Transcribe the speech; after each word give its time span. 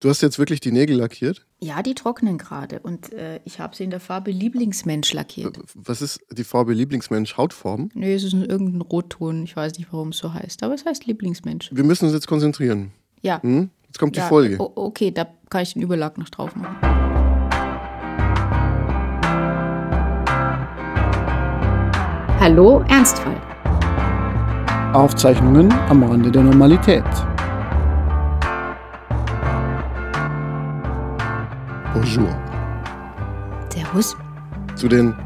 Du 0.00 0.08
hast 0.08 0.20
jetzt 0.20 0.38
wirklich 0.38 0.60
die 0.60 0.70
Nägel 0.70 0.96
lackiert? 0.96 1.44
Ja, 1.58 1.82
die 1.82 1.96
trocknen 1.96 2.38
gerade 2.38 2.78
und 2.78 3.12
äh, 3.12 3.40
ich 3.44 3.58
habe 3.58 3.74
sie 3.74 3.82
in 3.82 3.90
der 3.90 3.98
Farbe 3.98 4.30
Lieblingsmensch 4.30 5.12
lackiert. 5.12 5.58
Was 5.74 6.02
ist 6.02 6.20
die 6.30 6.44
Farbe 6.44 6.72
Lieblingsmensch? 6.72 7.36
Hautfarben? 7.36 7.90
Nee, 7.94 8.14
es 8.14 8.22
ist 8.22 8.32
ein, 8.32 8.44
irgendein 8.44 8.80
Rotton. 8.80 9.42
Ich 9.42 9.56
weiß 9.56 9.76
nicht, 9.76 9.92
warum 9.92 10.10
es 10.10 10.18
so 10.18 10.32
heißt, 10.32 10.62
aber 10.62 10.74
es 10.74 10.84
heißt 10.84 11.06
Lieblingsmensch. 11.06 11.70
Wir 11.72 11.82
müssen 11.82 12.04
uns 12.04 12.14
jetzt 12.14 12.28
konzentrieren. 12.28 12.92
Ja. 13.22 13.42
Hm? 13.42 13.70
Jetzt 13.86 13.98
kommt 13.98 14.16
ja, 14.16 14.22
die 14.22 14.28
Folge. 14.28 14.56
Okay, 14.60 15.10
da 15.10 15.26
kann 15.50 15.62
ich 15.62 15.72
den 15.72 15.82
Überlag 15.82 16.16
noch 16.16 16.28
drauf 16.28 16.54
machen. 16.54 16.76
Hallo, 22.38 22.84
Ernstfall. 22.88 23.36
Aufzeichnungen 24.94 25.72
am 25.88 26.04
Rande 26.04 26.30
der 26.30 26.44
Normalität. 26.44 27.04
Bonjour. 32.00 32.28
Servus. 33.72 34.16
Zu 34.76 34.86
den 34.86 35.16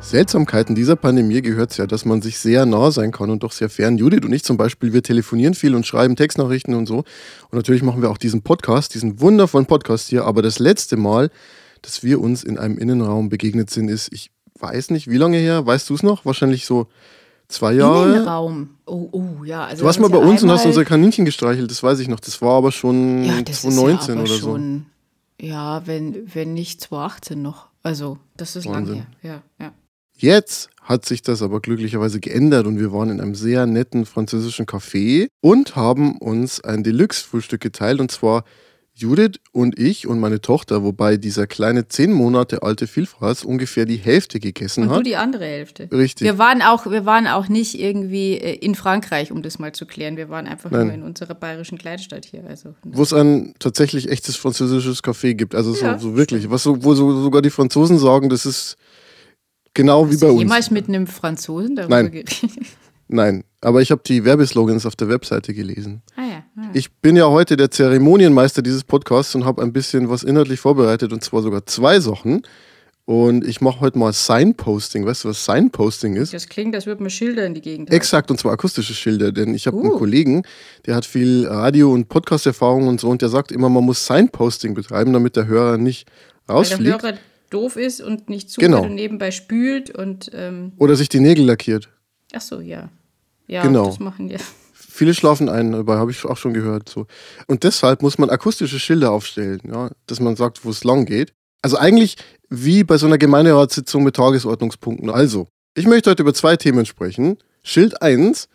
Seltsamkeiten 0.00 0.74
dieser 0.74 0.96
Pandemie 0.96 1.40
gehört 1.40 1.70
es 1.70 1.76
ja, 1.76 1.86
dass 1.86 2.04
man 2.04 2.20
sich 2.20 2.36
sehr 2.40 2.66
nah 2.66 2.90
sein 2.90 3.12
kann 3.12 3.30
und 3.30 3.44
doch 3.44 3.52
sehr 3.52 3.68
fern. 3.68 3.96
Judith 3.96 4.24
und 4.24 4.32
ich 4.32 4.42
zum 4.42 4.56
Beispiel, 4.56 4.92
wir 4.92 5.04
telefonieren 5.04 5.54
viel 5.54 5.72
und 5.72 5.86
schreiben 5.86 6.16
Textnachrichten 6.16 6.74
und 6.74 6.86
so. 6.86 6.96
Und 6.96 7.52
natürlich 7.52 7.84
machen 7.84 8.02
wir 8.02 8.10
auch 8.10 8.18
diesen 8.18 8.42
Podcast, 8.42 8.94
diesen 8.94 9.20
wundervollen 9.20 9.66
Podcast 9.66 10.08
hier. 10.08 10.24
Aber 10.24 10.42
das 10.42 10.58
letzte 10.58 10.96
Mal, 10.96 11.30
dass 11.82 12.02
wir 12.02 12.20
uns 12.20 12.42
in 12.42 12.58
einem 12.58 12.76
Innenraum 12.76 13.28
begegnet 13.28 13.70
sind, 13.70 13.88
ist, 13.88 14.12
ich 14.12 14.32
weiß 14.58 14.90
nicht, 14.90 15.08
wie 15.08 15.18
lange 15.18 15.36
her, 15.36 15.64
weißt 15.64 15.88
du 15.90 15.94
es 15.94 16.02
noch? 16.02 16.24
Wahrscheinlich 16.24 16.66
so 16.66 16.88
zwei 17.46 17.74
Jahre. 17.74 18.16
Innenraum. 18.16 18.70
Oh, 18.86 19.10
oh, 19.12 19.44
ja. 19.44 19.66
Also 19.66 19.82
Du 19.82 19.86
warst 19.86 20.00
mal 20.00 20.10
bei 20.10 20.18
uns 20.18 20.42
und 20.42 20.50
hast 20.50 20.66
unsere 20.66 20.84
Kaninchen 20.84 21.24
gestreichelt, 21.24 21.70
das 21.70 21.84
weiß 21.84 22.00
ich 22.00 22.08
noch. 22.08 22.18
Das 22.18 22.42
war 22.42 22.56
aber 22.58 22.72
schon 22.72 23.22
ja, 23.22 23.40
das 23.42 23.62
2019 23.62 23.96
ist 24.00 24.08
ja 24.08 24.14
aber 24.14 24.22
oder 24.22 24.34
so. 24.34 24.93
Ja, 25.44 25.86
wenn, 25.86 26.34
wenn 26.34 26.54
nicht 26.54 26.80
2018 26.80 27.40
noch. 27.42 27.68
Also, 27.82 28.18
das 28.36 28.56
ist 28.56 28.64
lang 28.64 28.74
Wahnsinn. 28.74 29.06
her. 29.20 29.42
Ja, 29.58 29.64
ja. 29.66 29.72
Jetzt 30.16 30.70
hat 30.80 31.04
sich 31.04 31.22
das 31.22 31.42
aber 31.42 31.60
glücklicherweise 31.60 32.20
geändert 32.20 32.66
und 32.66 32.78
wir 32.78 32.92
waren 32.92 33.10
in 33.10 33.20
einem 33.20 33.34
sehr 33.34 33.66
netten 33.66 34.06
französischen 34.06 34.64
Café 34.64 35.26
und 35.40 35.76
haben 35.76 36.18
uns 36.18 36.62
ein 36.62 36.84
Deluxe-Frühstück 36.84 37.60
geteilt 37.60 38.00
und 38.00 38.10
zwar 38.10 38.44
Judith 38.96 39.40
und 39.50 39.76
ich 39.76 40.06
und 40.06 40.20
meine 40.20 40.40
Tochter, 40.40 40.84
wobei 40.84 41.16
dieser 41.16 41.48
kleine 41.48 41.88
zehn 41.88 42.12
Monate 42.12 42.62
alte 42.62 42.86
Vielfraß 42.86 43.44
ungefähr 43.44 43.86
die 43.86 43.96
Hälfte 43.96 44.38
gegessen 44.38 44.84
Und 44.84 44.88
du 44.90 44.94
hat. 44.96 45.06
die 45.06 45.16
andere 45.16 45.44
Hälfte. 45.44 45.88
Richtig. 45.90 46.24
Wir 46.24 46.38
waren 46.38 46.62
auch, 46.62 46.86
wir 46.88 47.04
waren 47.04 47.26
auch 47.26 47.48
nicht 47.48 47.76
irgendwie 47.78 48.34
äh, 48.34 48.54
in 48.54 48.76
Frankreich, 48.76 49.32
um 49.32 49.42
das 49.42 49.58
mal 49.58 49.72
zu 49.72 49.84
klären. 49.86 50.16
Wir 50.16 50.28
waren 50.28 50.46
einfach 50.46 50.70
Nein. 50.70 50.86
nur 50.86 50.94
in 50.94 51.02
unserer 51.02 51.34
bayerischen 51.34 51.76
Kleinstadt 51.76 52.24
hier. 52.24 52.44
Also, 52.48 52.76
Wo 52.84 53.02
es 53.02 53.12
ein 53.12 53.54
tatsächlich 53.58 54.10
echtes 54.10 54.36
französisches 54.36 55.02
Café 55.02 55.34
gibt. 55.34 55.56
Also 55.56 55.72
so, 55.72 55.84
Ja, 55.84 55.98
so 55.98 56.16
wirklich. 56.16 56.48
Was 56.50 56.62
so, 56.62 56.84
wo 56.84 56.94
so, 56.94 57.20
sogar 57.20 57.42
die 57.42 57.50
Franzosen 57.50 57.98
sagen, 57.98 58.28
das 58.28 58.46
ist 58.46 58.76
genau 59.74 60.06
wie 60.08 60.12
Hast 60.12 60.20
bei 60.20 60.26
du 60.28 60.32
uns. 60.34 60.42
jemals 60.42 60.70
mit 60.70 60.88
einem 60.88 61.08
Franzosen 61.08 61.74
darüber 61.74 61.96
Nein. 61.96 62.12
geredet? 62.12 62.42
Nein, 63.08 63.44
aber 63.60 63.82
ich 63.82 63.90
habe 63.90 64.02
die 64.06 64.24
Werbeslogans 64.24 64.86
auf 64.86 64.94
der 64.96 65.08
Webseite 65.08 65.52
gelesen. 65.52 66.02
Ah. 66.16 66.23
Ich 66.72 66.92
bin 66.92 67.16
ja 67.16 67.26
heute 67.28 67.56
der 67.56 67.70
Zeremonienmeister 67.70 68.62
dieses 68.62 68.84
Podcasts 68.84 69.34
und 69.34 69.44
habe 69.44 69.60
ein 69.62 69.72
bisschen 69.72 70.08
was 70.08 70.22
inhaltlich 70.22 70.60
vorbereitet 70.60 71.12
und 71.12 71.22
zwar 71.24 71.42
sogar 71.42 71.66
zwei 71.66 71.98
Sachen. 72.00 72.42
Und 73.06 73.46
ich 73.46 73.60
mache 73.60 73.80
heute 73.80 73.98
mal 73.98 74.12
Signposting. 74.14 75.04
Weißt 75.04 75.24
du, 75.24 75.28
was 75.28 75.44
Signposting 75.44 76.16
ist? 76.16 76.32
Das 76.32 76.48
klingt, 76.48 76.74
als 76.74 76.86
würde 76.86 77.02
man 77.02 77.10
Schilder 77.10 77.44
in 77.44 77.52
die 77.54 77.60
Gegend 77.60 77.90
halten. 77.90 77.96
Exakt, 77.96 78.30
und 78.30 78.38
zwar 78.38 78.52
akustische 78.52 78.94
Schilder, 78.94 79.30
denn 79.30 79.52
ich 79.54 79.66
habe 79.66 79.78
einen 79.78 79.90
Uh. 79.92 79.98
Kollegen, 79.98 80.42
der 80.86 80.94
hat 80.94 81.04
viel 81.04 81.46
Radio- 81.46 81.92
und 81.92 82.08
Podcast-Erfahrung 82.08 82.88
und 82.88 83.00
so 83.00 83.10
und 83.10 83.20
der 83.20 83.28
sagt 83.28 83.52
immer, 83.52 83.68
man 83.68 83.84
muss 83.84 84.06
Signposting 84.06 84.72
betreiben, 84.74 85.12
damit 85.12 85.36
der 85.36 85.46
Hörer 85.46 85.76
nicht 85.76 86.08
Weil 86.46 86.56
rausfliegt 86.56 87.02
der 87.02 87.10
Hörer 87.10 87.18
doof 87.50 87.76
ist 87.76 88.00
und 88.00 88.30
nicht 88.30 88.48
zuhört 88.48 88.70
Genau. 88.72 88.84
und 88.84 88.94
nebenbei 88.94 89.32
spült 89.32 89.90
und 89.90 90.30
ähm, 90.32 90.72
oder 90.78 90.96
sich 90.96 91.08
die 91.10 91.20
Nägel 91.20 91.44
lackiert. 91.44 91.90
ach 92.32 92.40
so, 92.40 92.60
ja. 92.60 92.88
Ja, 93.48 93.62
Genau. 93.64 93.86
das 93.86 93.98
machen 94.00 94.30
ja. 94.30 94.38
Viele 94.96 95.12
schlafen 95.12 95.48
ein, 95.48 95.72
dabei 95.72 95.96
habe 95.96 96.12
ich 96.12 96.24
auch 96.24 96.36
schon 96.36 96.54
gehört. 96.54 96.88
So. 96.88 97.08
Und 97.48 97.64
deshalb 97.64 98.00
muss 98.00 98.16
man 98.16 98.30
akustische 98.30 98.78
Schilder 98.78 99.10
aufstellen, 99.10 99.60
ja, 99.68 99.90
dass 100.06 100.20
man 100.20 100.36
sagt, 100.36 100.64
wo 100.64 100.70
es 100.70 100.84
lang 100.84 101.04
geht. 101.04 101.32
Also 101.62 101.76
eigentlich 101.76 102.16
wie 102.48 102.84
bei 102.84 102.96
so 102.96 103.06
einer 103.06 103.18
Gemeinderatssitzung 103.18 104.04
mit 104.04 104.14
Tagesordnungspunkten. 104.14 105.10
Also, 105.10 105.48
ich 105.74 105.88
möchte 105.88 106.10
heute 106.10 106.22
über 106.22 106.32
zwei 106.32 106.56
Themen 106.56 106.86
sprechen. 106.86 107.38
Schild 107.64 108.02
1, 108.02 108.46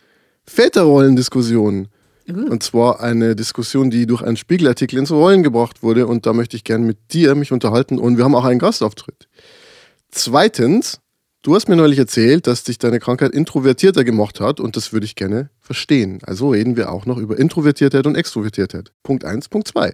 Väterrollendiskussion. 0.46 1.88
Uh. 2.26 2.50
Und 2.50 2.62
zwar 2.62 3.00
eine 3.00 3.36
Diskussion, 3.36 3.90
die 3.90 4.06
durch 4.06 4.22
einen 4.22 4.38
Spiegelartikel 4.38 4.98
ins 4.98 5.10
Rollen 5.10 5.42
gebracht 5.42 5.82
wurde. 5.82 6.06
Und 6.06 6.24
da 6.24 6.32
möchte 6.32 6.56
ich 6.56 6.64
gerne 6.64 6.86
mit 6.86 7.12
dir 7.12 7.34
mich 7.34 7.52
unterhalten. 7.52 7.98
Und 7.98 8.16
wir 8.16 8.24
haben 8.24 8.34
auch 8.34 8.46
einen 8.46 8.60
Gastauftritt. 8.60 9.28
Zweitens, 10.10 11.00
du 11.42 11.54
hast 11.54 11.68
mir 11.68 11.76
neulich 11.76 11.98
erzählt, 11.98 12.46
dass 12.46 12.64
dich 12.64 12.78
deine 12.78 12.98
Krankheit 13.00 13.32
introvertierter 13.32 14.04
gemacht 14.04 14.40
hat. 14.40 14.60
Und 14.60 14.76
das 14.76 14.92
würde 14.92 15.06
ich 15.06 15.14
gerne 15.14 15.50
verstehen. 15.60 16.18
Also 16.22 16.50
reden 16.50 16.76
wir 16.76 16.90
auch 16.92 17.06
noch 17.06 17.16
über 17.18 17.38
Introvertiertheit 17.38 18.06
und 18.06 18.14
Extrovertiertheit. 18.16 18.92
Punkt 19.02 19.24
1, 19.24 19.48
Punkt 19.48 19.68
2. 19.68 19.92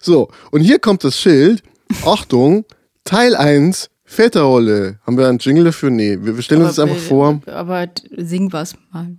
So, 0.00 0.28
und 0.50 0.60
hier 0.60 0.78
kommt 0.78 1.04
das 1.04 1.18
Schild. 1.18 1.62
Achtung, 2.04 2.64
Teil 3.04 3.34
1, 3.36 3.90
Väterrolle. 4.04 4.98
Haben 5.06 5.18
wir 5.18 5.28
einen 5.28 5.38
Jingle 5.38 5.64
dafür? 5.64 5.90
Nee, 5.90 6.18
wir 6.20 6.40
stellen 6.42 6.62
uns 6.62 6.76
das 6.76 6.78
Aber- 6.80 6.92
einfach 6.92 7.04
vor. 7.04 7.40
Aber 7.46 7.88
sing 8.16 8.52
was 8.52 8.74
mal. 8.92 9.16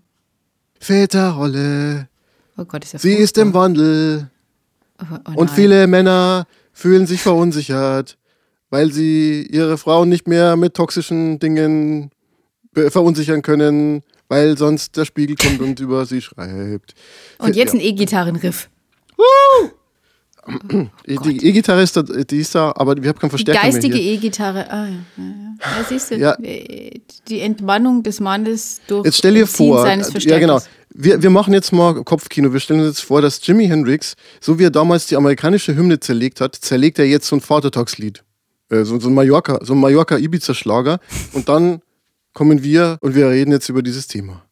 Väterrolle, 0.80 2.08
Oh 2.58 2.64
Gott, 2.66 2.84
ist 2.86 2.94
ja 2.94 3.00
sie 3.00 3.14
ist 3.14 3.38
im 3.38 3.52
furchtbar. 3.52 3.62
Wandel. 3.64 4.30
Oh, 5.02 5.18
oh 5.30 5.40
Und 5.42 5.50
viele 5.52 5.88
Männer 5.88 6.48
fühlen 6.72 7.06
sich 7.08 7.22
verunsichert, 7.22 8.18
weil 8.76 8.92
sie 8.92 9.44
ihre 9.50 9.78
Frauen 9.78 10.10
nicht 10.10 10.28
mehr 10.28 10.58
mit 10.58 10.74
toxischen 10.74 11.40
Dingen 11.40 12.12
verunsichern 12.90 13.42
können, 13.42 14.04
weil 14.28 14.58
sonst 14.58 14.98
der 14.98 15.06
Spiegel 15.06 15.38
kommt 15.38 15.62
und 15.62 15.80
über 15.80 16.06
sie 16.06 16.20
schreibt. 16.22 16.94
Und 17.38 17.56
jetzt 17.56 17.74
Ja. 17.74 17.80
ein 17.80 17.86
E-Gitarrenriff. 17.86 18.70
Die 21.08 21.48
E-Gitarre 21.48 21.82
ist 21.84 21.96
da, 21.98 22.04
die 22.04 22.38
ist 22.40 22.54
da, 22.54 22.72
aber 22.76 22.96
wir 23.02 23.10
haben 23.10 23.18
keinen 23.18 23.30
Die 23.30 23.38
Verstärker 23.38 23.62
geistige 23.62 23.96
mehr 23.96 24.04
hier. 24.04 24.14
E-Gitarre. 24.14 24.70
Ah, 24.70 24.86
ja, 24.88 24.92
ja, 24.92 25.24
ja. 25.24 25.78
ja 25.80 25.84
siehst 25.90 26.12
du, 26.12 26.16
Ja. 26.18 26.36
die 27.30 27.40
Entmannung 27.40 28.04
des 28.04 28.20
Mannes 28.20 28.82
durch 28.88 29.06
Jetzt 29.06 29.18
stell 29.20 29.34
dir 29.36 29.42
Entziehen 29.42 29.70
vor, 29.70 29.82
seines 29.84 30.08
ja 30.08 30.12
Verstärkers. 30.12 30.66
genau, 30.66 30.76
wir, 30.94 31.24
wir 31.24 31.30
machen 31.32 31.54
jetzt 31.54 31.72
mal 31.72 32.04
Kopfkino. 32.04 32.52
Wir 32.54 32.60
stellen 32.60 32.82
uns 32.82 32.90
jetzt 32.90 33.08
vor, 33.08 33.22
dass 33.22 33.40
Jimi 33.48 33.68
Hendrix, 33.68 34.16
so 34.42 34.60
wie 34.60 34.66
er 34.66 34.70
damals 34.72 35.08
die 35.08 35.16
amerikanische 35.16 35.76
Hymne 35.76 36.00
zerlegt 36.00 36.42
hat, 36.42 36.54
zerlegt 36.56 37.00
er 37.00 37.06
jetzt 37.06 37.26
so 37.28 37.38
ein 37.38 37.42
Vatertagslied. 37.42 38.24
Äh, 38.70 38.84
so, 38.84 39.00
so 39.00 39.10
ein 39.10 39.14
Mallorca, 39.14 39.60
so 39.64 39.74
ein 39.74 39.80
Mallorca-Ibiza-Schlager. 39.80 41.00
Und 41.34 41.50
dann 41.50 41.82
kommen 42.34 42.64
wir 42.64 42.98
und 43.02 43.16
wir 43.16 43.30
reden 43.30 43.52
jetzt 43.52 43.70
über 43.70 43.82
dieses 43.82 44.08
Thema. 44.08 44.44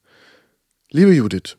Liebe 0.91 1.11
Judith, 1.13 1.57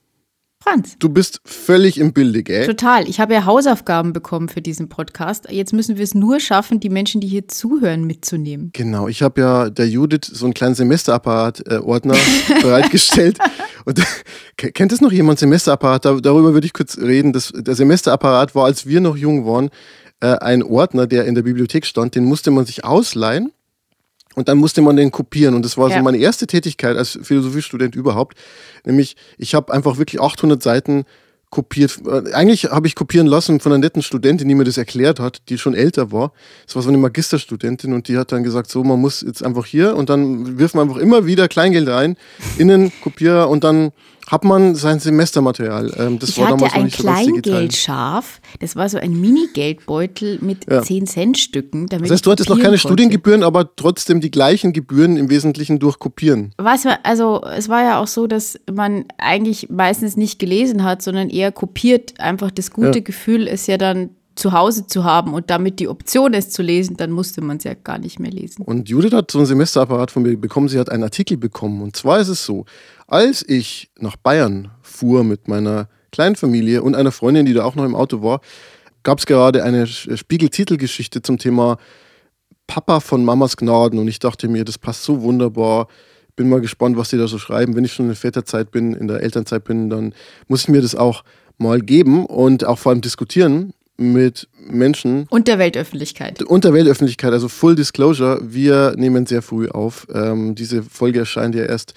Franz. 0.62 0.96
du 0.98 1.08
bist 1.08 1.40
völlig 1.44 1.98
im 1.98 2.12
Bilde, 2.12 2.42
gell? 2.44 2.64
Total. 2.66 3.06
Ich 3.08 3.18
habe 3.20 3.34
ja 3.34 3.44
Hausaufgaben 3.44 4.12
bekommen 4.12 4.48
für 4.48 4.62
diesen 4.62 4.88
Podcast. 4.88 5.50
Jetzt 5.50 5.72
müssen 5.72 5.96
wir 5.96 6.04
es 6.04 6.14
nur 6.14 6.38
schaffen, 6.40 6.78
die 6.80 6.88
Menschen, 6.88 7.20
die 7.20 7.26
hier 7.26 7.48
zuhören, 7.48 8.04
mitzunehmen. 8.06 8.70
Genau, 8.72 9.08
ich 9.08 9.22
habe 9.22 9.40
ja 9.40 9.68
der 9.70 9.88
Judith 9.88 10.24
so 10.32 10.46
einen 10.46 10.54
kleinen 10.54 10.74
Semesterapparat-Ordner 10.76 12.14
bereitgestellt. 12.62 13.38
Und 13.84 14.00
ke- 14.56 14.72
kennt 14.72 14.92
es 14.92 15.00
noch 15.02 15.12
jemand, 15.12 15.38
Semesterapparat? 15.40 16.04
Da, 16.04 16.14
darüber 16.20 16.54
würde 16.54 16.66
ich 16.66 16.72
kurz 16.72 16.96
reden. 16.96 17.32
Das, 17.32 17.52
der 17.54 17.74
Semesterapparat 17.74 18.54
war, 18.54 18.64
als 18.64 18.86
wir 18.86 19.00
noch 19.00 19.16
jung 19.16 19.44
waren, 19.44 19.68
äh, 20.24 20.38
ein 20.40 20.62
Ordner, 20.62 21.06
der 21.06 21.24
in 21.26 21.34
der 21.34 21.42
Bibliothek 21.42 21.84
stand. 21.86 22.14
Den 22.14 22.24
musste 22.24 22.50
man 22.50 22.64
sich 22.66 22.84
ausleihen 22.84 23.52
und 24.34 24.48
dann 24.48 24.58
musste 24.58 24.80
man 24.82 24.96
den 24.96 25.10
kopieren. 25.10 25.54
Und 25.54 25.64
das 25.64 25.76
war 25.76 25.90
Ja. 25.90 25.98
so 25.98 26.02
meine 26.02 26.18
erste 26.18 26.46
Tätigkeit 26.46 26.96
als 26.96 27.18
Philosophiestudent 27.22 27.94
überhaupt. 27.94 28.36
Nämlich, 28.84 29.16
ich 29.38 29.54
habe 29.54 29.72
einfach 29.72 29.98
wirklich 29.98 30.20
800 30.20 30.62
Seiten 30.62 31.04
kopiert. 31.50 31.98
Äh, 32.06 32.32
Eigentlich 32.32 32.64
habe 32.64 32.86
ich 32.86 32.94
kopieren 32.96 33.26
lassen 33.28 33.60
von 33.60 33.70
einer 33.72 33.78
netten 33.78 34.02
Studentin, 34.02 34.48
die 34.48 34.54
mir 34.54 34.64
das 34.64 34.76
erklärt 34.78 35.20
hat, 35.20 35.42
die 35.50 35.58
schon 35.58 35.74
älter 35.74 36.10
war. 36.10 36.32
Das 36.66 36.74
war 36.74 36.82
so 36.82 36.88
eine 36.88 36.98
Magisterstudentin 36.98 37.92
und 37.92 38.08
die 38.08 38.16
hat 38.18 38.32
dann 38.32 38.42
gesagt, 38.42 38.70
so, 38.70 38.82
man 38.82 39.00
muss 39.00 39.20
jetzt 39.20 39.44
einfach 39.44 39.66
hier 39.66 39.94
und 39.94 40.08
dann 40.10 40.58
wirft 40.58 40.74
man 40.74 40.88
einfach 40.88 41.00
immer 41.00 41.26
wieder 41.26 41.46
Kleingeld 41.48 41.88
rein 41.88 42.16
in 42.58 42.68
den 42.68 42.92
Kopierer 43.02 43.48
und 43.48 43.62
dann 43.62 43.92
hat 44.26 44.44
man 44.44 44.74
sein 44.74 45.00
Semestermaterial. 45.00 45.92
Ähm, 45.98 46.18
das 46.18 46.30
ich 46.30 46.38
war 46.38 46.48
hatte 46.48 46.72
ein. 46.72 46.88
Kleingeldschaf. 46.90 48.40
Das 48.60 48.76
war 48.76 48.88
so 48.88 48.98
ein 48.98 49.20
Mini-Geldbeutel 49.20 50.38
mit 50.40 50.70
Ja. 50.70 50.80
10-Cent-Stücken. 50.80 51.86
Das 51.88 52.10
heißt, 52.10 52.24
du 52.26 52.30
hattest 52.30 52.48
noch 52.48 52.58
keine 52.58 52.78
Studiengebühren, 52.78 53.42
aber 53.42 53.74
trotzdem 53.76 54.20
die 54.20 54.30
gleichen 54.30 54.72
Gebühren 54.72 55.16
im 55.16 55.30
Wesentlichen 55.30 55.78
durch 55.78 55.98
Kopieren. 55.98 56.52
Was, 56.58 56.86
also 57.02 57.42
es 57.56 57.68
war 57.68 57.82
ja 57.82 58.00
auch 58.00 58.06
so, 58.06 58.26
dass 58.26 58.58
man 58.72 59.04
eigentlich 59.18 59.68
meistens 59.70 60.16
nicht 60.16 60.38
gelesen 60.38 60.84
hat, 60.84 61.02
sondern 61.02 61.28
eher 61.30 61.52
kopiert. 61.52 62.18
Einfach 62.18 62.50
das 62.50 62.70
gute 62.70 62.98
Ja. 62.98 63.04
Gefühl 63.04 63.46
ist 63.46 63.66
ja 63.68 63.76
dann 63.78 64.10
zu 64.34 64.52
Hause 64.52 64.86
zu 64.86 65.04
haben 65.04 65.32
und 65.32 65.50
damit 65.50 65.78
die 65.78 65.88
Option 65.88 66.34
es 66.34 66.50
zu 66.50 66.62
lesen, 66.62 66.96
dann 66.96 67.10
musste 67.10 67.40
man 67.40 67.58
es 67.58 67.64
ja 67.64 67.74
gar 67.74 67.98
nicht 67.98 68.18
mehr 68.18 68.30
lesen. 68.30 68.64
Und 68.64 68.88
Judith 68.88 69.12
hat 69.12 69.30
so 69.30 69.38
ein 69.38 69.46
Semesterapparat 69.46 70.10
von 70.10 70.22
mir 70.22 70.36
bekommen. 70.36 70.68
Sie 70.68 70.78
hat 70.78 70.90
einen 70.90 71.04
Artikel 71.04 71.36
bekommen. 71.36 71.82
Und 71.82 71.96
zwar 71.96 72.18
ist 72.18 72.28
es 72.28 72.44
so, 72.44 72.64
als 73.06 73.46
ich 73.46 73.90
nach 73.98 74.16
Bayern 74.16 74.70
fuhr 74.82 75.24
mit 75.24 75.46
meiner 75.46 75.88
kleinen 76.10 76.36
Familie 76.36 76.82
und 76.82 76.94
einer 76.94 77.12
Freundin, 77.12 77.46
die 77.46 77.52
da 77.52 77.64
auch 77.64 77.74
noch 77.74 77.84
im 77.84 77.94
Auto 77.94 78.22
war, 78.22 78.40
gab 79.02 79.18
es 79.18 79.26
gerade 79.26 79.62
eine 79.62 79.86
Spiegel-Titelgeschichte 79.86 81.22
zum 81.22 81.38
Thema 81.38 81.76
Papa 82.66 83.00
von 83.00 83.24
Mamas 83.24 83.56
Gnaden 83.56 83.98
und 83.98 84.08
ich 84.08 84.18
dachte 84.18 84.48
mir, 84.48 84.64
das 84.64 84.78
passt 84.78 85.04
so 85.04 85.22
wunderbar. 85.22 85.88
Bin 86.34 86.48
mal 86.48 86.60
gespannt, 86.60 86.96
was 86.96 87.10
die 87.10 87.18
da 87.18 87.28
so 87.28 87.38
schreiben. 87.38 87.76
Wenn 87.76 87.84
ich 87.84 87.92
schon 87.92 88.06
in 88.06 88.10
der 88.10 88.16
Väterzeit 88.16 88.70
bin, 88.70 88.94
in 88.94 89.06
der 89.06 89.22
Elternzeit 89.22 89.64
bin, 89.64 89.90
dann 89.90 90.14
muss 90.48 90.62
ich 90.62 90.68
mir 90.68 90.82
das 90.82 90.96
auch 90.96 91.22
mal 91.58 91.80
geben 91.80 92.26
und 92.26 92.64
auch 92.64 92.78
vor 92.78 92.90
allem 92.90 93.00
diskutieren 93.00 93.72
mit 93.96 94.48
Menschen. 94.58 95.26
Und 95.30 95.48
der 95.48 95.58
Weltöffentlichkeit. 95.58 96.42
Und 96.42 96.64
der 96.64 96.72
Weltöffentlichkeit, 96.72 97.32
also 97.32 97.48
Full 97.48 97.76
Disclosure, 97.76 98.40
wir 98.42 98.94
nehmen 98.96 99.26
sehr 99.26 99.42
früh 99.42 99.68
auf. 99.68 100.06
Ähm, 100.12 100.54
diese 100.54 100.82
Folge 100.82 101.20
erscheint 101.20 101.54
ja 101.54 101.64
erst 101.64 101.94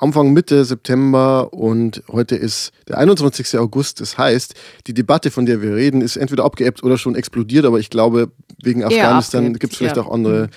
Anfang 0.00 0.32
Mitte 0.32 0.64
September 0.64 1.52
und 1.52 2.02
heute 2.10 2.34
ist 2.34 2.72
der 2.88 2.96
21. 2.98 3.58
August. 3.58 4.00
Das 4.00 4.16
heißt, 4.16 4.54
die 4.86 4.94
Debatte, 4.94 5.30
von 5.30 5.44
der 5.44 5.60
wir 5.60 5.74
reden, 5.74 6.00
ist 6.00 6.16
entweder 6.16 6.44
abgeebbt 6.44 6.82
oder 6.82 6.96
schon 6.96 7.14
explodiert, 7.14 7.66
aber 7.66 7.78
ich 7.78 7.90
glaube, 7.90 8.30
wegen 8.62 8.82
Afghanistan 8.82 9.52
gibt 9.54 9.74
es 9.74 9.78
vielleicht 9.78 9.96
ja. 9.96 10.02
auch 10.02 10.10
andere. 10.10 10.44
Mhm. 10.44 10.50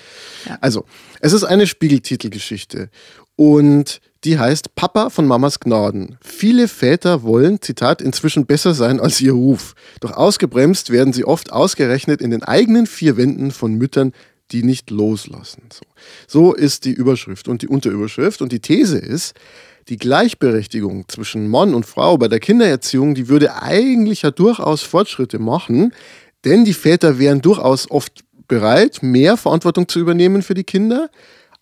Ja. 0.48 0.58
Also, 0.62 0.86
es 1.20 1.34
ist 1.34 1.44
eine 1.44 1.66
Spiegeltitelgeschichte 1.66 2.88
und 3.36 4.00
die 4.24 4.38
heißt 4.38 4.74
Papa 4.74 5.10
von 5.10 5.26
Mamas 5.26 5.60
Gnaden. 5.60 6.16
Viele 6.22 6.68
Väter 6.68 7.22
wollen, 7.22 7.60
Zitat, 7.60 8.00
inzwischen 8.00 8.46
besser 8.46 8.74
sein 8.74 8.98
als 8.98 9.20
ihr 9.20 9.32
Ruf. 9.32 9.74
Doch 10.00 10.12
ausgebremst 10.12 10.90
werden 10.90 11.12
sie 11.12 11.24
oft 11.24 11.52
ausgerechnet 11.52 12.22
in 12.22 12.30
den 12.30 12.42
eigenen 12.42 12.86
vier 12.86 13.16
Wänden 13.16 13.50
von 13.50 13.74
Müttern, 13.74 14.12
die 14.50 14.62
nicht 14.62 14.90
loslassen. 14.90 15.64
So. 15.72 15.82
so 16.26 16.54
ist 16.54 16.84
die 16.84 16.92
Überschrift 16.92 17.48
und 17.48 17.62
die 17.62 17.68
Unterüberschrift. 17.68 18.40
Und 18.40 18.52
die 18.52 18.60
These 18.60 18.98
ist, 18.98 19.34
die 19.88 19.98
Gleichberechtigung 19.98 21.08
zwischen 21.08 21.48
Mann 21.48 21.74
und 21.74 21.84
Frau 21.84 22.16
bei 22.16 22.28
der 22.28 22.40
Kindererziehung, 22.40 23.14
die 23.14 23.28
würde 23.28 23.60
eigentlich 23.60 24.22
ja 24.22 24.30
durchaus 24.30 24.82
Fortschritte 24.82 25.38
machen, 25.38 25.92
denn 26.44 26.64
die 26.64 26.72
Väter 26.72 27.18
wären 27.18 27.42
durchaus 27.42 27.90
oft 27.90 28.24
bereit, 28.48 29.02
mehr 29.02 29.36
Verantwortung 29.36 29.88
zu 29.88 29.98
übernehmen 29.98 30.42
für 30.42 30.54
die 30.54 30.64
Kinder, 30.64 31.10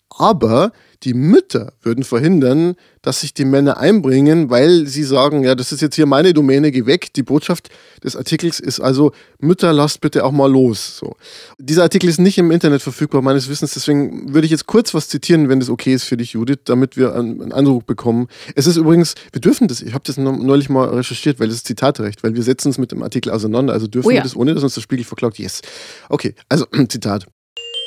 aber 0.09 0.71
die 1.03 1.13
Mütter 1.13 1.73
würden 1.81 2.03
verhindern, 2.03 2.75
dass 3.01 3.21
sich 3.21 3.33
die 3.33 3.43
Männer 3.43 3.77
einbringen, 3.77 4.49
weil 4.49 4.87
sie 4.87 5.03
sagen, 5.03 5.43
ja, 5.43 5.55
das 5.55 5.71
ist 5.71 5.81
jetzt 5.81 5.95
hier 5.95 6.05
meine 6.05 6.33
Domäne, 6.33 6.71
geh 6.71 6.85
weg. 6.85 7.13
Die 7.13 7.23
Botschaft 7.23 7.69
des 8.03 8.15
Artikels 8.15 8.59
ist 8.59 8.79
also, 8.79 9.11
Mütter, 9.39 9.73
lasst 9.73 9.99
bitte 9.99 10.23
auch 10.23 10.31
mal 10.31 10.49
los. 10.49 10.97
So. 10.97 11.15
Dieser 11.59 11.83
Artikel 11.83 12.09
ist 12.09 12.19
nicht 12.19 12.37
im 12.37 12.51
Internet 12.51 12.81
verfügbar, 12.81 13.21
meines 13.21 13.49
Wissens. 13.49 13.73
Deswegen 13.73 14.33
würde 14.33 14.45
ich 14.45 14.51
jetzt 14.51 14.65
kurz 14.65 14.93
was 14.93 15.09
zitieren, 15.09 15.49
wenn 15.49 15.59
das 15.59 15.69
okay 15.69 15.93
ist 15.93 16.05
für 16.05 16.15
dich, 16.15 16.33
Judith, 16.33 16.59
damit 16.65 16.95
wir 16.95 17.13
einen 17.13 17.51
Eindruck 17.51 17.85
bekommen. 17.85 18.27
Es 18.55 18.65
ist 18.65 18.77
übrigens, 18.77 19.15
wir 19.33 19.41
dürfen 19.41 19.67
das, 19.67 19.81
ich 19.81 19.93
habe 19.93 20.03
das 20.05 20.17
neulich 20.17 20.69
mal 20.69 20.87
recherchiert, 20.87 21.39
weil 21.39 21.47
das 21.47 21.57
ist 21.57 21.67
Zitatrecht, 21.67 22.23
weil 22.23 22.35
wir 22.35 22.43
setzen 22.43 22.69
uns 22.69 22.77
mit 22.77 22.91
dem 22.91 23.03
Artikel 23.03 23.31
auseinander. 23.31 23.73
Also 23.73 23.87
dürfen 23.87 24.07
oh 24.07 24.11
ja. 24.11 24.17
wir 24.17 24.23
das, 24.23 24.35
ohne 24.35 24.53
dass 24.53 24.63
uns 24.63 24.75
der 24.75 24.81
Spiegel 24.81 25.03
verklagt? 25.03 25.37
Yes. 25.39 25.61
Okay, 26.07 26.35
also 26.47 26.65
Zitat. 26.87 27.27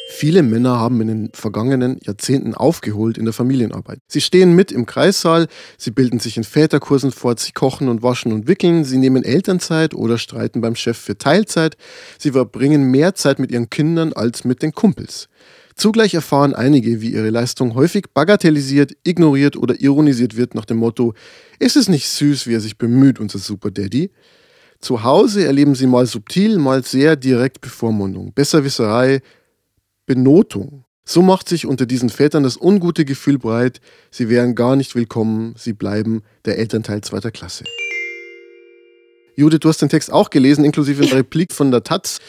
Viele 0.09 0.43
Männer 0.43 0.79
haben 0.79 1.01
in 1.01 1.09
den 1.09 1.31
vergangenen 1.35 1.99
Jahrzehnten 2.03 2.55
aufgeholt 2.55 3.19
in 3.19 3.25
der 3.25 3.35
Familienarbeit. 3.35 3.99
Sie 4.07 4.21
stehen 4.21 4.55
mit 4.55 4.71
im 4.71 4.87
Kreissaal, 4.87 5.49
sie 5.79 5.91
bilden 5.91 6.21
sich 6.21 6.37
in 6.37 6.45
Väterkursen 6.45 7.11
fort, 7.11 7.41
sie 7.41 7.53
kochen 7.53 7.89
und 7.89 8.03
waschen 8.03 8.33
und 8.33 8.47
wickeln, 8.47 8.85
sie 8.85 8.99
nehmen 8.99 9.25
Elternzeit 9.25 9.95
oder 9.95 10.17
streiten 10.17 10.61
beim 10.61 10.77
Chef 10.77 10.97
für 10.97 11.19
Teilzeit, 11.19 11.77
sie 12.19 12.31
verbringen 12.31 12.91
mehr 12.91 13.15
Zeit 13.15 13.41
mit 13.41 13.51
ihren 13.51 13.69
Kindern 13.69 14.13
als 14.13 14.45
mit 14.45 14.63
den 14.63 14.73
Kumpels. 14.73 15.29
Zugleich 15.75 16.15
erfahren 16.15 16.55
einige, 16.55 17.01
wie 17.01 17.11
ihre 17.11 17.31
Leistung 17.31 17.75
häufig 17.75 18.07
bagatellisiert, 18.15 18.93
ignoriert 19.03 19.57
oder 19.57 19.79
ironisiert 19.79 20.37
wird 20.37 20.55
nach 20.55 20.65
dem 20.65 20.79
Motto, 20.79 21.15
ist 21.59 21.77
es 21.77 21.89
nicht 21.89 22.09
süß, 22.09 22.47
wie 22.47 22.55
er 22.55 22.61
sich 22.61 22.79
bemüht, 22.79 23.19
unser 23.19 23.39
Super 23.39 23.71
Daddy? 23.71 24.11
Zu 24.81 25.03
Hause 25.03 25.45
erleben 25.45 25.75
sie 25.75 25.87
mal 25.87 26.07
subtil, 26.07 26.59
mal 26.59 26.85
sehr 26.85 27.17
direkt 27.17 27.61
Bevormundung, 27.61 28.33
Besserwisserei, 28.33 29.21
Benotung. 30.07 30.85
So 31.05 31.23
macht 31.23 31.49
sich 31.49 31.67
unter 31.67 31.87
diesen 31.87 32.09
Vätern 32.09 32.43
das 32.43 32.57
ungute 32.61 33.05
Gefühl 33.05 33.39
breit, 33.39 33.81
sie 34.11 34.29
wären 34.29 34.55
gar 34.55 34.75
nicht 34.75 34.95
willkommen, 34.95 35.55
sie 35.57 35.73
bleiben 35.73 36.23
der 36.45 36.59
Elternteil 36.59 37.03
zweiter 37.03 37.31
Klasse. 37.31 37.65
Judith, 39.37 39.61
du 39.61 39.69
hast 39.69 39.83
den 39.83 39.89
Text 39.89 40.13
auch 40.13 40.31
gelesen, 40.31 40.65
inklusive 40.65 41.03
einer 41.03 41.17
Replik 41.17 41.53
von 41.53 41.71
der 41.71 41.85
Taz. 41.85 42.21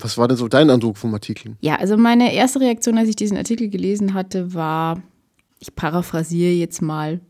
Was 0.00 0.18
war 0.18 0.26
denn 0.26 0.36
so 0.36 0.48
dein 0.48 0.68
Eindruck 0.68 0.98
vom 0.98 1.14
Artikel? 1.14 1.56
Ja, 1.60 1.76
also 1.76 1.96
meine 1.96 2.34
erste 2.34 2.60
Reaktion, 2.60 2.98
als 2.98 3.08
ich 3.08 3.16
diesen 3.16 3.36
Artikel 3.36 3.68
gelesen 3.68 4.14
hatte, 4.14 4.52
war, 4.52 5.00
ich 5.60 5.74
paraphrasiere 5.74 6.52
jetzt 6.52 6.82
mal, 6.82 7.20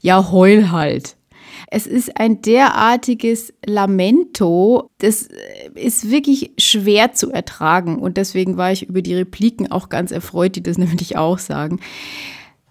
ja, 0.00 0.30
heul 0.32 0.70
halt. 0.70 1.16
Es 1.70 1.86
ist 1.86 2.18
ein 2.18 2.42
derartiges 2.42 3.52
Lamento, 3.64 4.90
das 4.98 5.28
äh, 5.28 5.70
ist 5.74 6.10
wirklich 6.10 6.52
schwer 6.58 7.12
zu 7.12 7.30
ertragen. 7.30 7.98
Und 7.98 8.16
deswegen 8.16 8.56
war 8.56 8.72
ich 8.72 8.88
über 8.88 9.02
die 9.02 9.14
Repliken 9.14 9.70
auch 9.70 9.88
ganz 9.88 10.10
erfreut, 10.10 10.56
die 10.56 10.62
das 10.62 10.78
nämlich 10.78 11.16
auch 11.16 11.38
sagen. 11.38 11.80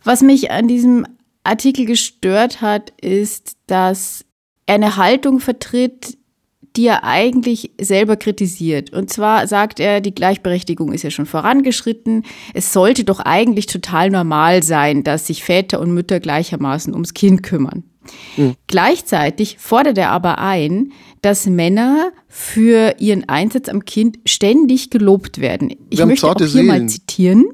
Was 0.03 0.21
mich 0.21 0.51
an 0.51 0.67
diesem 0.67 1.05
Artikel 1.43 1.85
gestört 1.85 2.61
hat, 2.61 2.91
ist, 3.01 3.57
dass 3.67 4.25
er 4.65 4.75
eine 4.75 4.97
Haltung 4.97 5.39
vertritt, 5.39 6.17
die 6.75 6.87
er 6.87 7.03
eigentlich 7.03 7.71
selber 7.79 8.15
kritisiert. 8.15 8.93
Und 8.93 9.09
zwar 9.09 9.47
sagt 9.47 9.79
er, 9.79 10.01
die 10.01 10.13
Gleichberechtigung 10.13 10.93
ist 10.93 11.03
ja 11.03 11.09
schon 11.09 11.25
vorangeschritten. 11.25 12.23
Es 12.53 12.73
sollte 12.73 13.03
doch 13.03 13.19
eigentlich 13.19 13.65
total 13.65 14.09
normal 14.09 14.63
sein, 14.63 15.03
dass 15.03 15.27
sich 15.27 15.43
Väter 15.43 15.79
und 15.79 15.93
Mütter 15.93 16.19
gleichermaßen 16.19 16.93
ums 16.93 17.13
Kind 17.13 17.43
kümmern. 17.43 17.83
Mhm. 18.37 18.55
Gleichzeitig 18.67 19.57
fordert 19.59 19.97
er 19.97 20.11
aber 20.11 20.39
ein, 20.39 20.91
dass 21.21 21.45
Männer 21.45 22.11
für 22.27 22.95
ihren 22.99 23.27
Einsatz 23.27 23.69
am 23.69 23.85
Kind 23.85 24.19
ständig 24.25 24.89
gelobt 24.89 25.39
werden. 25.39 25.73
Ich 25.89 26.03
möchte 26.05 26.27
auch 26.27 26.35
hier 26.37 26.47
Seelen. 26.47 26.67
mal 26.67 26.85
zitieren. 26.87 27.45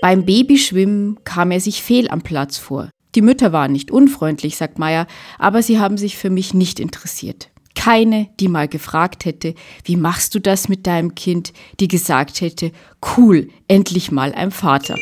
Beim 0.00 0.24
Babyschwimmen 0.24 1.18
kam 1.24 1.50
er 1.50 1.60
sich 1.60 1.82
fehl 1.82 2.08
am 2.08 2.22
Platz 2.22 2.58
vor. 2.58 2.90
Die 3.14 3.22
Mütter 3.22 3.52
waren 3.52 3.72
nicht 3.72 3.90
unfreundlich, 3.90 4.56
sagt 4.56 4.78
Meyer, 4.78 5.06
aber 5.38 5.62
sie 5.62 5.78
haben 5.78 5.98
sich 5.98 6.16
für 6.16 6.30
mich 6.30 6.54
nicht 6.54 6.80
interessiert. 6.80 7.50
Keine, 7.74 8.28
die 8.40 8.48
mal 8.48 8.68
gefragt 8.68 9.24
hätte, 9.24 9.54
wie 9.84 9.96
machst 9.96 10.34
du 10.34 10.40
das 10.40 10.68
mit 10.68 10.86
deinem 10.86 11.14
Kind, 11.14 11.52
die 11.80 11.88
gesagt 11.88 12.40
hätte, 12.40 12.72
cool, 13.16 13.48
endlich 13.68 14.10
mal 14.10 14.32
ein 14.32 14.50
Vater 14.50 14.96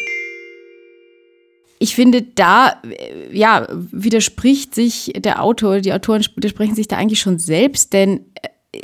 ich 1.83 1.95
finde, 1.95 2.23
da 2.23 2.77
äh, 2.85 3.37
ja, 3.37 3.67
widerspricht 3.73 4.75
sich 4.75 5.13
der 5.17 5.43
Autor, 5.43 5.81
die 5.81 5.93
Autoren 5.93 6.25
widersprechen 6.37 6.77
sich 6.77 6.87
da 6.87 6.97
eigentlich 6.97 7.21
schon 7.21 7.41
selbst, 7.41 7.93
denn 7.93 8.27
äh, 8.43 8.79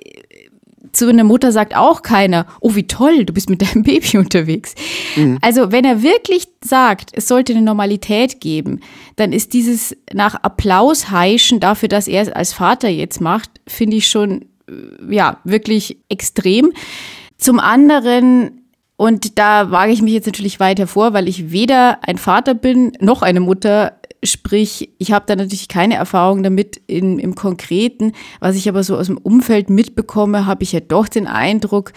zu 0.93 1.07
einer 1.09 1.25
Mutter 1.25 1.53
sagt 1.53 1.77
auch 1.77 2.01
keiner, 2.01 2.47
oh 2.61 2.75
wie 2.75 2.87
toll, 2.87 3.27
du 3.27 3.35
bist 3.35 3.51
mit 3.51 3.61
deinem 3.61 3.83
Baby 3.83 4.17
unterwegs. 4.19 4.75
Mhm. 5.15 5.39
Also 5.43 5.71
wenn 5.71 5.85
er 5.85 6.03
wirklich 6.03 6.49
sagt, 6.65 7.11
es 7.13 7.29
sollte 7.29 7.53
eine 7.53 7.61
Normalität 7.61 8.41
geben, 8.41 8.81
dann 9.17 9.33
ist 9.33 9.53
dieses 9.53 9.95
nach 10.15 10.35
Applaus 10.37 11.11
heischen 11.11 11.61
dafür, 11.61 11.91
dass 11.91 12.09
er 12.09 12.23
es 12.23 12.31
als 12.31 12.55
Vater 12.55 12.89
jetzt 12.89 13.21
macht, 13.21 13.51
finde 13.67 13.99
ich 13.99 14.09
schon 14.09 14.47
äh, 14.69 15.15
ja 15.15 15.39
wirklich 15.45 15.99
extrem. 16.09 16.73
Zum 17.37 17.61
anderen 17.61 18.66
und 18.97 19.39
da 19.39 19.71
wage 19.71 19.93
ich 19.93 20.01
mich 20.01 20.15
jetzt 20.15 20.27
natürlich 20.27 20.59
weiter 20.59 20.87
vor, 20.87 21.13
weil 21.13 21.29
ich 21.29 21.53
weder 21.53 21.99
ein 22.03 22.17
Vater 22.17 22.55
bin 22.55 22.93
noch 23.01 23.23
eine 23.23 23.41
Mutter. 23.41 24.01
Sprich, 24.25 24.91
ich 24.99 25.13
habe 25.13 25.27
da 25.29 25.37
natürlich 25.37 25.69
keine 25.69 25.95
Erfahrung 25.95 26.43
damit 26.43 26.81
in, 26.87 27.19
im 27.19 27.35
Konkreten. 27.35 28.13
Was 28.41 28.57
ich 28.57 28.69
aber 28.69 28.83
so 28.83 28.97
aus 28.97 29.07
dem 29.07 29.19
Umfeld 29.19 29.69
mitbekomme, 29.69 30.47
habe 30.47 30.63
ich 30.63 30.73
ja 30.73 30.81
doch 30.81 31.09
den 31.09 31.27
Eindruck, 31.27 31.93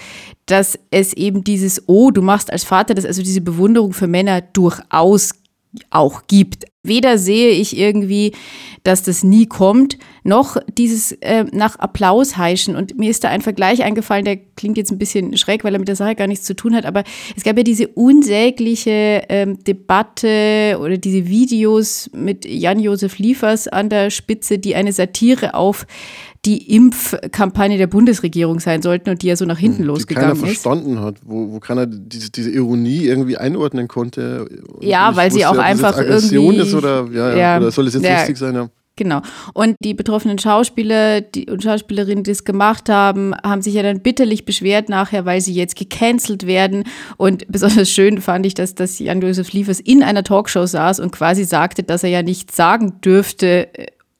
dass 0.46 0.77
es 0.91 1.13
eben 1.13 1.46
dieses, 1.46 1.88
oh, 1.88 2.12
du 2.12 2.22
machst 2.22 2.51
als 2.51 2.65
Vater 2.65 2.94
das, 2.94 3.06
also 3.06 3.24
diese 3.24 3.41
Bewunderung 3.41 3.94
für 3.94 4.08
Männer 4.08 4.41
durchaus 4.41 5.38
auch 5.89 6.27
gibt. 6.27 6.65
Weder 6.81 7.17
sehe 7.17 7.51
ich 7.51 7.77
irgendwie, 7.77 8.31
dass 8.83 9.03
das 9.03 9.23
nie 9.23 9.45
kommt, 9.45 9.97
noch 10.23 10.57
dieses 10.77 11.11
äh, 11.11 11.43
nach 11.51 11.77
Applaus 11.77 12.38
heischen. 12.38 12.75
Und 12.75 12.97
mir 12.97 13.09
ist 13.11 13.23
da 13.23 13.29
ein 13.29 13.41
Vergleich 13.41 13.83
eingefallen, 13.83 14.25
der 14.25 14.38
klingt 14.38 14.77
jetzt 14.77 14.91
ein 14.91 14.97
bisschen 14.97 15.35
schräg, 15.38 15.63
weil 15.63 15.73
er 15.73 15.79
mit 15.79 15.89
der 15.89 15.97
Sache 15.97 16.15
gar 16.15 16.27
nichts 16.27 16.45
zu 16.45 16.55
tun 16.55 16.73
hat. 16.73 16.85
Aber 16.85 17.03
es 17.35 17.43
gab 17.43 17.57
ja 17.57 17.63
diese 17.63 17.89
unsägliche 17.89 19.23
ähm, 19.29 19.61
Debatte 19.63 20.79
oder 20.81 20.97
diese 20.97 21.27
Videos 21.27 22.09
mit 22.13 22.45
Jan-Josef 22.45 23.17
Liefers 23.19 23.67
an 23.67 23.89
der 23.89 24.09
Spitze, 24.09 24.57
die 24.57 24.75
eine 24.75 24.93
Satire 24.93 25.53
auf 25.53 25.85
die 26.46 26.74
Impfkampagne 26.75 27.77
der 27.77 27.88
Bundesregierung 27.88 28.60
sein 28.60 28.81
sollten 28.81 29.10
und 29.10 29.22
die 29.22 29.27
ja 29.27 29.36
so 29.36 29.46
nach 29.46 29.58
hinten 29.58 29.81
die 29.81 29.88
losgegangen 29.88 30.31
keiner 30.31 30.50
ist. 30.50 30.62
verstanden 30.62 31.01
hat, 31.01 31.15
wo, 31.24 31.51
wo 31.51 31.60
keiner 31.60 31.86
diese, 31.86 32.31
diese 32.31 32.50
Ironie 32.50 33.05
irgendwie 33.05 33.38
einordnen 33.38 33.88
konnte. 33.88 34.48
Ja, 34.79 35.15
weil 35.15 35.31
sie 35.31 35.46
auch 35.46 35.55
ja, 35.55 35.62
einfach 35.62 35.98
Aggression 35.98 36.55
irgendwie, 36.55 36.67
ist 36.67 36.74
oder, 36.74 37.08
ja, 37.12 37.36
ja, 37.36 37.58
oder 37.58 37.72
soll 37.72 37.88
es 37.88 37.93
jetzt 37.96 38.08
lustig 38.08 38.38
sein, 38.38 38.55
ja. 38.55 38.69
Genau. 39.00 39.22
Und 39.53 39.77
die 39.79 39.93
betroffenen 39.93 40.39
Schauspieler 40.39 41.22
die, 41.22 41.50
und 41.50 41.63
Schauspielerinnen, 41.63 42.25
die 42.25 42.31
es 42.31 42.43
gemacht 42.43 42.89
haben, 42.89 43.34
haben 43.43 43.62
sich 43.62 43.75
ja 43.75 43.81
dann 43.81 44.01
bitterlich 44.01 44.43
beschwert 44.43 44.89
nachher, 44.89 45.24
weil 45.24 45.39
sie 45.39 45.53
jetzt 45.53 45.77
gecancelt 45.77 46.46
werden. 46.46 46.84
Und 47.15 47.48
besonders 47.51 47.89
schön 47.89 48.19
fand 48.19 48.46
ich, 48.46 48.55
dass, 48.55 48.75
dass 48.75 49.00
Jan-Josef 49.00 49.53
Liefers 49.53 49.79
in 49.79 50.03
einer 50.03 50.24
Talkshow 50.24 50.65
saß 50.65 51.00
und 51.00 51.12
quasi 51.12 51.46
sagte, 51.46 51.84
dass 51.84 52.03
er 52.03 52.10
ja 52.10 52.24
nichts 52.24 52.58
sagen 52.58 53.00
dürfte, 53.00 53.69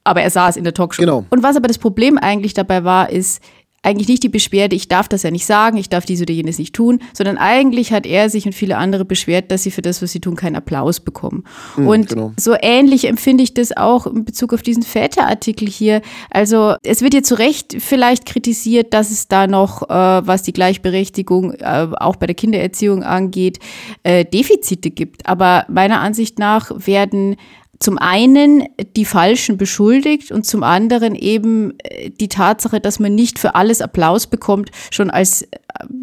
aber 0.04 0.22
er 0.22 0.30
saß 0.30 0.58
in 0.58 0.64
der 0.64 0.74
Talkshow. 0.74 1.02
Genau. 1.02 1.26
Und 1.30 1.44
was 1.44 1.56
aber 1.56 1.68
das 1.68 1.78
Problem 1.78 2.18
eigentlich 2.18 2.54
dabei 2.54 2.84
war, 2.84 3.10
ist, 3.10 3.42
eigentlich 3.82 4.08
nicht 4.08 4.24
die 4.24 4.30
Beschwerde, 4.30 4.76
ich 4.76 4.88
darf 4.88 5.08
das 5.08 5.24
ja 5.24 5.32
nicht 5.32 5.46
sagen, 5.46 5.78
ich 5.78 5.90
darf 5.90 6.06
dies 6.06 6.22
oder 6.22 6.34
jenes 6.34 6.60
nicht 6.60 6.76
tun, 6.76 7.00
sondern 7.14 7.38
eigentlich 7.38 7.94
hat 7.94 8.06
er 8.06 8.30
sich 8.30 8.46
und 8.46 8.54
viele 8.54 8.78
andere 8.78 9.06
beschwert, 9.06 9.52
dass 9.52 9.64
sie 9.64 9.72
für 9.72 9.82
das, 9.82 10.02
was 10.02 10.12
sie 10.12 10.20
tun, 10.20 10.36
keinen 10.36 10.58
Applaus 10.58 11.00
bekommen. 11.00 11.46
Mhm, 11.78 11.88
und 11.88 12.10
genau. 12.10 12.34
so 12.38 12.56
ähnlich 12.62 13.08
empfinde 13.08 13.44
ich 13.44 13.54
das 13.54 13.76
auch 13.76 14.06
in 14.06 14.26
Bezug 14.26 14.54
auf 14.54 14.62
diesen 14.62 14.84
Väterartikel 14.84 15.68
hier. 15.68 16.02
Also 16.30 16.76
es 16.84 17.02
wird 17.02 17.14
ja 17.14 17.24
zu 17.24 17.36
Recht 17.36 17.78
vielleicht 17.80 18.26
kritisiert, 18.26 18.94
dass 18.94 19.12
es 19.12 19.28
da 19.28 19.48
noch, 19.48 19.84
äh, 19.84 19.94
was 19.94 20.44
die 20.44 20.54
Gleichberechtigung 20.54 21.54
äh, 21.54 21.88
auch 21.98 22.18
bei 22.18 22.26
der 22.26 22.36
Kindererziehung 22.36 23.04
angeht, 23.04 23.60
äh, 24.04 24.26
Defizite 24.26 24.92
gibt. 24.92 25.26
Aber 25.26 25.66
meiner 25.70 26.02
Ansicht 26.02 26.38
nach 26.38 26.72
werden 26.76 27.38
zum 27.80 27.98
einen 27.98 28.64
die 28.96 29.06
Falschen 29.06 29.58
beschuldigt 29.58 30.32
und 30.32 30.46
zum 30.46 30.64
anderen 30.64 31.16
eben 31.16 31.80
äh, 31.80 32.10
die 32.10 32.28
Tatsache, 32.28 32.82
dass 32.82 33.00
man 33.00 33.16
nicht 33.16 33.40
für 33.40 33.56
alles 33.56 33.82
Applaus 33.82 34.28
bekommt, 34.28 34.70
schon 34.92 35.10
als, 35.10 35.44
äh, 35.44 35.48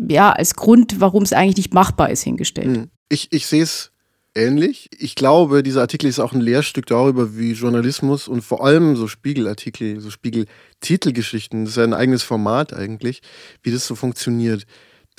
ja, 0.09 0.33
als 0.33 0.55
Grund, 0.55 1.01
warum 1.01 1.23
es 1.23 1.33
eigentlich 1.33 1.59
nicht 1.59 1.75
machbar 1.75 2.11
ist, 2.11 2.23
hingestellt. 2.23 2.77
Hm. 2.77 2.91
Ich, 3.09 3.29
ich 3.31 3.47
sehe 3.47 3.63
es 3.63 3.93
ähnlich. 4.35 4.89
Ich 4.99 5.15
glaube, 5.15 5.63
dieser 5.63 5.83
Artikel 5.83 6.09
ist 6.09 6.19
auch 6.19 6.33
ein 6.33 6.41
Lehrstück 6.41 6.87
darüber, 6.87 7.37
wie 7.37 7.53
Journalismus 7.53 8.27
und 8.27 8.43
vor 8.43 8.65
allem 8.65 8.97
so 8.97 9.07
Spiegelartikel, 9.07 10.01
so 10.01 10.11
Spiegel-Titelgeschichten, 10.11 11.65
das 11.65 11.73
ist 11.73 11.77
ja 11.77 11.85
ein 11.85 11.95
eigenes 11.95 12.23
Format 12.23 12.73
eigentlich, 12.73 13.23
wie 13.63 13.71
das 13.71 13.87
so 13.87 13.95
funktioniert. 13.95 14.65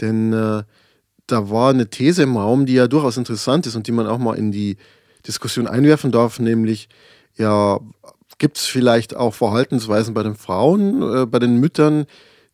Denn 0.01 0.33
äh, 0.33 0.63
da 1.27 1.49
war 1.49 1.71
eine 1.71 1.89
These 1.89 2.23
im 2.23 2.37
Raum, 2.37 2.65
die 2.65 2.73
ja 2.73 2.87
durchaus 2.87 3.17
interessant 3.17 3.65
ist 3.67 3.75
und 3.75 3.87
die 3.87 3.91
man 3.91 4.07
auch 4.07 4.19
mal 4.19 4.35
in 4.37 4.51
die 4.51 4.77
Diskussion 5.27 5.67
einwerfen 5.67 6.11
darf, 6.11 6.39
nämlich 6.39 6.89
ja, 7.37 7.79
gibt 8.37 8.57
es 8.57 8.65
vielleicht 8.65 9.15
auch 9.15 9.33
Verhaltensweisen 9.33 10.13
bei 10.13 10.23
den 10.23 10.35
Frauen, 10.35 11.01
äh, 11.01 11.25
bei 11.25 11.39
den 11.39 11.57
Müttern, 11.57 12.05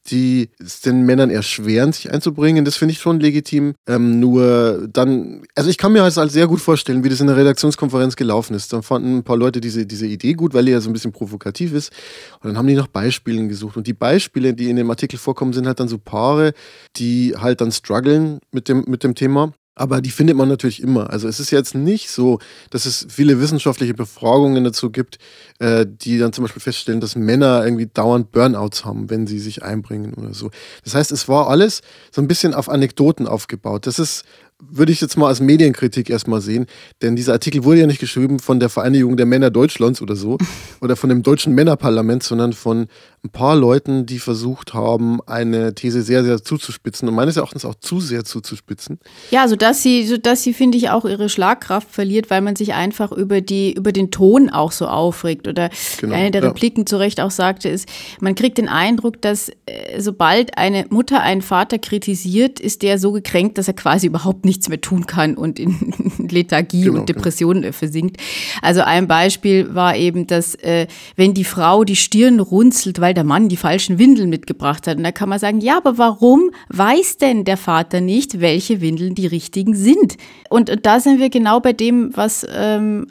die 0.07 0.49
es 0.59 0.81
den 0.81 1.05
Männern 1.05 1.29
erschweren, 1.29 1.93
sich 1.93 2.11
einzubringen. 2.11 2.65
Das 2.65 2.75
finde 2.75 2.91
ich 2.91 2.99
schon 2.99 3.21
legitim. 3.21 3.73
Ähm, 3.87 4.19
nur 4.19 4.87
dann, 4.91 5.43
also 5.55 5.69
ich 5.69 5.77
kann 5.77 5.93
mir 5.93 6.03
halt 6.03 6.13
sehr 6.13 6.47
gut 6.47 6.59
vorstellen, 6.59 7.03
wie 7.05 7.09
das 7.09 7.21
in 7.21 7.27
der 7.27 7.37
Redaktionskonferenz 7.37 8.17
gelaufen 8.17 8.53
ist. 8.53 8.73
Dann 8.73 8.83
fanden 8.83 9.17
ein 9.17 9.23
paar 9.23 9.37
Leute 9.37 9.61
diese, 9.61 9.85
diese 9.85 10.05
Idee 10.05 10.33
gut, 10.33 10.53
weil 10.53 10.65
die 10.65 10.71
ja 10.71 10.81
so 10.81 10.89
ein 10.89 10.93
bisschen 10.93 11.13
provokativ 11.13 11.73
ist. 11.73 11.93
Und 12.41 12.49
dann 12.49 12.57
haben 12.57 12.67
die 12.67 12.75
nach 12.75 12.87
Beispielen 12.87 13.47
gesucht. 13.47 13.77
Und 13.77 13.87
die 13.87 13.93
Beispiele, 13.93 14.53
die 14.53 14.69
in 14.69 14.75
dem 14.75 14.89
Artikel 14.89 15.17
vorkommen, 15.17 15.53
sind 15.53 15.67
halt 15.67 15.79
dann 15.79 15.87
so 15.87 15.97
Paare, 15.97 16.53
die 16.97 17.35
halt 17.37 17.61
dann 17.61 17.71
strugglen 17.71 18.39
mit 18.51 18.67
dem, 18.67 18.83
mit 18.87 19.05
dem 19.05 19.15
Thema. 19.15 19.53
Aber 19.75 20.01
die 20.01 20.11
findet 20.11 20.37
man 20.37 20.49
natürlich 20.49 20.81
immer. 20.81 21.09
Also 21.09 21.27
es 21.27 21.39
ist 21.39 21.49
jetzt 21.49 21.73
nicht 21.73 22.09
so, 22.09 22.39
dass 22.69 22.85
es 22.85 23.07
viele 23.09 23.39
wissenschaftliche 23.41 23.95
Befragungen 23.95 24.63
dazu 24.63 24.91
gibt, 24.91 25.17
äh, 25.59 25.85
die 25.87 26.19
dann 26.19 26.31
zum 26.31 26.43
Beispiel 26.43 26.61
feststellen, 26.61 27.01
dass 27.01 27.15
Männer 27.15 27.63
irgendwie 27.65 27.89
dauernd 27.91 28.31
Burnouts 28.31 28.85
haben, 28.85 29.09
wenn 29.09 29.25
sie 29.25 29.39
sich 29.39 29.63
einbringen 29.63 30.13
oder 30.13 30.33
so. 30.33 30.51
Das 30.83 30.93
heißt, 30.93 31.11
es 31.11 31.27
war 31.27 31.49
alles 31.49 31.81
so 32.11 32.21
ein 32.21 32.27
bisschen 32.27 32.53
auf 32.53 32.69
Anekdoten 32.69 33.27
aufgebaut. 33.27 33.87
Das 33.87 33.97
ist 33.97 34.25
würde 34.69 34.91
ich 34.91 35.01
jetzt 35.01 35.17
mal 35.17 35.27
als 35.27 35.41
Medienkritik 35.41 36.09
erstmal 36.09 36.41
sehen, 36.41 36.67
denn 37.01 37.15
dieser 37.15 37.33
Artikel 37.33 37.63
wurde 37.63 37.81
ja 37.81 37.87
nicht 37.87 37.99
geschrieben 37.99 38.39
von 38.39 38.59
der 38.59 38.69
Vereinigung 38.69 39.17
der 39.17 39.25
Männer 39.25 39.49
Deutschlands 39.51 40.01
oder 40.01 40.15
so 40.15 40.37
oder 40.81 40.95
von 40.95 41.09
dem 41.09 41.23
deutschen 41.23 41.53
Männerparlament, 41.53 42.23
sondern 42.23 42.53
von 42.53 42.87
ein 43.25 43.29
paar 43.29 43.55
Leuten, 43.55 44.05
die 44.05 44.19
versucht 44.19 44.73
haben, 44.73 45.21
eine 45.25 45.73
These 45.73 46.01
sehr, 46.01 46.25
sehr 46.25 46.43
zuzuspitzen 46.43 47.07
und 47.07 47.15
meines 47.15 47.37
Erachtens 47.37 47.63
auch 47.63 47.75
zu 47.75 48.01
sehr 48.01 48.25
zuzuspitzen. 48.25 48.99
Ja, 49.31 49.47
sodass 49.47 49.81
sie, 49.81 50.05
sodass 50.05 50.43
sie, 50.43 50.53
finde 50.53 50.77
ich, 50.77 50.89
auch 50.89 51.05
ihre 51.05 51.29
Schlagkraft 51.29 51.89
verliert, 51.89 52.29
weil 52.29 52.41
man 52.41 52.57
sich 52.57 52.73
einfach 52.73 53.13
über, 53.13 53.39
die, 53.39 53.73
über 53.75 53.93
den 53.93 54.11
Ton 54.11 54.49
auch 54.49 54.73
so 54.73 54.87
aufregt. 54.87 55.47
Oder 55.47 55.69
genau, 56.01 56.15
eine 56.15 56.31
der 56.31 56.41
ja. 56.41 56.49
Repliken 56.49 56.85
zu 56.85 56.97
Recht 56.97 57.21
auch 57.21 57.31
sagte, 57.31 57.69
ist, 57.69 57.87
man 58.19 58.35
kriegt 58.35 58.57
den 58.57 58.67
Eindruck, 58.67 59.21
dass 59.21 59.47
äh, 59.67 60.01
sobald 60.01 60.57
eine 60.57 60.85
Mutter 60.89 61.21
einen 61.21 61.41
Vater 61.41 61.79
kritisiert, 61.79 62.59
ist 62.59 62.81
der 62.81 62.99
so 62.99 63.13
gekränkt, 63.13 63.57
dass 63.57 63.69
er 63.69 63.73
quasi 63.73 64.07
überhaupt 64.07 64.43
nichts 64.43 64.67
mehr 64.67 64.81
tun 64.81 65.05
kann 65.05 65.35
und 65.35 65.59
in 65.59 65.93
Lethargie 66.29 66.83
genau, 66.83 66.99
und 66.99 67.07
Depression 67.07 67.61
genau. 67.61 67.71
versinkt. 67.71 68.17
Also 68.61 68.81
ein 68.81 69.07
Beispiel 69.07 69.73
war 69.73 69.95
eben, 69.95 70.27
dass 70.27 70.55
äh, 70.55 70.87
wenn 71.15 71.33
die 71.33 71.45
Frau 71.45 71.85
die 71.85 71.95
Stirn 71.95 72.41
runzelt, 72.41 72.99
weil 72.99 73.12
der 73.13 73.23
Mann 73.23 73.49
die 73.49 73.57
falschen 73.57 73.99
Windeln 73.99 74.29
mitgebracht 74.29 74.87
hat, 74.87 74.97
und 74.97 75.03
da 75.03 75.11
kann 75.11 75.29
man 75.29 75.39
sagen, 75.39 75.59
ja, 75.59 75.77
aber 75.77 75.97
warum 75.97 76.51
weiß 76.69 77.17
denn 77.17 77.43
der 77.45 77.57
Vater 77.57 78.01
nicht, 78.01 78.41
welche 78.41 78.81
Windeln 78.81 79.15
die 79.15 79.27
richtigen 79.27 79.75
sind? 79.75 80.17
Und, 80.49 80.69
und 80.69 80.85
da 80.85 80.99
sind 80.99 81.19
wir 81.19 81.29
genau 81.29 81.59
bei 81.59 81.73
dem, 81.73 82.15
was 82.15 82.45
ähm, 82.53 83.07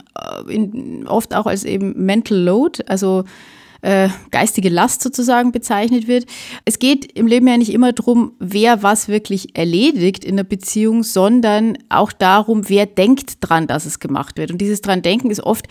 in, 0.47 1.07
oft 1.07 1.35
auch 1.35 1.45
als 1.45 1.63
eben 1.63 2.05
Mental 2.05 2.37
Load, 2.37 2.83
also 2.87 3.23
äh, 3.83 4.09
geistige 4.31 4.69
Last 4.69 5.01
sozusagen 5.01 5.51
bezeichnet 5.51 6.07
wird. 6.07 6.25
Es 6.65 6.79
geht 6.79 7.11
im 7.17 7.27
Leben 7.27 7.47
ja 7.47 7.57
nicht 7.57 7.73
immer 7.73 7.91
darum, 7.91 8.31
wer 8.39 8.81
was 8.81 9.09
wirklich 9.09 9.57
erledigt 9.57 10.23
in 10.23 10.37
der 10.37 10.45
Beziehung, 10.45 11.03
sondern 11.03 11.77
auch 11.89 12.13
darum, 12.13 12.69
wer 12.69 12.85
denkt 12.85 13.37
dran, 13.41 13.67
dass 13.67 13.85
es 13.85 13.99
gemacht 13.99 14.37
wird. 14.37 14.51
Und 14.51 14.59
dieses 14.59 14.81
dran 14.81 15.01
denken 15.01 15.29
ist 15.29 15.41
oft 15.41 15.67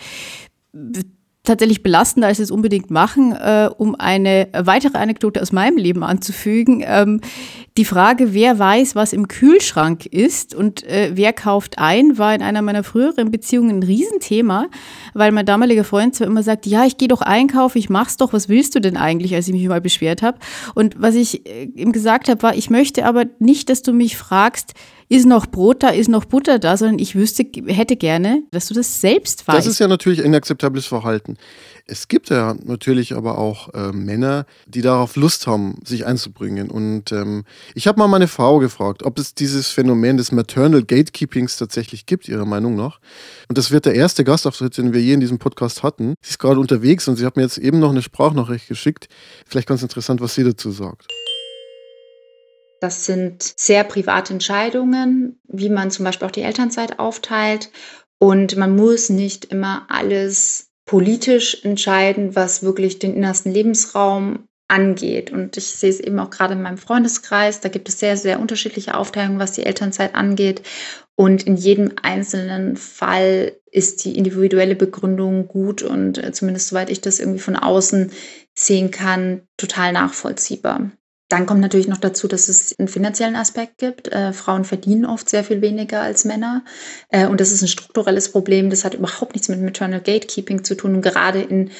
tatsächlich 1.43 1.83
belastender, 1.83 2.29
als 2.29 2.39
es 2.39 2.51
unbedingt 2.51 2.89
machen, 2.89 3.33
äh, 3.33 3.69
um 3.77 3.95
eine 3.95 4.47
weitere 4.53 4.97
Anekdote 4.97 5.41
aus 5.41 5.51
meinem 5.51 5.75
Leben 5.75 6.01
anzufügen. 6.01 6.81
Ähm, 6.85 7.19
die 7.75 7.83
Frage, 7.83 8.33
wer 8.33 8.59
weiß, 8.59 8.95
was 8.95 9.11
im 9.11 9.27
Kühlschrank 9.27 10.05
ist 10.05 10.55
und 10.55 10.83
äh, 10.83 11.11
wer 11.15 11.33
kauft 11.33 11.79
ein, 11.79 12.17
war 12.17 12.33
in 12.33 12.41
einer 12.41 12.61
meiner 12.61 12.85
früheren 12.85 13.29
Beziehungen 13.29 13.79
ein 13.79 13.83
Riesenthema, 13.83 14.67
weil 15.13 15.33
mein 15.33 15.45
damaliger 15.45 15.83
Freund 15.83 16.15
zwar 16.15 16.27
immer 16.27 16.43
sagt, 16.43 16.65
ja, 16.65 16.85
ich 16.85 16.97
gehe 16.97 17.09
doch 17.09 17.21
einkaufen, 17.21 17.77
ich 17.77 17.89
mach's 17.89 18.15
doch, 18.15 18.31
was 18.31 18.47
willst 18.47 18.73
du 18.75 18.79
denn 18.79 18.95
eigentlich, 18.95 19.35
als 19.35 19.47
ich 19.49 19.53
mich 19.53 19.67
mal 19.67 19.81
beschwert 19.81 20.21
habe? 20.21 20.37
Und 20.75 21.01
was 21.01 21.15
ich 21.15 21.45
äh, 21.45 21.65
ihm 21.75 21.91
gesagt 21.91 22.29
habe, 22.29 22.41
war, 22.41 22.55
ich 22.55 22.69
möchte 22.69 23.05
aber 23.05 23.25
nicht, 23.39 23.69
dass 23.69 23.81
du 23.81 23.91
mich 23.91 24.15
fragst, 24.15 24.75
ist 25.13 25.27
noch 25.27 25.45
Brot 25.45 25.83
da, 25.83 25.89
ist 25.89 26.09
noch 26.09 26.25
Butter 26.25 26.57
da, 26.57 26.75
sondern 26.75 26.97
ich 26.97 27.13
wüsste, 27.13 27.45
hätte 27.67 27.95
gerne, 27.95 28.41
dass 28.49 28.65
du 28.65 28.73
das 28.73 28.99
selbst 28.99 29.47
weißt. 29.47 29.59
Das 29.59 29.67
ist 29.67 29.77
ja 29.77 29.87
natürlich 29.87 30.17
inakzeptables 30.17 30.87
Verhalten. 30.87 31.37
Es 31.85 32.07
gibt 32.07 32.31
ja 32.31 32.55
natürlich 32.63 33.13
aber 33.13 33.37
auch 33.37 33.71
äh, 33.75 33.91
Männer, 33.91 34.47
die 34.65 34.81
darauf 34.81 35.15
Lust 35.15 35.45
haben, 35.45 35.75
sich 35.85 36.07
einzubringen. 36.07 36.71
Und 36.71 37.11
ähm, 37.11 37.43
ich 37.75 37.85
habe 37.85 37.99
mal 37.99 38.07
meine 38.07 38.27
Frau 38.27 38.57
gefragt, 38.57 39.03
ob 39.03 39.19
es 39.19 39.35
dieses 39.35 39.67
Phänomen 39.67 40.17
des 40.17 40.31
Maternal 40.31 40.81
Gatekeepings 40.81 41.57
tatsächlich 41.57 42.07
gibt, 42.07 42.27
ihrer 42.27 42.45
Meinung 42.45 42.75
nach. 42.75 42.99
Und 43.49 43.59
das 43.59 43.69
wird 43.69 43.85
der 43.85 43.93
erste 43.93 44.23
Gastauftritt, 44.23 44.75
den 44.79 44.93
wir 44.93 45.01
je 45.01 45.13
in 45.13 45.19
diesem 45.19 45.37
Podcast 45.37 45.83
hatten. 45.83 46.15
Sie 46.23 46.31
ist 46.31 46.39
gerade 46.39 46.59
unterwegs 46.59 47.07
und 47.07 47.17
sie 47.17 47.25
hat 47.27 47.35
mir 47.35 47.43
jetzt 47.43 47.59
eben 47.59 47.77
noch 47.77 47.91
eine 47.91 48.01
Sprachnachricht 48.01 48.67
geschickt. 48.67 49.09
Vielleicht 49.45 49.67
ganz 49.67 49.83
interessant, 49.83 50.21
was 50.21 50.33
sie 50.33 50.43
dazu 50.43 50.71
sagt. 50.71 51.05
Das 52.83 53.05
sind 53.05 53.53
sehr 53.55 53.85
private 53.85 54.33
Entscheidungen, 54.33 55.39
wie 55.47 55.69
man 55.69 55.89
zum 55.89 56.03
Beispiel 56.03 56.27
auch 56.27 56.31
die 56.31 56.41
Elternzeit 56.41 56.99
aufteilt. 56.99 57.71
Und 58.19 58.57
man 58.57 58.75
muss 58.75 59.07
nicht 59.07 59.45
immer 59.45 59.85
alles 59.87 60.67
politisch 60.85 61.63
entscheiden, 61.63 62.35
was 62.35 62.61
wirklich 62.61 62.99
den 62.99 63.15
innersten 63.15 63.53
Lebensraum 63.53 64.49
angeht. 64.67 65.31
Und 65.31 65.55
ich 65.55 65.67
sehe 65.67 65.91
es 65.91 66.01
eben 66.01 66.19
auch 66.19 66.29
gerade 66.29 66.55
in 66.55 66.61
meinem 66.61 66.77
Freundeskreis. 66.77 67.61
Da 67.61 67.69
gibt 67.69 67.87
es 67.87 68.01
sehr, 68.01 68.17
sehr 68.17 68.41
unterschiedliche 68.41 68.95
Aufteilungen, 68.95 69.39
was 69.39 69.53
die 69.53 69.65
Elternzeit 69.65 70.13
angeht. 70.13 70.61
Und 71.15 71.43
in 71.43 71.55
jedem 71.55 71.93
einzelnen 72.01 72.75
Fall 72.75 73.53
ist 73.71 74.03
die 74.03 74.17
individuelle 74.17 74.75
Begründung 74.75 75.47
gut 75.47 75.83
und 75.83 76.17
äh, 76.17 76.33
zumindest 76.33 76.67
soweit 76.67 76.89
ich 76.89 76.99
das 76.99 77.21
irgendwie 77.21 77.39
von 77.39 77.55
außen 77.55 78.11
sehen 78.55 78.91
kann, 78.91 79.43
total 79.55 79.93
nachvollziehbar. 79.93 80.91
Dann 81.33 81.47
kommt 81.47 81.61
natürlich 81.61 81.87
noch 81.87 81.97
dazu, 81.97 82.27
dass 82.27 82.47
es 82.47 82.77
einen 82.77 82.87
finanziellen 82.87 83.35
Aspekt 83.35 83.79
gibt. 83.79 84.07
Äh, 84.07 84.33
Frauen 84.33 84.65
verdienen 84.65 85.03
oft 85.03 85.27
sehr 85.27 85.43
viel 85.43 85.63
weniger 85.63 85.99
als 86.03 86.25
Männer. 86.25 86.63
Äh, 87.09 87.25
und 87.25 87.41
das 87.41 87.51
ist 87.51 87.63
ein 87.63 87.67
strukturelles 87.67 88.31
Problem. 88.31 88.69
Das 88.69 88.85
hat 88.85 88.93
überhaupt 88.93 89.33
nichts 89.33 89.49
mit 89.49 89.59
Maternal 89.59 89.99
Gatekeeping 89.99 90.63
zu 90.63 90.77
tun. 90.77 90.93
Und 90.93 91.01
gerade 91.01 91.41
in 91.41 91.71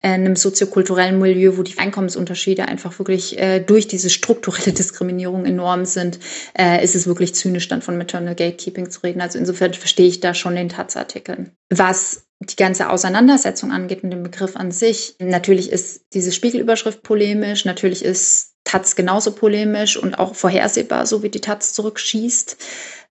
äh, 0.00 0.10
einem 0.10 0.36
soziokulturellen 0.36 1.18
Milieu, 1.18 1.56
wo 1.56 1.64
die 1.64 1.76
Einkommensunterschiede 1.76 2.68
einfach 2.68 3.00
wirklich 3.00 3.36
äh, 3.36 3.58
durch 3.58 3.88
diese 3.88 4.10
strukturelle 4.10 4.72
Diskriminierung 4.78 5.44
enorm 5.44 5.86
sind, 5.86 6.20
äh, 6.56 6.84
ist 6.84 6.94
es 6.94 7.08
wirklich 7.08 7.34
zynisch, 7.34 7.66
dann 7.66 7.82
von 7.82 7.98
Maternal 7.98 8.36
Gatekeeping 8.36 8.90
zu 8.90 9.00
reden. 9.00 9.22
Also 9.22 9.40
insofern 9.40 9.74
verstehe 9.74 10.06
ich 10.06 10.20
da 10.20 10.34
schon 10.34 10.54
den 10.54 10.68
Taz-Artikel. 10.68 11.50
Was 11.68 12.28
die 12.38 12.54
ganze 12.54 12.88
Auseinandersetzung 12.88 13.72
angeht 13.72 14.04
mit 14.04 14.12
dem 14.12 14.22
Begriff 14.22 14.54
an 14.54 14.70
sich, 14.70 15.16
natürlich 15.18 15.72
ist 15.72 16.04
diese 16.14 16.30
Spiegelüberschrift 16.30 17.02
polemisch, 17.02 17.64
natürlich 17.64 18.04
ist 18.04 18.49
Taz 18.70 18.94
genauso 18.94 19.32
polemisch 19.32 19.96
und 19.96 20.16
auch 20.20 20.36
vorhersehbar, 20.36 21.04
so 21.04 21.24
wie 21.24 21.28
die 21.28 21.40
Taz 21.40 21.72
zurückschießt. 21.72 22.56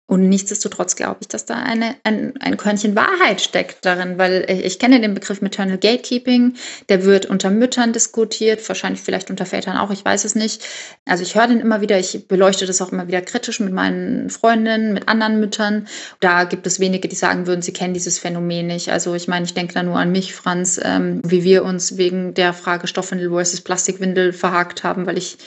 Und 0.08 0.30
nichtsdestotrotz 0.30 0.96
glaube 0.96 1.18
ich, 1.20 1.28
dass 1.28 1.46
da 1.46 1.56
eine, 1.56 1.96
ein, 2.04 2.34
ein 2.40 2.56
Körnchen 2.56 2.96
Wahrheit 2.96 3.42
steckt 3.42 3.84
darin, 3.86 4.18
weil 4.18 4.46
ich 4.48 4.80
kenne 4.80 5.02
den 5.02 5.14
Begriff 5.14 5.42
Maternal 5.42 5.78
Gatekeeping, 5.78 6.56
der 6.88 7.04
wird 7.04 7.26
unter 7.26 7.50
Müttern 7.50 7.92
diskutiert, 7.92 8.66
wahrscheinlich 8.70 9.02
vielleicht 9.02 9.30
unter 9.30 9.46
Vätern 9.46 9.76
auch, 9.76 9.92
ich 9.92 10.06
weiß 10.06 10.24
es 10.24 10.34
nicht. 10.34 10.66
Also 11.06 11.24
ich 11.24 11.36
höre 11.36 11.48
den 11.48 11.60
immer 11.60 11.82
wieder, 11.82 12.00
ich 12.00 12.26
beleuchte 12.30 12.66
das 12.66 12.82
auch 12.82 12.94
immer 12.94 13.10
wieder 13.10 13.22
kritisch 13.22 13.60
mit 13.60 13.74
meinen 13.74 14.30
Freundinnen, 14.30 14.94
mit 14.94 15.10
anderen 15.10 15.42
Müttern. 15.42 15.90
Da 16.22 16.46
gibt 16.46 16.66
es 16.68 16.80
wenige, 16.80 17.10
die 17.10 17.16
sagen 17.18 17.46
würden, 17.46 17.62
sie 17.62 17.74
kennen 17.74 17.94
dieses 17.94 18.18
Phänomen 18.18 18.68
nicht. 18.68 18.90
Also 18.90 19.14
ich 19.14 19.28
meine, 19.28 19.44
ich 19.44 19.56
denke 19.56 19.74
da 19.74 19.84
nur 19.84 19.98
an 19.98 20.14
mich, 20.14 20.34
Franz, 20.34 20.80
ähm, 20.82 21.22
wie 21.26 21.44
wir 21.44 21.66
uns 21.66 21.98
wegen 21.98 22.34
der 22.34 22.54
Frage 22.54 22.88
Stoffwindel 22.88 23.30
versus 23.30 23.60
Plastikwindel 23.60 24.32
verhakt 24.32 24.86
haben, 24.86 25.06
weil 25.06 25.18
ich 25.18 25.38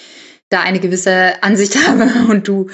da 0.50 0.60
eine 0.60 0.80
gewisse 0.80 1.42
Ansicht 1.42 1.76
habe 1.86 2.10
und 2.28 2.46
du 2.46 2.66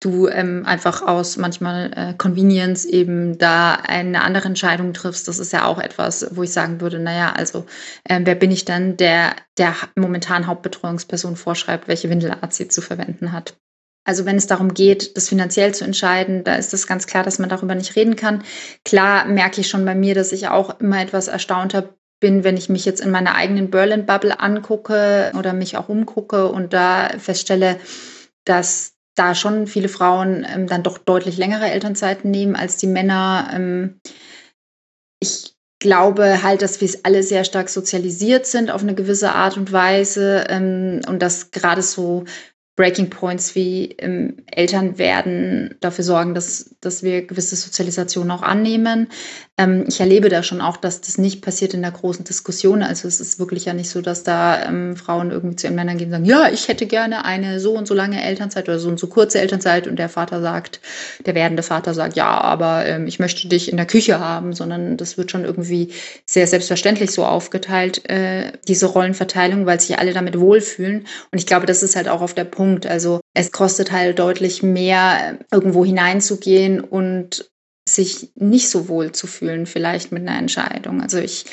du 0.00 0.28
ähm, 0.28 0.64
einfach 0.66 1.02
aus 1.02 1.36
manchmal 1.36 1.92
äh, 1.94 2.14
Convenience 2.14 2.86
eben 2.86 3.38
da 3.38 3.74
eine 3.74 4.22
andere 4.22 4.48
Entscheidung 4.48 4.94
triffst. 4.94 5.28
Das 5.28 5.38
ist 5.38 5.52
ja 5.52 5.66
auch 5.66 5.78
etwas, 5.78 6.34
wo 6.34 6.42
ich 6.42 6.52
sagen 6.52 6.80
würde, 6.80 6.98
naja, 6.98 7.32
also 7.32 7.66
äh, 8.04 8.20
wer 8.24 8.34
bin 8.34 8.50
ich 8.50 8.64
dann, 8.64 8.96
der 8.96 9.36
der 9.58 9.74
momentan 9.94 10.46
Hauptbetreuungsperson 10.46 11.36
vorschreibt, 11.36 11.86
welche 11.86 12.08
Windelart 12.08 12.54
sie 12.54 12.68
zu 12.68 12.80
verwenden 12.80 13.32
hat. 13.32 13.56
Also 14.04 14.24
wenn 14.24 14.36
es 14.36 14.46
darum 14.46 14.72
geht, 14.72 15.16
das 15.16 15.28
finanziell 15.28 15.74
zu 15.74 15.84
entscheiden, 15.84 16.42
da 16.42 16.54
ist 16.54 16.72
es 16.72 16.86
ganz 16.86 17.06
klar, 17.06 17.22
dass 17.22 17.38
man 17.38 17.50
darüber 17.50 17.74
nicht 17.74 17.96
reden 17.96 18.16
kann. 18.16 18.42
Klar 18.84 19.26
merke 19.26 19.60
ich 19.60 19.68
schon 19.68 19.84
bei 19.84 19.94
mir, 19.94 20.14
dass 20.14 20.32
ich 20.32 20.48
auch 20.48 20.80
immer 20.80 21.02
etwas 21.02 21.28
erstaunter 21.28 21.94
bin, 22.18 22.42
wenn 22.42 22.56
ich 22.56 22.70
mich 22.70 22.86
jetzt 22.86 23.00
in 23.00 23.10
meiner 23.10 23.34
eigenen 23.34 23.70
Berlin-Bubble 23.70 24.40
angucke 24.40 25.32
oder 25.38 25.52
mich 25.52 25.76
auch 25.76 25.88
umgucke 25.88 26.48
und 26.48 26.72
da 26.72 27.10
feststelle, 27.18 27.78
dass 28.44 28.94
da 29.20 29.34
schon 29.34 29.66
viele 29.66 29.88
Frauen 29.88 30.46
ähm, 30.50 30.66
dann 30.66 30.82
doch 30.82 30.96
deutlich 30.96 31.36
längere 31.36 31.70
Elternzeiten 31.70 32.30
nehmen 32.30 32.56
als 32.56 32.78
die 32.78 32.86
Männer. 32.86 33.50
Ähm, 33.52 34.00
ich 35.20 35.54
glaube 35.78 36.42
halt, 36.42 36.62
dass 36.62 36.80
wir 36.80 36.88
alle 37.02 37.22
sehr 37.22 37.44
stark 37.44 37.68
sozialisiert 37.68 38.46
sind 38.46 38.70
auf 38.70 38.82
eine 38.82 38.94
gewisse 38.94 39.32
Art 39.32 39.58
und 39.58 39.72
Weise 39.72 40.46
ähm, 40.48 41.02
und 41.06 41.20
dass 41.20 41.50
gerade 41.50 41.82
so 41.82 42.24
Breaking 42.76 43.10
Points 43.10 43.54
wie 43.54 43.92
ähm, 43.98 44.38
Eltern 44.46 44.96
werden 44.96 45.76
dafür 45.80 46.02
sorgen, 46.02 46.34
dass, 46.34 46.76
dass 46.80 47.02
wir 47.02 47.26
gewisse 47.26 47.56
Sozialisation 47.56 48.30
auch 48.30 48.40
annehmen. 48.40 49.08
Ähm, 49.60 49.84
ich 49.86 50.00
erlebe 50.00 50.30
da 50.30 50.42
schon 50.42 50.62
auch, 50.62 50.78
dass 50.78 51.02
das 51.02 51.18
nicht 51.18 51.42
passiert 51.42 51.74
in 51.74 51.82
der 51.82 51.90
großen 51.90 52.24
Diskussion. 52.24 52.82
Also 52.82 53.06
es 53.06 53.20
ist 53.20 53.38
wirklich 53.38 53.66
ja 53.66 53.74
nicht 53.74 53.90
so, 53.90 54.00
dass 54.00 54.22
da 54.22 54.62
ähm, 54.64 54.96
Frauen 54.96 55.30
irgendwie 55.30 55.56
zu 55.56 55.66
ihren 55.66 55.76
Männern 55.76 55.98
gehen 55.98 56.06
und 56.06 56.12
sagen, 56.12 56.24
ja, 56.24 56.48
ich 56.50 56.68
hätte 56.68 56.86
gerne 56.86 57.26
eine 57.26 57.60
so 57.60 57.72
und 57.72 57.86
so 57.86 57.92
lange 57.92 58.22
Elternzeit 58.22 58.68
oder 58.68 58.78
so 58.78 58.88
und 58.88 58.98
so 58.98 59.08
kurze 59.08 59.38
Elternzeit 59.38 59.86
und 59.86 59.98
der 59.98 60.08
Vater 60.08 60.40
sagt, 60.40 60.80
der 61.26 61.34
werdende 61.34 61.62
Vater 61.62 61.92
sagt, 61.92 62.16
ja, 62.16 62.40
aber 62.40 62.86
ähm, 62.86 63.06
ich 63.06 63.18
möchte 63.18 63.48
dich 63.48 63.70
in 63.70 63.76
der 63.76 63.86
Küche 63.86 64.18
haben, 64.18 64.54
sondern 64.54 64.96
das 64.96 65.18
wird 65.18 65.30
schon 65.30 65.44
irgendwie 65.44 65.92
sehr 66.24 66.46
selbstverständlich 66.46 67.10
so 67.10 67.26
aufgeteilt, 67.26 68.08
äh, 68.08 68.52
diese 68.66 68.86
Rollenverteilung, 68.86 69.66
weil 69.66 69.78
sich 69.78 69.98
alle 69.98 70.14
damit 70.14 70.40
wohlfühlen. 70.40 71.06
Und 71.32 71.38
ich 71.38 71.46
glaube, 71.46 71.66
das 71.66 71.82
ist 71.82 71.96
halt 71.96 72.08
auch 72.08 72.22
auf 72.22 72.32
der 72.32 72.44
Punkt. 72.44 72.86
Also 72.86 73.20
es 73.34 73.52
kostet 73.52 73.92
halt 73.92 74.18
deutlich 74.18 74.62
mehr, 74.62 75.38
irgendwo 75.52 75.84
hineinzugehen 75.84 76.80
und 76.80 77.50
sich 77.94 78.30
nicht 78.34 78.68
so 78.68 78.88
wohl 78.88 79.12
zu 79.12 79.26
fühlen, 79.26 79.66
vielleicht 79.66 80.12
mit 80.12 80.26
einer 80.26 80.38
Entscheidung. 80.38 81.00
Also 81.00 81.18
ich 81.18 81.46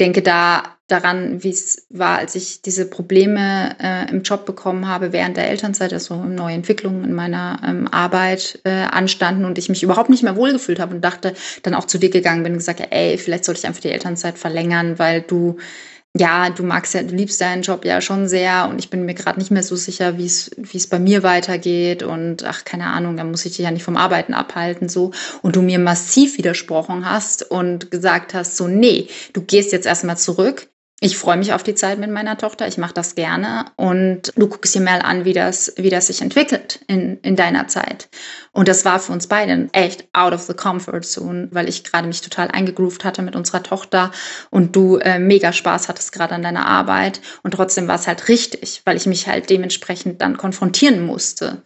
denke 0.00 0.22
da 0.22 0.76
daran, 0.88 1.42
wie 1.42 1.50
es 1.50 1.86
war, 1.90 2.18
als 2.18 2.34
ich 2.34 2.60
diese 2.60 2.88
Probleme 2.88 3.76
äh, 3.80 4.10
im 4.10 4.22
Job 4.22 4.44
bekommen 4.44 4.88
habe 4.88 5.12
während 5.12 5.36
der 5.36 5.48
Elternzeit, 5.48 5.92
also 5.92 6.16
neue 6.24 6.54
Entwicklungen 6.54 7.04
in 7.04 7.14
meiner 7.14 7.60
ähm, 7.64 7.88
Arbeit 7.88 8.60
äh, 8.64 8.70
anstanden 8.70 9.44
und 9.44 9.58
ich 9.58 9.68
mich 9.68 9.82
überhaupt 9.82 10.10
nicht 10.10 10.22
mehr 10.22 10.36
wohlgefühlt 10.36 10.80
habe 10.80 10.94
und 10.94 11.00
dachte, 11.02 11.34
dann 11.62 11.74
auch 11.74 11.86
zu 11.86 11.98
dir 11.98 12.10
gegangen 12.10 12.42
bin 12.42 12.52
und 12.52 12.58
gesagt, 12.58 12.82
ey, 12.90 13.16
vielleicht 13.16 13.44
sollte 13.44 13.60
ich 13.60 13.66
einfach 13.66 13.80
die 13.80 13.90
Elternzeit 13.90 14.38
verlängern, 14.38 14.98
weil 14.98 15.22
du 15.22 15.56
ja, 16.14 16.50
du 16.50 16.62
magst 16.62 16.92
ja, 16.92 17.02
du 17.02 17.14
liebst 17.14 17.40
deinen 17.40 17.62
Job 17.62 17.86
ja 17.86 18.02
schon 18.02 18.28
sehr 18.28 18.68
und 18.68 18.78
ich 18.78 18.90
bin 18.90 19.06
mir 19.06 19.14
gerade 19.14 19.38
nicht 19.38 19.50
mehr 19.50 19.62
so 19.62 19.76
sicher, 19.76 20.18
wie 20.18 20.26
es 20.26 20.50
wie 20.58 20.76
es 20.76 20.86
bei 20.86 20.98
mir 20.98 21.22
weitergeht 21.22 22.02
und 22.02 22.44
ach 22.44 22.64
keine 22.64 22.86
Ahnung, 22.88 23.16
da 23.16 23.24
muss 23.24 23.46
ich 23.46 23.56
dich 23.56 23.64
ja 23.64 23.70
nicht 23.70 23.82
vom 23.82 23.96
Arbeiten 23.96 24.34
abhalten 24.34 24.90
so. 24.90 25.12
Und 25.40 25.56
du 25.56 25.62
mir 25.62 25.78
massiv 25.78 26.36
widersprochen 26.36 27.10
hast 27.10 27.50
und 27.50 27.90
gesagt 27.90 28.34
hast 28.34 28.58
so 28.58 28.68
nee, 28.68 29.08
du 29.32 29.40
gehst 29.42 29.72
jetzt 29.72 29.86
erstmal 29.86 30.18
zurück, 30.18 30.68
ich 31.04 31.18
freue 31.18 31.36
mich 31.36 31.52
auf 31.52 31.64
die 31.64 31.74
Zeit 31.74 31.98
mit 31.98 32.12
meiner 32.12 32.38
Tochter. 32.38 32.68
Ich 32.68 32.78
mache 32.78 32.94
das 32.94 33.16
gerne. 33.16 33.64
Und 33.74 34.32
du 34.36 34.46
guckst 34.46 34.72
dir 34.72 34.80
mal 34.80 35.00
an, 35.00 35.24
wie 35.24 35.32
das, 35.32 35.72
wie 35.76 35.90
das 35.90 36.06
sich 36.06 36.22
entwickelt 36.22 36.78
in, 36.86 37.18
in 37.22 37.34
deiner 37.34 37.66
Zeit. 37.66 38.08
Und 38.52 38.68
das 38.68 38.84
war 38.84 39.00
für 39.00 39.10
uns 39.10 39.26
beide 39.26 39.68
echt 39.72 40.06
out 40.12 40.32
of 40.32 40.42
the 40.42 40.54
comfort 40.54 41.00
zone, 41.02 41.48
weil 41.50 41.68
ich 41.68 41.82
gerade 41.82 42.06
mich 42.06 42.20
total 42.20 42.52
eingegroovt 42.52 43.04
hatte 43.04 43.22
mit 43.22 43.34
unserer 43.34 43.64
Tochter 43.64 44.12
und 44.50 44.76
du 44.76 44.98
äh, 44.98 45.18
mega 45.18 45.52
Spaß 45.52 45.88
hattest 45.88 46.12
gerade 46.12 46.36
an 46.36 46.42
deiner 46.42 46.66
Arbeit. 46.66 47.20
Und 47.42 47.54
trotzdem 47.54 47.88
war 47.88 47.96
es 47.96 48.06
halt 48.06 48.28
richtig, 48.28 48.82
weil 48.84 48.96
ich 48.96 49.06
mich 49.06 49.26
halt 49.26 49.50
dementsprechend 49.50 50.22
dann 50.22 50.36
konfrontieren 50.36 51.04
musste 51.04 51.64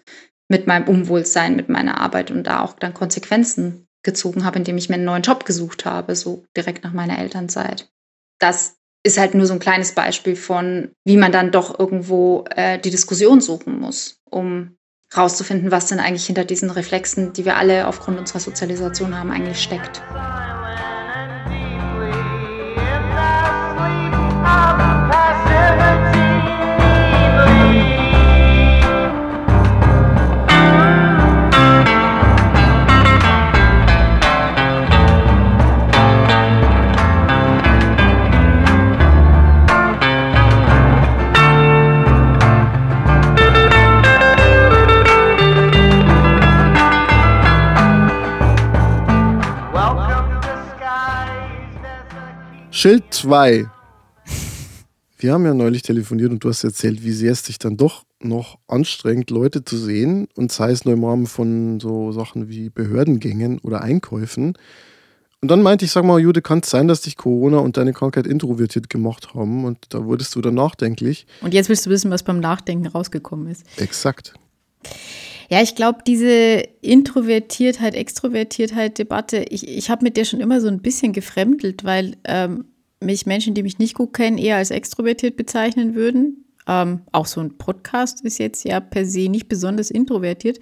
mit 0.48 0.66
meinem 0.66 0.88
Unwohlsein, 0.88 1.56
mit 1.56 1.68
meiner 1.68 2.00
Arbeit 2.00 2.30
und 2.30 2.44
da 2.44 2.62
auch 2.62 2.72
dann 2.78 2.94
Konsequenzen 2.94 3.86
gezogen 4.02 4.46
habe, 4.46 4.56
indem 4.56 4.78
ich 4.78 4.88
mir 4.88 4.94
einen 4.94 5.04
neuen 5.04 5.22
Job 5.22 5.44
gesucht 5.44 5.84
habe, 5.84 6.16
so 6.16 6.46
direkt 6.56 6.84
nach 6.84 6.94
meiner 6.94 7.18
Elternzeit. 7.18 7.90
Das 8.38 8.76
ist 9.06 9.18
halt 9.18 9.34
nur 9.34 9.46
so 9.46 9.52
ein 9.52 9.60
kleines 9.60 9.92
Beispiel 9.92 10.34
von, 10.34 10.90
wie 11.04 11.16
man 11.16 11.30
dann 11.30 11.52
doch 11.52 11.78
irgendwo 11.78 12.44
äh, 12.54 12.78
die 12.78 12.90
Diskussion 12.90 13.40
suchen 13.40 13.78
muss, 13.78 14.20
um 14.28 14.76
rauszufinden, 15.16 15.70
was 15.70 15.86
denn 15.86 16.00
eigentlich 16.00 16.26
hinter 16.26 16.44
diesen 16.44 16.70
Reflexen, 16.70 17.32
die 17.32 17.44
wir 17.44 17.56
alle 17.56 17.86
aufgrund 17.86 18.18
unserer 18.18 18.40
Sozialisation 18.40 19.16
haben, 19.16 19.30
eigentlich 19.30 19.62
steckt. 19.62 20.02
Schild 52.76 53.04
2. 53.08 53.70
Wir 55.16 55.32
haben 55.32 55.46
ja 55.46 55.54
neulich 55.54 55.80
telefoniert 55.80 56.30
und 56.30 56.44
du 56.44 56.50
hast 56.50 56.62
erzählt, 56.62 57.02
wie 57.02 57.12
sehr 57.12 57.32
es 57.32 57.42
dich 57.42 57.58
dann 57.58 57.78
doch 57.78 58.04
noch 58.20 58.58
anstrengt, 58.68 59.30
Leute 59.30 59.64
zu 59.64 59.78
sehen 59.78 60.28
und 60.36 60.52
sei 60.52 60.72
es 60.72 60.84
nur 60.84 60.92
im 60.92 61.02
Rahmen 61.02 61.26
von 61.26 61.80
so 61.80 62.12
Sachen 62.12 62.50
wie 62.50 62.68
Behördengängen 62.68 63.60
oder 63.60 63.80
Einkäufen. 63.80 64.58
Und 65.40 65.50
dann 65.50 65.62
meinte 65.62 65.86
ich, 65.86 65.90
sag 65.90 66.04
mal, 66.04 66.20
Jude, 66.20 66.42
kann 66.42 66.58
es 66.58 66.68
sein, 66.68 66.86
dass 66.86 67.00
dich 67.00 67.16
Corona 67.16 67.60
und 67.60 67.78
deine 67.78 67.94
Krankheit 67.94 68.26
introvertiert 68.26 68.90
gemacht 68.90 69.32
haben 69.32 69.64
und 69.64 69.78
da 69.88 70.04
wurdest 70.04 70.34
du 70.34 70.42
dann 70.42 70.56
nachdenklich. 70.56 71.26
Und 71.40 71.54
jetzt 71.54 71.70
willst 71.70 71.86
du 71.86 71.90
wissen, 71.90 72.10
was 72.10 72.24
beim 72.24 72.40
Nachdenken 72.40 72.88
rausgekommen 72.88 73.48
ist. 73.48 73.64
Exakt. 73.80 74.34
Ja, 75.50 75.62
ich 75.62 75.74
glaube, 75.74 76.00
diese 76.06 76.64
Introvertiertheit, 76.80 77.94
Extrovertiertheit 77.94 78.98
Debatte, 78.98 79.44
ich, 79.48 79.68
ich 79.68 79.90
habe 79.90 80.04
mit 80.04 80.16
der 80.16 80.24
schon 80.24 80.40
immer 80.40 80.60
so 80.60 80.68
ein 80.68 80.82
bisschen 80.82 81.12
gefremdelt, 81.12 81.84
weil 81.84 82.16
ähm, 82.24 82.66
mich 83.00 83.26
Menschen, 83.26 83.54
die 83.54 83.62
mich 83.62 83.78
nicht 83.78 83.94
gut 83.94 84.12
kennen, 84.12 84.38
eher 84.38 84.56
als 84.56 84.70
extrovertiert 84.70 85.36
bezeichnen 85.36 85.94
würden. 85.94 86.44
Ähm, 86.68 87.02
auch 87.12 87.26
so 87.26 87.40
ein 87.40 87.58
Podcast 87.58 88.24
ist 88.24 88.38
jetzt 88.38 88.64
ja 88.64 88.80
per 88.80 89.06
se 89.06 89.28
nicht 89.28 89.48
besonders 89.48 89.88
introvertiert, 89.88 90.58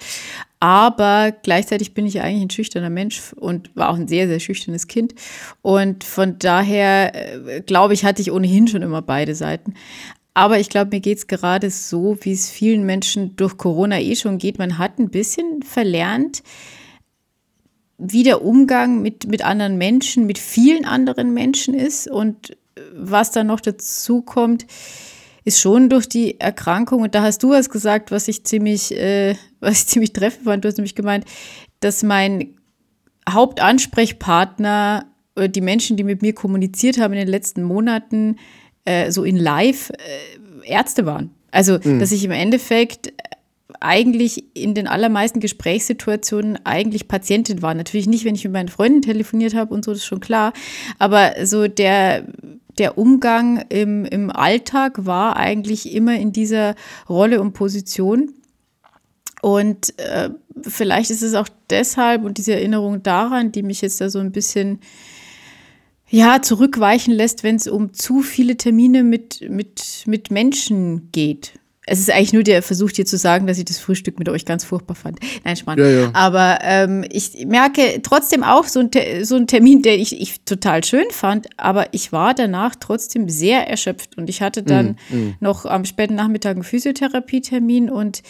aber 0.61 1.33
gleichzeitig 1.43 1.95
bin 1.95 2.07
ich 2.07 2.21
eigentlich 2.21 2.43
ein 2.43 2.51
schüchterner 2.51 2.91
Mensch 2.91 3.33
und 3.35 3.75
war 3.75 3.89
auch 3.89 3.97
ein 3.97 4.09
sehr, 4.09 4.29
sehr 4.29 4.41
schüchternes 4.41 4.87
Kind. 4.87 5.15
Und 5.63 6.05
von 6.05 6.39
daher, 6.39 7.15
äh, 7.15 7.63
glaube 7.63 7.95
ich, 7.95 8.05
hatte 8.05 8.21
ich 8.21 8.33
ohnehin 8.33 8.69
schon 8.69 8.83
immer 8.83 9.01
beide 9.01 9.35
Seiten. 9.35 9.75
Aber 10.35 10.59
ich 10.59 10.69
glaube, 10.69 10.91
mir 10.91 11.01
geht 11.01 11.19
es 11.19 11.27
gerade 11.29 11.71
so, 11.71 12.19
wie 12.21 12.33
es 12.33 12.51
vielen 12.51 12.85
Menschen 12.85 13.37
durch 13.37 13.57
Corona 13.57 14.01
eh 14.01 14.17
schon 14.17 14.39
geht. 14.39 14.59
Man 14.59 14.79
hat 14.79 14.99
ein 14.99 15.11
bisschen 15.11 15.63
verlernt, 15.63 16.43
wie 17.99 18.25
der 18.25 18.45
Umgang 18.45 19.01
mit, 19.01 19.29
mit 19.29 19.45
anderen 19.45 19.79
Menschen, 19.79 20.27
mit 20.27 20.39
vielen 20.39 20.85
anderen 20.85 21.33
Menschen 21.33 21.73
ist. 21.75 22.11
Und 22.11 22.57
was 22.93 23.31
dann 23.31 23.47
noch 23.47 23.61
dazu 23.61 24.23
kommt, 24.23 24.67
ist 25.45 25.61
schon 25.61 25.89
durch 25.89 26.09
die 26.09 26.41
Erkrankung. 26.41 27.03
Und 27.03 27.15
da 27.15 27.23
hast 27.23 27.43
du 27.45 27.51
was 27.51 27.71
gesagt, 27.71 28.11
was 28.11 28.27
ich 28.27 28.45
ziemlich, 28.45 28.93
äh, 28.97 29.37
was 29.61 29.83
ich 29.83 29.87
ziemlich 29.87 30.13
treffend 30.13 30.45
fand. 30.45 30.65
Du 30.65 30.69
hast 30.69 30.79
nämlich 30.79 30.97
gemeint, 30.97 31.25
dass 31.79 32.03
mein 32.03 32.57
Hauptansprechpartner, 33.29 35.07
äh, 35.37 35.49
die 35.49 35.61
Menschen, 35.61 35.97
die 35.97 36.05
mit 36.05 36.23
mir 36.23 36.35
kommuniziert 36.35 36.99
haben 36.99 37.13
in 37.13 37.21
den 37.21 37.29
letzten 37.29 37.63
Monaten, 37.63 38.37
äh, 38.85 39.11
so 39.11 39.25
in 39.25 39.37
live 39.37 39.91
äh, 39.91 40.69
Ärzte 40.69 41.07
waren. 41.07 41.31
Also, 41.51 41.79
mhm. 41.83 42.01
dass 42.01 42.13
ich 42.13 42.25
im 42.25 42.31
Endeffekt 42.31 43.13
eigentlich 43.81 44.45
in 44.55 44.75
den 44.75 44.87
allermeisten 44.87 45.41
Gesprächssituationen 45.41 46.59
eigentlich 46.65 47.09
Patientin 47.09 47.63
war. 47.63 47.75
Natürlich 47.75 48.07
nicht, 48.07 48.25
wenn 48.25 48.35
ich 48.35 48.45
mit 48.45 48.53
meinen 48.53 48.69
Freunden 48.69 49.03
telefoniert 49.03 49.55
habe 49.55 49.75
und 49.75 49.85
so, 49.85 49.93
das 49.93 50.01
ist 50.01 50.07
schon 50.07 50.21
klar. 50.21 50.53
Aber 50.99 51.35
so 51.45 51.69
der, 51.69 52.25
der 52.79 52.99
Umgang 52.99 53.65
im, 53.69 54.05
im 54.05 54.31
Alltag 54.31 55.05
war 55.05 55.37
eigentlich 55.37 55.93
immer 55.93 56.17
in 56.17 56.33
dieser 56.33 56.75
Rolle 57.09 57.41
und 57.41 57.53
Position. 57.53 58.33
Und 59.43 59.99
äh, 59.99 60.31
vielleicht 60.63 61.11
ist 61.11 61.23
es 61.23 61.35
auch 61.35 61.49
deshalb 61.69 62.25
und 62.25 62.39
diese 62.39 62.55
Erinnerung 62.55 63.03
daran, 63.03 63.53
die 63.53 63.63
mich 63.63 63.83
jetzt 63.83 64.01
da 64.01 64.09
so 64.09 64.19
ein 64.19 64.33
bisschen 64.33 64.81
ja, 66.09 66.43
zurückweichen 66.43 67.13
lässt, 67.13 67.43
wenn 67.43 67.57
es 67.57 67.67
um 67.67 67.93
zu 67.93 68.21
viele 68.21 68.57
Termine 68.57 69.03
mit, 69.03 69.49
mit, 69.49 70.05
mit 70.07 70.31
Menschen 70.31 71.11
geht. 71.13 71.53
es 71.87 71.99
ist 71.99 72.11
eigentlich 72.11 72.33
nur 72.33 72.43
der 72.43 72.63
Versuch, 72.63 72.93
dir 72.93 73.05
zu 73.05 73.17
sagen, 73.19 73.47
dass 73.47 73.59
ich 73.59 73.65
das 73.65 73.79
Frühstück 73.79 74.19
mit 74.19 74.29
euch 74.29 74.45
ganz 74.45 74.65
furchtbar 74.65 74.95
fand. 74.95 75.19
Nein, 75.45 75.57
Spann. 75.57 75.79
Ja, 75.79 75.87
ja. 75.87 76.11
Aber 76.13 76.59
ähm, 76.63 77.05
ich 77.11 77.45
merke 77.47 78.01
trotzdem 78.03 78.43
auch 78.43 78.65
so 78.65 78.81
ein, 78.81 78.91
so 79.25 79.37
ein 79.37 79.47
Termin, 79.47 79.83
der 79.83 79.99
ich, 79.99 80.21
ich 80.21 80.41
total 80.45 80.85
schön 80.85 81.07
fand, 81.11 81.49
aber 81.57 81.89
ich 81.93 82.13
war 82.13 82.33
danach 82.35 82.75
trotzdem 82.77 83.29
sehr 83.29 83.69
erschöpft 83.69 84.17
und 84.17 84.31
ich 84.31 84.41
hatte 84.41 84.63
dann 84.63 84.97
Mm, 85.11 85.31
noch 85.41 85.67
am 85.67 85.85
späten 85.85 86.15
Nachmittag 86.15 86.55
einen 86.55 86.65
Physiotherapietermin 86.65 87.91
und 87.91 88.23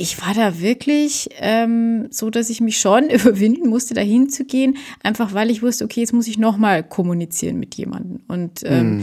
ich 0.00 0.18
war 0.22 0.32
da 0.32 0.58
wirklich 0.60 1.28
ähm, 1.40 2.08
so, 2.10 2.30
dass 2.30 2.48
ich 2.48 2.62
mich 2.62 2.80
schon 2.80 3.10
überwinden 3.10 3.68
musste, 3.68 3.92
dahin 3.92 4.30
zu 4.30 4.46
gehen, 4.46 4.78
einfach 5.02 5.34
weil 5.34 5.50
ich 5.50 5.62
wusste, 5.62 5.84
okay, 5.84 6.00
jetzt 6.00 6.14
muss 6.14 6.26
ich 6.26 6.38
nochmal 6.38 6.82
kommunizieren 6.82 7.58
mit 7.58 7.74
jemandem. 7.74 8.20
Und 8.26 8.62
ähm, 8.64 8.98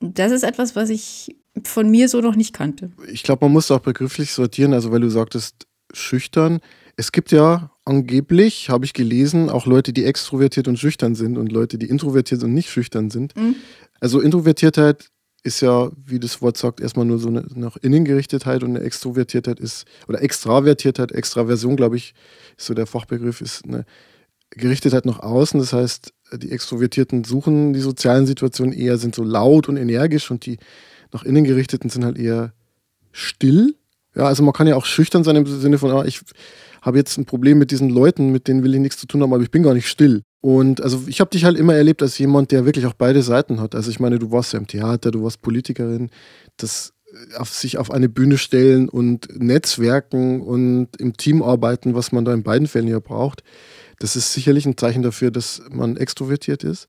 mm. 0.00 0.12
das 0.14 0.32
ist 0.32 0.42
etwas, 0.42 0.76
was 0.76 0.90
ich 0.90 1.34
von 1.64 1.90
mir 1.90 2.10
so 2.10 2.20
noch 2.20 2.36
nicht 2.36 2.52
kannte. 2.52 2.92
Ich 3.10 3.22
glaube, 3.22 3.46
man 3.46 3.52
muss 3.52 3.70
auch 3.70 3.80
begrifflich 3.80 4.32
sortieren, 4.32 4.74
also 4.74 4.92
weil 4.92 5.00
du 5.00 5.08
sagtest, 5.08 5.66
schüchtern. 5.92 6.60
Es 6.96 7.10
gibt 7.10 7.32
ja 7.32 7.70
angeblich, 7.86 8.68
habe 8.68 8.84
ich 8.84 8.92
gelesen, 8.92 9.48
auch 9.48 9.64
Leute, 9.64 9.94
die 9.94 10.04
extrovertiert 10.04 10.68
und 10.68 10.78
schüchtern 10.78 11.14
sind 11.14 11.38
und 11.38 11.50
Leute, 11.50 11.78
die 11.78 11.86
introvertiert 11.86 12.42
und 12.44 12.52
nicht 12.52 12.70
schüchtern 12.70 13.10
sind. 13.10 13.34
Mhm. 13.34 13.56
Also 13.98 14.20
Introvertiertheit 14.20 15.09
ist 15.42 15.60
ja, 15.60 15.90
wie 16.06 16.20
das 16.20 16.42
Wort 16.42 16.56
sagt, 16.56 16.80
erstmal 16.80 17.06
nur 17.06 17.18
so 17.18 17.28
eine 17.28 17.44
nach 17.54 17.76
innen 17.78 18.04
gerichtetheit 18.04 18.62
und 18.62 18.76
eine 18.76 18.84
Extrovertiertheit 18.84 19.60
ist, 19.60 19.86
oder 20.08 20.22
Extravertiertheit, 20.22 21.12
Extraversion, 21.12 21.76
glaube 21.76 21.96
ich, 21.96 22.14
ist 22.56 22.66
so 22.66 22.74
der 22.74 22.86
Fachbegriff, 22.86 23.40
ist 23.40 23.64
eine 23.64 23.84
Gerichtetheit 24.50 25.06
nach 25.06 25.20
außen. 25.20 25.58
Das 25.60 25.72
heißt, 25.72 26.12
die 26.36 26.52
Extrovertierten 26.52 27.24
suchen 27.24 27.72
die 27.72 27.80
sozialen 27.80 28.26
Situationen 28.26 28.72
eher, 28.72 28.98
sind 28.98 29.14
so 29.14 29.22
laut 29.22 29.68
und 29.68 29.76
energisch 29.76 30.30
und 30.30 30.46
die 30.46 30.58
nach 31.12 31.24
innen 31.24 31.44
gerichteten 31.44 31.90
sind 31.90 32.04
halt 32.04 32.18
eher 32.18 32.52
still. 33.12 33.74
Ja, 34.14 34.24
also 34.24 34.42
man 34.42 34.52
kann 34.52 34.66
ja 34.66 34.76
auch 34.76 34.84
schüchtern 34.84 35.24
sein 35.24 35.36
im 35.36 35.46
Sinne 35.46 35.78
von, 35.78 35.90
ah, 35.90 36.04
ich 36.04 36.20
habe 36.82 36.98
jetzt 36.98 37.16
ein 37.18 37.24
Problem 37.24 37.58
mit 37.58 37.70
diesen 37.70 37.90
Leuten, 37.90 38.30
mit 38.30 38.48
denen 38.48 38.62
will 38.62 38.74
ich 38.74 38.80
nichts 38.80 38.98
zu 38.98 39.06
tun 39.06 39.22
haben, 39.22 39.32
aber 39.32 39.42
ich 39.42 39.50
bin 39.50 39.62
gar 39.62 39.74
nicht 39.74 39.88
still. 39.88 40.22
Und 40.40 40.82
also 40.82 41.02
ich 41.06 41.20
habe 41.20 41.30
dich 41.30 41.44
halt 41.44 41.58
immer 41.58 41.74
erlebt 41.74 42.02
als 42.02 42.18
jemand, 42.18 42.50
der 42.50 42.64
wirklich 42.64 42.86
auch 42.86 42.94
beide 42.94 43.22
Seiten 43.22 43.60
hat. 43.60 43.74
Also 43.74 43.90
ich 43.90 44.00
meine, 44.00 44.18
du 44.18 44.30
warst 44.30 44.52
ja 44.52 44.58
im 44.58 44.66
Theater, 44.66 45.10
du 45.10 45.22
warst 45.22 45.42
Politikerin, 45.42 46.10
das 46.56 46.94
auf 47.36 47.50
sich 47.50 47.78
auf 47.78 47.90
eine 47.90 48.08
Bühne 48.08 48.38
stellen 48.38 48.88
und 48.88 49.28
Netzwerken 49.36 50.40
und 50.40 50.88
im 50.98 51.16
Team 51.16 51.42
arbeiten, 51.42 51.94
was 51.94 52.12
man 52.12 52.24
da 52.24 52.32
in 52.32 52.42
beiden 52.42 52.68
Fällen 52.68 52.88
ja 52.88 53.00
braucht, 53.00 53.42
das 53.98 54.16
ist 54.16 54.32
sicherlich 54.32 54.66
ein 54.66 54.76
Zeichen 54.76 55.02
dafür, 55.02 55.30
dass 55.30 55.62
man 55.70 55.96
extrovertiert 55.96 56.64
ist. 56.64 56.88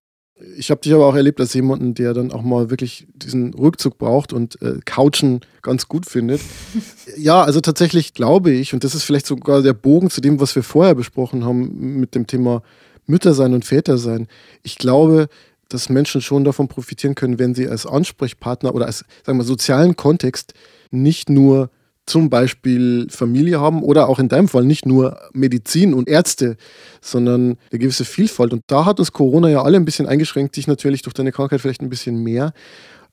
Ich 0.57 0.71
habe 0.71 0.81
dich 0.81 0.93
aber 0.93 1.05
auch 1.05 1.15
erlebt 1.15 1.39
als 1.39 1.53
jemanden, 1.53 1.93
der 1.93 2.13
dann 2.13 2.31
auch 2.31 2.41
mal 2.41 2.69
wirklich 2.69 3.07
diesen 3.13 3.53
Rückzug 3.53 3.97
braucht 3.97 4.33
und 4.33 4.61
äh, 4.61 4.79
Couchen 4.85 5.41
ganz 5.61 5.87
gut 5.87 6.05
findet. 6.05 6.41
ja, 7.17 7.43
also 7.43 7.61
tatsächlich 7.61 8.13
glaube 8.13 8.51
ich, 8.51 8.73
und 8.73 8.83
das 8.83 8.95
ist 8.95 9.03
vielleicht 9.03 9.27
sogar 9.27 9.61
der 9.61 9.73
Bogen 9.73 10.09
zu 10.09 10.21
dem, 10.21 10.39
was 10.39 10.55
wir 10.55 10.63
vorher 10.63 10.95
besprochen 10.95 11.45
haben 11.45 11.99
mit 11.99 12.15
dem 12.15 12.27
Thema 12.27 12.63
Mütter 13.05 13.33
sein 13.33 13.53
und 13.53 13.65
Väter 13.65 13.97
sein. 13.97 14.27
Ich 14.63 14.77
glaube, 14.77 15.27
dass 15.69 15.89
Menschen 15.89 16.21
schon 16.21 16.43
davon 16.43 16.67
profitieren 16.67 17.15
können, 17.15 17.39
wenn 17.39 17.55
sie 17.55 17.67
als 17.67 17.85
Ansprechpartner 17.85 18.75
oder 18.75 18.87
als 18.87 19.05
sagen 19.25 19.37
wir, 19.37 19.43
sozialen 19.43 19.95
Kontext 19.95 20.53
nicht 20.91 21.29
nur 21.29 21.69
zum 22.11 22.29
Beispiel 22.29 23.07
Familie 23.09 23.61
haben 23.61 23.81
oder 23.81 24.09
auch 24.09 24.19
in 24.19 24.27
deinem 24.27 24.49
Fall 24.49 24.65
nicht 24.65 24.85
nur 24.85 25.17
Medizin 25.33 25.93
und 25.93 26.09
Ärzte, 26.09 26.57
sondern 26.99 27.57
eine 27.71 27.79
gewisse 27.79 28.03
Vielfalt. 28.03 28.51
Und 28.51 28.63
da 28.67 28.83
hat 28.85 28.99
uns 28.99 29.13
Corona 29.13 29.49
ja 29.49 29.63
alle 29.63 29.77
ein 29.77 29.85
bisschen 29.85 30.07
eingeschränkt, 30.07 30.57
dich 30.57 30.67
natürlich 30.67 31.01
durch 31.03 31.13
deine 31.13 31.31
Krankheit 31.31 31.61
vielleicht 31.61 31.81
ein 31.81 31.89
bisschen 31.89 32.21
mehr. 32.21 32.51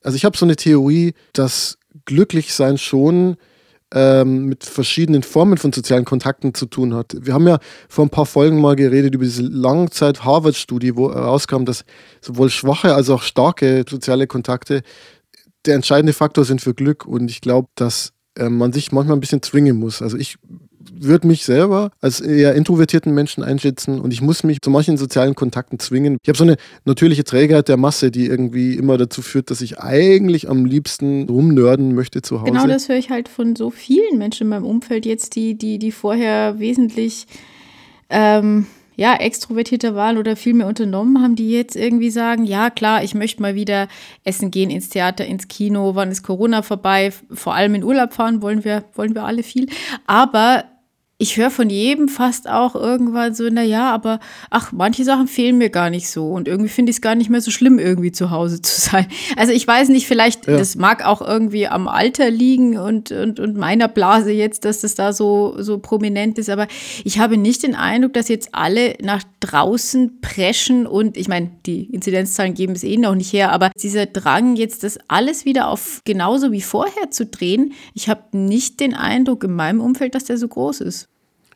Also 0.03 0.17
ich 0.17 0.25
habe 0.25 0.37
so 0.37 0.45
eine 0.45 0.57
Theorie, 0.57 1.13
dass 1.31 1.77
Glücklichsein 2.03 2.77
schon 2.77 3.37
ähm, 3.93 4.45
mit 4.45 4.65
verschiedenen 4.65 5.23
Formen 5.23 5.57
von 5.57 5.71
sozialen 5.71 6.03
Kontakten 6.05 6.53
zu 6.53 6.65
tun 6.65 6.93
hat. 6.93 7.15
Wir 7.21 7.33
haben 7.33 7.47
ja 7.47 7.59
vor 7.87 8.05
ein 8.05 8.09
paar 8.09 8.25
Folgen 8.25 8.59
mal 8.59 8.75
geredet 8.75 9.15
über 9.15 9.23
diese 9.23 9.43
Langzeit-Harvard-Studie, 9.43 10.97
wo 10.97 11.13
herauskam, 11.13 11.63
dass 11.63 11.85
sowohl 12.19 12.49
schwache 12.49 12.93
als 12.93 13.09
auch 13.09 13.21
starke 13.21 13.85
soziale 13.89 14.27
Kontakte 14.27 14.81
der 15.65 15.75
entscheidende 15.75 16.13
Faktor 16.13 16.43
sind 16.43 16.61
für 16.61 16.73
Glück. 16.73 17.05
Und 17.05 17.31
ich 17.31 17.41
glaube, 17.41 17.69
dass 17.75 18.11
äh, 18.39 18.49
man 18.49 18.73
sich 18.73 18.91
manchmal 18.91 19.17
ein 19.17 19.19
bisschen 19.19 19.41
zwingen 19.41 19.77
muss. 19.77 20.01
Also 20.01 20.17
ich 20.17 20.37
würde 21.01 21.27
mich 21.27 21.45
selber 21.45 21.91
als 22.01 22.19
eher 22.19 22.55
introvertierten 22.55 23.13
Menschen 23.13 23.43
einschätzen 23.43 23.99
und 23.99 24.11
ich 24.13 24.21
muss 24.21 24.43
mich 24.43 24.61
zu 24.61 24.69
manchen 24.69 24.97
sozialen 24.97 25.35
Kontakten 25.35 25.79
zwingen. 25.79 26.17
Ich 26.21 26.29
habe 26.29 26.37
so 26.37 26.43
eine 26.43 26.57
natürliche 26.85 27.23
Trägheit 27.23 27.67
der 27.67 27.77
Masse, 27.77 28.11
die 28.11 28.25
irgendwie 28.25 28.73
immer 28.73 28.97
dazu 28.97 29.21
führt, 29.21 29.49
dass 29.51 29.61
ich 29.61 29.79
eigentlich 29.79 30.49
am 30.49 30.65
liebsten 30.65 31.29
rumnörden 31.29 31.95
möchte 31.95 32.21
zu 32.21 32.41
Hause. 32.41 32.51
Genau 32.51 32.67
das 32.67 32.89
höre 32.89 32.97
ich 32.97 33.09
halt 33.09 33.29
von 33.29 33.55
so 33.55 33.69
vielen 33.69 34.17
Menschen 34.17 34.43
in 34.43 34.49
meinem 34.49 34.65
Umfeld 34.65 35.05
jetzt, 35.05 35.35
die, 35.35 35.55
die, 35.55 35.79
die 35.79 35.91
vorher 35.91 36.59
wesentlich 36.59 37.27
ähm, 38.09 38.65
ja, 38.99 39.15
extrovertierter 39.15 39.95
waren 39.95 40.17
oder 40.17 40.35
viel 40.35 40.53
mehr 40.53 40.67
unternommen 40.67 41.21
haben, 41.21 41.37
die 41.37 41.51
jetzt 41.51 41.77
irgendwie 41.77 42.09
sagen, 42.09 42.43
ja 42.43 42.69
klar, 42.69 43.01
ich 43.01 43.15
möchte 43.15 43.41
mal 43.41 43.55
wieder 43.55 43.87
essen 44.25 44.51
gehen, 44.51 44.69
ins 44.69 44.89
Theater, 44.89 45.25
ins 45.25 45.47
Kino, 45.47 45.95
wann 45.95 46.11
ist 46.11 46.21
Corona 46.21 46.63
vorbei, 46.63 47.13
vor 47.31 47.55
allem 47.55 47.75
in 47.75 47.85
Urlaub 47.85 48.11
fahren 48.11 48.41
wollen 48.41 48.65
wir, 48.65 48.83
wollen 48.95 49.15
wir 49.15 49.23
alle 49.23 49.43
viel. 49.43 49.67
Aber 50.05 50.65
ich 51.21 51.35
höre 51.35 51.51
von 51.51 51.69
jedem 51.69 52.07
fast 52.07 52.47
auch 52.49 52.75
irgendwann 52.75 53.33
so, 53.35 53.43
na 53.51 53.61
ja, 53.61 53.91
aber 53.91 54.21
ach, 54.49 54.71
manche 54.71 55.03
Sachen 55.03 55.27
fehlen 55.27 55.57
mir 55.57 55.69
gar 55.69 55.89
nicht 55.89 56.09
so 56.09 56.31
und 56.31 56.47
irgendwie 56.47 56.69
finde 56.69 56.91
ich 56.91 56.95
es 56.95 57.01
gar 57.01 57.13
nicht 57.13 57.29
mehr 57.29 57.41
so 57.41 57.51
schlimm, 57.51 57.77
irgendwie 57.77 58.13
zu 58.13 58.31
Hause 58.31 58.61
zu 58.61 58.79
sein. 58.89 59.05
Also 59.35 59.51
ich 59.51 59.67
weiß 59.67 59.89
nicht, 59.89 60.07
vielleicht, 60.07 60.47
Ja. 60.47 60.57
das 60.57 60.77
mag 60.77 61.05
auch 61.05 61.21
irgendwie 61.21 61.67
am 61.67 61.89
Alter 61.89 62.31
liegen 62.31 62.77
und, 62.77 63.11
und, 63.11 63.41
und 63.41 63.57
meiner 63.57 63.89
Blase 63.89 64.31
jetzt, 64.31 64.63
dass 64.63 64.79
das 64.79 64.95
da 64.95 65.11
so, 65.11 65.55
so 65.59 65.79
prominent 65.79 66.37
ist, 66.37 66.49
aber 66.49 66.67
ich 67.03 67.19
habe 67.19 67.35
nicht 67.35 67.63
den 67.63 67.75
Eindruck, 67.75 68.13
dass 68.13 68.29
jetzt 68.29 68.55
alle 68.55 68.95
nach 69.01 69.23
draußen 69.41 70.21
preschen 70.21 70.87
und 70.87 71.17
ich 71.17 71.27
meine, 71.27 71.51
die 71.65 71.83
Inzidenzzahlen 71.93 72.53
geben 72.53 72.73
es 72.75 72.83
eh 72.85 72.95
noch 72.95 73.15
nicht 73.15 73.33
her, 73.33 73.51
aber 73.51 73.71
dieser 73.81 74.05
Drang 74.05 74.55
jetzt, 74.55 74.85
das 74.85 74.97
alles 75.09 75.43
wieder 75.43 75.67
auf 75.67 75.99
genauso 76.05 76.53
wie 76.53 76.61
vorher 76.61 77.11
zu 77.11 77.25
drehen, 77.25 77.73
ich 77.93 78.07
habe 78.07 78.37
nicht 78.37 78.79
den 78.79 78.93
Eindruck 78.93 79.43
in 79.43 79.51
meinem 79.51 79.81
Umfeld, 79.81 80.15
dass 80.15 80.23
der 80.23 80.37
so 80.37 80.47
groß 80.47 80.79
ist. 80.79 81.08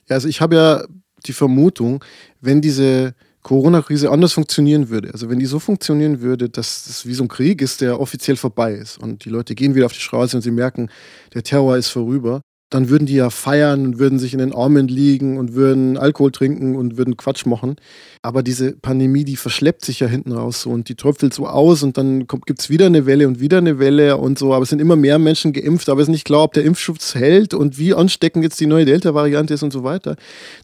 Also 0.10 0.28
ich 0.28 0.42
habe 0.42 0.56
ja 0.56 0.84
die 1.26 1.34
Vermutung, 1.34 2.04
wenn 2.42 2.62
diese 2.62 3.16
Corona-Krise 3.44 4.10
anders 4.10 4.34
funktionieren 4.34 4.90
würde, 4.90 5.12
also 5.12 5.30
wenn 5.30 5.40
die 5.40 5.46
so 5.46 5.60
funktionieren 5.60 6.22
würde, 6.22 6.50
dass 6.50 6.86
das 6.86 7.06
wie 7.06 7.14
so 7.14 7.24
ein 7.24 7.28
Krieg 7.28 7.62
ist, 7.62 7.82
der 7.82 8.00
offiziell 8.00 8.38
vorbei 8.38 8.74
ist 8.74 8.98
und 8.98 9.26
die 9.26 9.30
Leute 9.30 9.54
gehen 9.54 9.76
wieder 9.76 9.86
auf 9.86 9.94
die 9.94 10.00
Straße 10.00 10.36
und 10.36 10.42
sie 10.42 10.52
merken, 10.52 10.90
der 11.34 11.44
Terror 11.44 11.76
ist 11.78 11.90
vorüber, 11.90 12.42
dann 12.74 12.90
würden 12.90 13.06
die 13.06 13.14
ja 13.14 13.30
feiern 13.30 13.86
und 13.86 14.00
würden 14.00 14.18
sich 14.18 14.34
in 14.34 14.40
den 14.40 14.52
Armen 14.52 14.88
liegen 14.88 15.38
und 15.38 15.54
würden 15.54 15.96
Alkohol 15.96 16.32
trinken 16.32 16.76
und 16.76 16.98
würden 16.98 17.18
Quatsch 17.18 17.46
machen. 17.46 17.76
Aber 18.24 18.42
diese 18.42 18.72
Pandemie, 18.72 19.24
die 19.24 19.36
verschleppt 19.36 19.86
sich 19.86 20.00
ja 20.00 20.08
hinten 20.08 20.32
raus 20.32 20.62
so 20.64 20.72
und 20.72 20.90
die 20.90 20.96
tröpfelt 20.96 21.36
so 21.36 21.46
aus 21.46 21.84
und 21.84 22.00
dann 22.00 22.26
gibt 22.26 22.60
es 22.60 22.72
wieder 22.72 22.88
eine 22.88 23.06
Welle 23.06 23.28
und 23.28 23.40
wieder 23.40 23.60
eine 23.60 23.78
Welle 23.78 24.18
und 24.18 24.40
so. 24.40 24.56
Aber 24.56 24.64
es 24.64 24.70
sind 24.70 24.82
immer 24.82 24.96
mehr 24.96 25.20
Menschen 25.20 25.54
geimpft, 25.54 25.88
aber 25.88 26.02
es 26.02 26.08
ist 26.08 26.14
nicht 26.14 26.26
klar, 26.26 26.44
ob 26.44 26.54
der 26.54 26.64
Impfschutz 26.64 27.14
hält 27.14 27.54
und 27.54 27.78
wie 27.78 27.94
ansteckend 27.94 28.44
jetzt 28.44 28.60
die 28.60 28.66
neue 28.66 28.86
Delta-Variante 28.86 29.54
ist 29.54 29.62
und 29.62 29.72
so 29.72 29.84
weiter. 29.84 30.16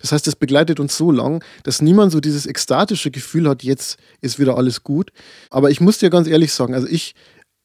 Das 0.02 0.12
heißt, 0.12 0.26
das 0.26 0.36
begleitet 0.36 0.80
uns 0.80 0.98
so 0.98 1.12
lang, 1.12 1.44
dass 1.64 1.80
niemand 1.80 2.12
so 2.12 2.20
dieses 2.20 2.48
ekstatische 2.48 3.12
Gefühl 3.12 3.48
hat, 3.48 3.62
jetzt 3.62 4.00
ist 4.22 4.40
wieder 4.40 4.58
alles 4.58 4.84
gut. 4.84 5.12
Aber 5.52 5.70
ich 5.70 5.80
muss 5.80 6.00
dir 6.00 6.10
ganz 6.10 6.28
ehrlich 6.28 6.54
sagen, 6.54 6.74
also 6.74 6.88
ich, 6.88 7.14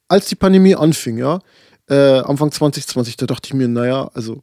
als 0.09 0.27
die 0.27 0.35
Pandemie 0.35 0.75
anfing, 0.75 1.17
ja, 1.17 1.41
äh, 1.89 2.21
Anfang 2.21 2.51
2020, 2.51 3.17
da 3.17 3.27
dachte 3.27 3.49
ich 3.49 3.55
mir, 3.55 3.69
naja, 3.69 4.11
also 4.15 4.43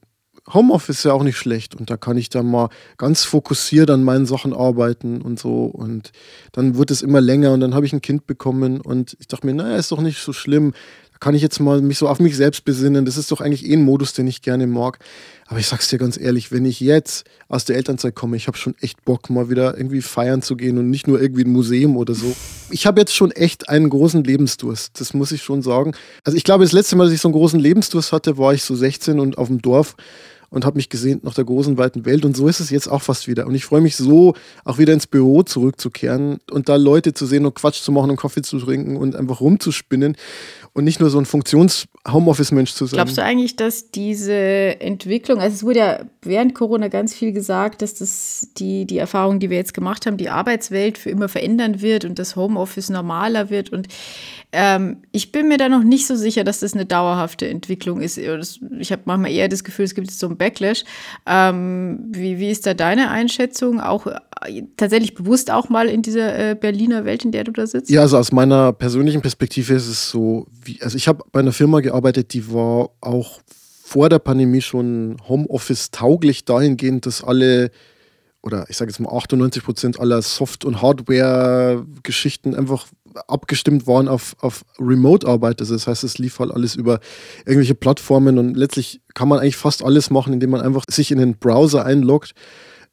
Homeoffice 0.52 1.00
ist 1.00 1.06
ja 1.06 1.14
auch 1.14 1.24
nicht 1.24 1.38
schlecht 1.38 1.76
und 1.76 1.90
da 1.90 1.98
kann 1.98 2.18
ich 2.18 2.30
dann 2.30 2.48
mal 2.48 2.70
ganz 2.98 3.24
fokussiert 3.24 3.90
an 3.90 4.04
meinen 4.04 4.26
Sachen 4.26 4.54
arbeiten 4.54 5.22
und 5.22 5.40
so 5.40 5.66
und 5.66 6.12
dann 6.52 6.76
wurde 6.76 6.94
es 6.94 7.02
immer 7.02 7.22
länger 7.22 7.54
und 7.54 7.60
dann 7.60 7.76
habe 7.76 7.86
ich 7.86 7.94
ein 7.94 8.02
Kind 8.02 8.26
bekommen 8.26 8.82
und 8.82 9.16
ich 9.20 9.28
dachte 9.28 9.46
mir, 9.46 9.54
naja, 9.54 9.76
ist 9.76 9.92
doch 9.92 10.02
nicht 10.02 10.20
so 10.20 10.34
schlimm, 10.34 10.74
da 11.12 11.18
kann 11.20 11.36
ich 11.36 11.42
jetzt 11.42 11.60
mal 11.60 11.82
mich 11.82 12.00
so 12.00 12.08
auf 12.08 12.20
mich 12.20 12.36
selbst 12.36 12.66
besinnen, 12.66 13.06
das 13.06 13.18
ist 13.18 13.32
doch 13.32 13.42
eigentlich 13.42 13.66
eh 13.68 13.74
ein 13.74 13.84
Modus, 13.84 14.14
den 14.14 14.28
ich 14.28 14.42
gerne 14.42 14.66
mag. 14.66 15.00
Aber 15.52 15.60
ich 15.60 15.68
sag's 15.68 15.90
dir 15.90 15.98
ganz 15.98 16.18
ehrlich, 16.18 16.54
wenn 16.54 16.64
ich 16.64 16.80
jetzt 16.80 17.26
aus 17.50 17.66
der 17.66 17.76
Elternzeit 17.76 18.16
komme, 18.16 18.38
ich 18.38 18.48
habe 18.48 18.58
schon 18.58 18.74
echt 18.80 19.04
Bock, 19.04 19.30
mal 19.30 19.50
wieder 19.50 19.76
irgendwie 19.76 20.02
feiern 20.02 20.42
zu 20.42 20.56
gehen 20.56 20.78
und 20.78 20.90
nicht 20.90 21.08
nur 21.10 21.22
irgendwie 21.22 21.44
ein 21.44 21.52
Museum 21.52 21.98
oder 21.98 22.14
so. 22.14 22.34
Ich 22.70 22.88
habe 22.88 23.02
jetzt 23.02 23.14
schon 23.14 23.32
echt 23.32 23.68
einen 23.68 23.90
großen 23.90 24.24
Lebensdurst, 24.24 24.98
das 25.02 25.14
muss 25.14 25.34
ich 25.34 25.44
schon 25.44 25.62
sagen. 25.62 25.92
Also 26.24 26.38
ich 26.38 26.46
glaube, 26.46 26.64
das 26.64 26.72
letzte 26.72 26.96
Mal, 26.96 27.04
dass 27.04 27.14
ich 27.14 27.20
so 27.20 27.28
einen 27.28 27.34
großen 27.34 27.60
Lebensdurst 27.60 28.14
hatte, 28.14 28.38
war 28.38 28.54
ich 28.54 28.64
so 28.64 28.76
16 28.76 29.20
und 29.20 29.38
auf 29.38 29.48
dem 29.50 29.62
Dorf 29.62 29.98
und 30.52 30.66
habe 30.66 30.76
mich 30.76 30.90
gesehnt 30.90 31.24
nach 31.24 31.34
der 31.34 31.46
großen, 31.46 31.78
weiten 31.78 32.06
Welt. 32.06 32.26
Und 32.26 32.38
so 32.38 32.48
ist 32.48 32.60
es 32.60 32.70
jetzt 32.70 32.88
auch 32.88 33.02
fast 33.02 33.28
wieder. 33.28 33.48
Und 33.48 33.56
ich 33.56 33.66
freue 33.66 33.82
mich 33.82 33.96
so, 33.96 34.36
auch 34.66 34.78
wieder 34.78 34.94
ins 34.94 35.08
Büro 35.08 35.44
zurückzukehren 35.44 36.40
und 36.52 36.70
da 36.70 36.76
Leute 36.76 37.14
zu 37.14 37.26
sehen 37.26 37.46
und 37.46 37.56
Quatsch 37.56 37.82
zu 37.82 37.92
machen 37.92 38.12
und 38.12 38.18
Kaffee 38.18 38.42
zu 38.42 38.60
trinken 38.60 38.98
und 38.98 39.16
einfach 39.16 39.40
rumzuspinnen 39.40 40.18
und 40.74 40.84
nicht 40.84 41.00
nur 41.00 41.10
so 41.10 41.18
einen 41.18 41.26
Homeoffice-Mensch 42.08 42.74
zu 42.74 42.88
sein. 42.88 42.98
Glaubst 42.98 43.18
du 43.18 43.24
eigentlich, 43.24 43.56
dass 43.56 43.92
diese 43.92 44.34
Entwicklung, 44.34 45.40
also 45.40 45.54
es 45.54 45.64
wurde 45.64 45.80
ja 45.80 46.00
während 46.24 46.56
Corona 46.56 46.88
ganz 46.88 47.14
viel 47.14 47.32
gesagt, 47.32 47.82
dass 47.82 47.94
das 47.96 48.50
die, 48.58 48.86
die 48.86 48.98
Erfahrung, 48.98 49.40
die 49.40 49.50
wir 49.52 49.58
jetzt 49.58 49.74
gemacht 49.74 50.06
haben, 50.06 50.18
die 50.18 50.30
Arbeitswelt 50.30 50.98
für 50.98 51.12
immer 51.12 51.30
verändern 51.30 51.82
wird 51.82 52.04
und 52.06 52.18
das 52.18 52.36
Homeoffice 52.36 52.90
normaler 52.90 53.52
wird. 53.52 53.72
Und 53.72 53.88
ähm, 54.52 54.98
ich 55.12 55.32
bin 55.32 55.48
mir 55.48 55.58
da 55.58 55.70
noch 55.70 55.84
nicht 55.84 56.08
so 56.08 56.16
sicher, 56.16 56.44
dass 56.44 56.60
das 56.60 56.74
eine 56.74 56.86
dauerhafte 56.86 57.48
Entwicklung 57.48 58.02
ist. 58.02 58.18
Ich 58.18 58.92
habe 58.92 59.04
manchmal 59.06 59.32
eher 59.32 59.48
das 59.48 59.64
Gefühl, 59.64 59.86
es 59.86 59.94
gibt 59.94 60.10
so 60.10 60.28
einen 60.28 60.38
Backlash. 60.38 60.84
Ähm, 61.28 62.06
wie, 62.12 62.40
wie 62.40 62.50
ist 62.50 62.66
da 62.66 62.74
deine 62.74 63.12
Einschätzung? 63.12 63.80
Auch 63.80 64.08
äh, 64.08 64.64
tatsächlich 64.76 65.14
bewusst 65.14 65.52
auch 65.52 65.70
mal 65.70 65.88
in 65.88 66.02
dieser 66.02 66.52
äh, 66.52 66.56
Berliner 66.56 67.06
Welt, 67.06 67.26
in 67.26 67.32
der 67.32 67.44
du 67.44 67.52
da 67.52 67.68
sitzt? 67.68 67.92
Ja, 67.92 68.02
also 68.02 68.18
aus 68.18 68.32
meiner 68.32 68.74
persönlichen 68.74 69.22
Perspektive 69.22 69.76
ist 69.76 69.88
es 69.88 70.10
so, 70.10 70.48
wie, 70.64 70.82
also 70.82 70.98
ich 70.98 71.08
habe 71.08 71.24
bei 71.32 71.40
einer 71.40 71.52
Firma 71.52 71.80
gearbeitet, 71.80 71.91
die 72.34 72.52
war 72.54 72.92
auch 73.02 73.42
vor 73.84 74.10
der 74.10 74.20
Pandemie 74.20 74.62
schon 74.62 75.18
Homeoffice 75.28 75.92
tauglich 75.92 76.46
dahingehend, 76.46 77.06
dass 77.06 77.24
alle 77.24 77.72
oder 78.44 78.66
ich 78.70 78.78
sage 78.78 78.90
jetzt 78.90 79.00
mal 79.00 79.16
98 79.16 79.64
Prozent 79.64 80.00
aller 80.00 80.22
Soft- 80.22 80.66
und 80.66 80.82
Hardware-Geschichten 80.82 82.56
einfach 82.56 82.88
abgestimmt 83.28 83.88
waren 83.88 84.08
auf, 84.08 84.36
auf 84.40 84.64
Remote-Arbeit. 84.80 85.60
Also 85.60 85.74
das 85.74 85.86
heißt, 85.86 86.04
es 86.04 86.18
lief 86.18 86.40
halt 86.40 86.52
alles 86.52 86.76
über 86.76 87.00
irgendwelche 87.46 87.76
Plattformen 87.76 88.40
und 88.40 88.56
letztlich 88.56 89.02
kann 89.14 89.28
man 89.28 89.40
eigentlich 89.40 89.58
fast 89.58 89.84
alles 89.84 90.10
machen, 90.10 90.34
indem 90.34 90.50
man 90.52 90.62
einfach 90.62 90.86
sich 90.90 91.12
in 91.12 91.20
den 91.20 91.38
Browser 91.38 91.86
einloggt 91.86 92.34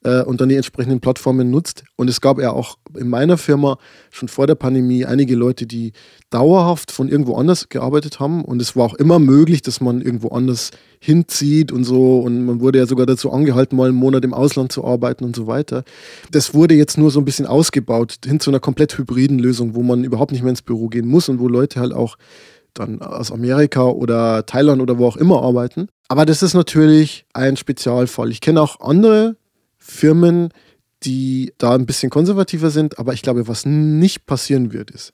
äh, 0.09 0.23
und 0.23 0.41
dann 0.41 0.49
die 0.49 0.57
entsprechenden 0.57 1.01
Plattformen 1.01 1.51
nutzt. 1.51 1.85
Und 1.97 2.09
es 2.09 2.21
gab 2.21 2.39
ja 2.41 2.53
auch 2.53 2.79
in 2.97 3.09
meiner 3.09 3.37
Firma 3.37 3.79
schon 4.11 4.29
vor 4.29 4.47
der 4.47 4.55
Pandemie 4.55 5.05
einige 5.05 5.37
Leute, 5.37 5.67
die 5.67 5.93
dauerhaft 6.31 6.91
von 6.91 7.09
irgendwo 7.09 7.37
anders 7.37 7.69
gearbeitet 7.69 8.21
haben. 8.21 8.45
Und 8.45 8.63
es 8.63 8.75
war 8.75 8.87
auch 8.87 8.95
immer 8.95 9.19
möglich, 9.19 9.63
dass 9.63 9.81
man 9.81 10.01
irgendwo 10.01 10.29
anders 10.29 10.71
hinzieht 11.01 11.73
und 11.73 11.85
so. 11.85 12.21
Und 12.21 12.45
man 12.45 12.61
wurde 12.61 12.79
ja 12.79 12.87
sogar 12.87 13.07
dazu 13.07 13.31
angehalten, 13.31 13.77
mal 13.77 13.89
einen 13.89 13.97
Monat 13.97 14.25
im 14.25 14.35
Ausland 14.35 14.73
zu 14.73 14.85
arbeiten 14.85 15.25
und 15.25 15.37
so 15.37 15.47
weiter. 15.47 15.85
Das 16.31 16.55
wurde 16.55 16.75
jetzt 16.75 16.97
nur 16.97 17.11
so 17.11 17.21
ein 17.21 17.25
bisschen 17.25 17.47
ausgebaut 17.47 18.17
hin 18.25 18.41
zu 18.41 18.51
einer 18.51 18.61
komplett 18.61 18.97
hybriden 18.97 19.39
Lösung, 19.39 19.75
wo 19.75 19.83
man 19.83 20.05
überhaupt 20.05 20.33
nicht 20.33 20.43
mehr 20.43 20.51
ins 20.51 20.63
Büro 20.63 20.89
gehen 20.89 21.07
muss 21.07 21.29
und 21.29 21.39
wo 21.41 21.49
Leute 21.49 21.81
halt 21.81 21.93
auch 21.93 22.17
dann 22.75 23.03
aus 23.03 23.33
Amerika 23.33 23.85
oder 23.85 24.47
Thailand 24.47 24.81
oder 24.81 24.99
wo 24.99 25.07
auch 25.07 25.17
immer 25.17 25.43
arbeiten. 25.43 25.89
Aber 26.09 26.25
das 26.25 26.43
ist 26.43 26.55
natürlich 26.55 27.27
ein 27.35 27.57
Spezialfall. 27.57 28.31
Ich 28.31 28.41
kenne 28.41 28.63
auch 28.63 28.81
andere 28.81 29.37
Firmen, 29.89 30.51
die 31.03 31.53
da 31.59 31.75
ein 31.75 31.87
bisschen 31.87 32.11
konservativer 32.11 32.71
sind. 32.71 32.99
Aber 32.99 33.15
ich 33.15 33.23
glaube, 33.23 33.49
was 33.49 33.67
nicht 33.67 34.27
passieren 34.27 34.73
wird, 34.73 34.91
ist, 34.91 35.13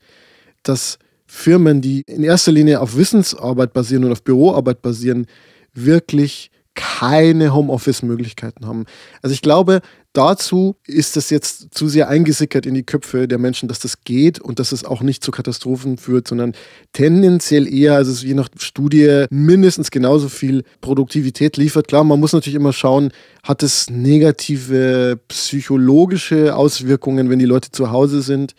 dass 0.63 0.99
Firmen, 1.27 1.81
die 1.81 2.03
in 2.07 2.23
erster 2.23 2.53
Linie 2.53 2.81
auf 2.81 2.97
Wissensarbeit 2.97 3.73
basieren 3.73 4.05
und 4.05 4.13
auf 4.13 4.23
Büroarbeit 4.23 4.83
basieren, 4.83 5.27
wirklich 5.73 6.51
keine 6.75 7.55
Homeoffice-Möglichkeiten 7.55 8.67
haben. 8.67 8.85
Also 9.23 9.33
ich 9.33 9.43
glaube, 9.43 9.81
dazu 10.13 10.77
ist 10.87 11.17
es 11.17 11.31
jetzt 11.31 11.75
zu 11.75 11.89
sehr 11.89 12.09
eingesickert 12.09 12.67
in 12.67 12.75
die 12.75 12.85
Köpfe 12.85 13.29
der 13.29 13.39
Menschen, 13.39 13.69
dass 13.69 13.81
das 13.81 14.03
geht 14.05 14.41
und 14.41 14.59
dass 14.59 14.73
es 14.73 14.85
auch 14.85 15.03
nicht 15.03 15.23
zu 15.23 15.31
Katastrophen 15.31 15.99
führt, 15.99 16.29
sondern 16.29 16.53
tendenziell 16.93 17.73
eher, 17.73 17.95
also 17.95 18.25
je 18.25 18.35
nach 18.35 18.49
Studie, 18.59 19.27
mindestens 19.31 19.91
genauso 19.91 20.29
viel 20.29 20.65
Produktivität 20.81 21.57
liefert. 21.57 21.89
Klar, 21.89 22.05
man 22.05 22.21
muss 22.21 22.33
natürlich 22.33 22.57
immer 22.57 22.73
schauen, 22.73 23.13
hat 23.43 23.63
es 23.63 23.91
negative 23.91 25.21
psychologische 25.29 26.57
Auswirkungen, 26.57 27.29
wenn 27.29 27.39
die 27.39 27.45
Leute 27.45 27.71
zu 27.73 27.91
Hause 27.91 28.23
sind. 28.23 28.55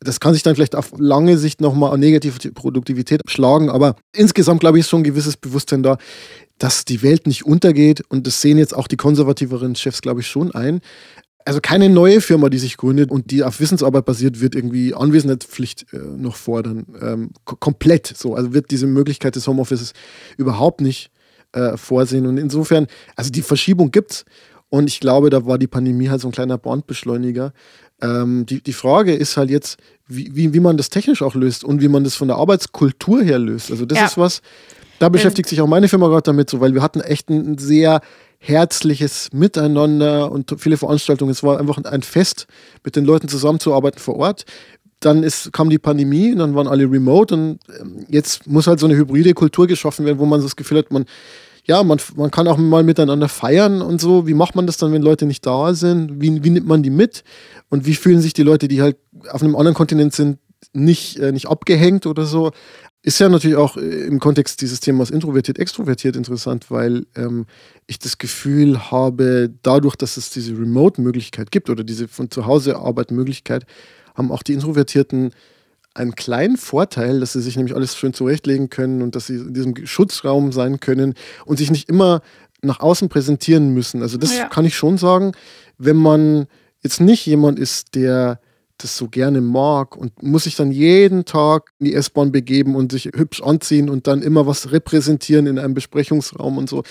Das 0.00 0.20
kann 0.20 0.32
sich 0.32 0.42
dann 0.42 0.54
vielleicht 0.54 0.76
auf 0.76 0.92
lange 0.96 1.38
Sicht 1.38 1.60
nochmal 1.60 1.92
an 1.92 2.00
negative 2.00 2.52
Produktivität 2.52 3.22
schlagen, 3.26 3.68
aber 3.68 3.96
insgesamt 4.14 4.60
glaube 4.60 4.78
ich 4.78 4.82
ist 4.82 4.90
schon 4.90 5.00
ein 5.00 5.04
gewisses 5.04 5.36
Bewusstsein 5.36 5.82
da 5.82 5.98
dass 6.58 6.84
die 6.84 7.02
Welt 7.02 7.26
nicht 7.26 7.46
untergeht 7.46 8.02
und 8.08 8.26
das 8.26 8.40
sehen 8.40 8.58
jetzt 8.58 8.74
auch 8.74 8.88
die 8.88 8.96
konservativeren 8.96 9.74
Chefs, 9.74 10.02
glaube 10.02 10.20
ich, 10.20 10.26
schon 10.26 10.54
ein. 10.54 10.80
Also 11.44 11.60
keine 11.62 11.88
neue 11.88 12.20
Firma, 12.20 12.50
die 12.50 12.58
sich 12.58 12.76
gründet 12.76 13.10
und 13.10 13.30
die 13.30 13.42
auf 13.42 13.58
Wissensarbeit 13.58 14.04
basiert, 14.04 14.40
wird 14.40 14.54
irgendwie 14.54 14.94
Anwesenheitspflicht 14.94 15.86
äh, 15.94 15.96
noch 15.96 16.36
fordern. 16.36 16.84
Ähm, 17.00 17.30
komplett 17.44 18.06
so. 18.06 18.34
Also 18.34 18.52
wird 18.52 18.70
diese 18.70 18.86
Möglichkeit 18.86 19.34
des 19.34 19.46
Homeoffices 19.46 19.94
überhaupt 20.36 20.82
nicht 20.82 21.10
äh, 21.52 21.78
vorsehen. 21.78 22.26
Und 22.26 22.36
insofern, 22.36 22.86
also 23.16 23.30
die 23.30 23.40
Verschiebung 23.40 23.90
gibt 23.90 24.12
es. 24.12 24.24
Und 24.68 24.88
ich 24.88 25.00
glaube, 25.00 25.30
da 25.30 25.46
war 25.46 25.56
die 25.56 25.66
Pandemie 25.66 26.10
halt 26.10 26.20
so 26.20 26.28
ein 26.28 26.32
kleiner 26.32 26.58
Bondbeschleuniger. 26.58 27.54
Ähm, 28.02 28.44
die, 28.44 28.62
die 28.62 28.74
Frage 28.74 29.14
ist 29.14 29.38
halt 29.38 29.48
jetzt, 29.48 29.78
wie, 30.06 30.34
wie, 30.34 30.52
wie 30.52 30.60
man 30.60 30.76
das 30.76 30.90
technisch 30.90 31.22
auch 31.22 31.34
löst 31.34 31.64
und 31.64 31.80
wie 31.80 31.88
man 31.88 32.04
das 32.04 32.14
von 32.14 32.28
der 32.28 32.36
Arbeitskultur 32.36 33.22
her 33.22 33.38
löst. 33.38 33.70
Also 33.70 33.86
das 33.86 33.98
ja. 33.98 34.04
ist 34.04 34.18
was, 34.18 34.42
da 34.98 35.08
beschäftigt 35.08 35.48
sich 35.48 35.60
auch 35.60 35.66
meine 35.66 35.88
Firma 35.88 36.08
gerade 36.08 36.22
damit, 36.22 36.50
so, 36.50 36.60
weil 36.60 36.74
wir 36.74 36.82
hatten 36.82 37.00
echt 37.00 37.30
ein 37.30 37.58
sehr 37.58 38.00
herzliches 38.38 39.30
Miteinander 39.32 40.30
und 40.30 40.54
viele 40.58 40.76
Veranstaltungen. 40.76 41.30
Es 41.30 41.42
war 41.42 41.58
einfach 41.58 41.78
ein 41.84 42.02
Fest, 42.02 42.46
mit 42.84 42.96
den 42.96 43.04
Leuten 43.04 43.28
zusammenzuarbeiten 43.28 43.98
vor 43.98 44.16
Ort. 44.16 44.44
Dann 45.00 45.22
ist, 45.22 45.52
kam 45.52 45.70
die 45.70 45.78
Pandemie 45.78 46.32
und 46.32 46.38
dann 46.38 46.54
waren 46.54 46.66
alle 46.66 46.84
remote 46.84 47.34
und 47.34 47.58
ähm, 47.80 48.04
jetzt 48.08 48.46
muss 48.48 48.66
halt 48.66 48.80
so 48.80 48.86
eine 48.86 48.96
hybride 48.96 49.34
Kultur 49.34 49.66
geschaffen 49.66 50.04
werden, 50.04 50.18
wo 50.18 50.26
man 50.26 50.42
das 50.42 50.56
Gefühl 50.56 50.78
hat, 50.78 50.90
man, 50.90 51.04
ja, 51.64 51.82
man, 51.84 52.00
man 52.16 52.30
kann 52.30 52.48
auch 52.48 52.56
mal 52.56 52.82
miteinander 52.82 53.28
feiern 53.28 53.82
und 53.82 54.00
so. 54.00 54.26
Wie 54.26 54.34
macht 54.34 54.56
man 54.56 54.66
das 54.66 54.76
dann, 54.76 54.92
wenn 54.92 55.02
Leute 55.02 55.26
nicht 55.26 55.46
da 55.46 55.74
sind? 55.74 56.20
Wie, 56.20 56.42
wie 56.42 56.50
nimmt 56.50 56.66
man 56.66 56.82
die 56.82 56.90
mit? 56.90 57.22
Und 57.68 57.86
wie 57.86 57.94
fühlen 57.94 58.20
sich 58.20 58.32
die 58.32 58.42
Leute, 58.42 58.66
die 58.66 58.82
halt 58.82 58.96
auf 59.30 59.42
einem 59.42 59.54
anderen 59.54 59.74
Kontinent 59.74 60.14
sind, 60.14 60.38
nicht, 60.72 61.18
äh, 61.18 61.30
nicht 61.30 61.46
abgehängt 61.46 62.06
oder 62.06 62.24
so? 62.24 62.50
Ist 63.08 63.20
ja 63.20 63.30
natürlich 63.30 63.56
auch 63.56 63.78
äh, 63.78 63.80
im 63.80 64.20
Kontext 64.20 64.60
dieses 64.60 64.80
Themas 64.80 65.08
introvertiert, 65.08 65.58
extrovertiert 65.58 66.14
interessant, 66.14 66.70
weil 66.70 67.06
ähm, 67.16 67.46
ich 67.86 67.98
das 67.98 68.18
Gefühl 68.18 68.90
habe, 68.90 69.48
dadurch, 69.62 69.96
dass 69.96 70.18
es 70.18 70.28
diese 70.28 70.52
Remote-Möglichkeit 70.52 71.50
gibt 71.50 71.70
oder 71.70 71.84
diese 71.84 72.06
von 72.06 72.30
zu 72.30 72.44
Hause 72.44 72.76
Arbeit-Möglichkeit, 72.76 73.64
haben 74.14 74.30
auch 74.30 74.42
die 74.42 74.52
Introvertierten 74.52 75.30
einen 75.94 76.16
kleinen 76.16 76.58
Vorteil, 76.58 77.20
dass 77.20 77.32
sie 77.32 77.40
sich 77.40 77.56
nämlich 77.56 77.74
alles 77.74 77.96
schön 77.96 78.12
zurechtlegen 78.12 78.68
können 78.68 79.00
und 79.00 79.16
dass 79.16 79.28
sie 79.28 79.36
in 79.36 79.54
diesem 79.54 79.86
Schutzraum 79.86 80.52
sein 80.52 80.78
können 80.78 81.14
und 81.46 81.56
sich 81.56 81.70
nicht 81.70 81.88
immer 81.88 82.20
nach 82.60 82.80
außen 82.80 83.08
präsentieren 83.08 83.72
müssen. 83.72 84.02
Also 84.02 84.18
das 84.18 84.36
ja. 84.36 84.48
kann 84.48 84.66
ich 84.66 84.76
schon 84.76 84.98
sagen, 84.98 85.32
wenn 85.78 85.96
man 85.96 86.46
jetzt 86.82 87.00
nicht 87.00 87.24
jemand 87.24 87.58
ist, 87.58 87.94
der 87.94 88.38
das 88.78 88.96
so 88.96 89.08
gerne 89.08 89.40
mag 89.40 89.96
und 89.96 90.22
muss 90.22 90.44
sich 90.44 90.56
dann 90.56 90.70
jeden 90.70 91.24
Tag 91.24 91.72
in 91.78 91.86
die 91.86 91.94
S-Bahn 91.94 92.32
begeben 92.32 92.76
und 92.76 92.92
sich 92.92 93.06
hübsch 93.14 93.42
anziehen 93.42 93.90
und 93.90 94.06
dann 94.06 94.22
immer 94.22 94.46
was 94.46 94.72
repräsentieren 94.72 95.46
in 95.46 95.58
einem 95.58 95.74
Besprechungsraum 95.74 96.58
und 96.58 96.68
so. 96.68 96.82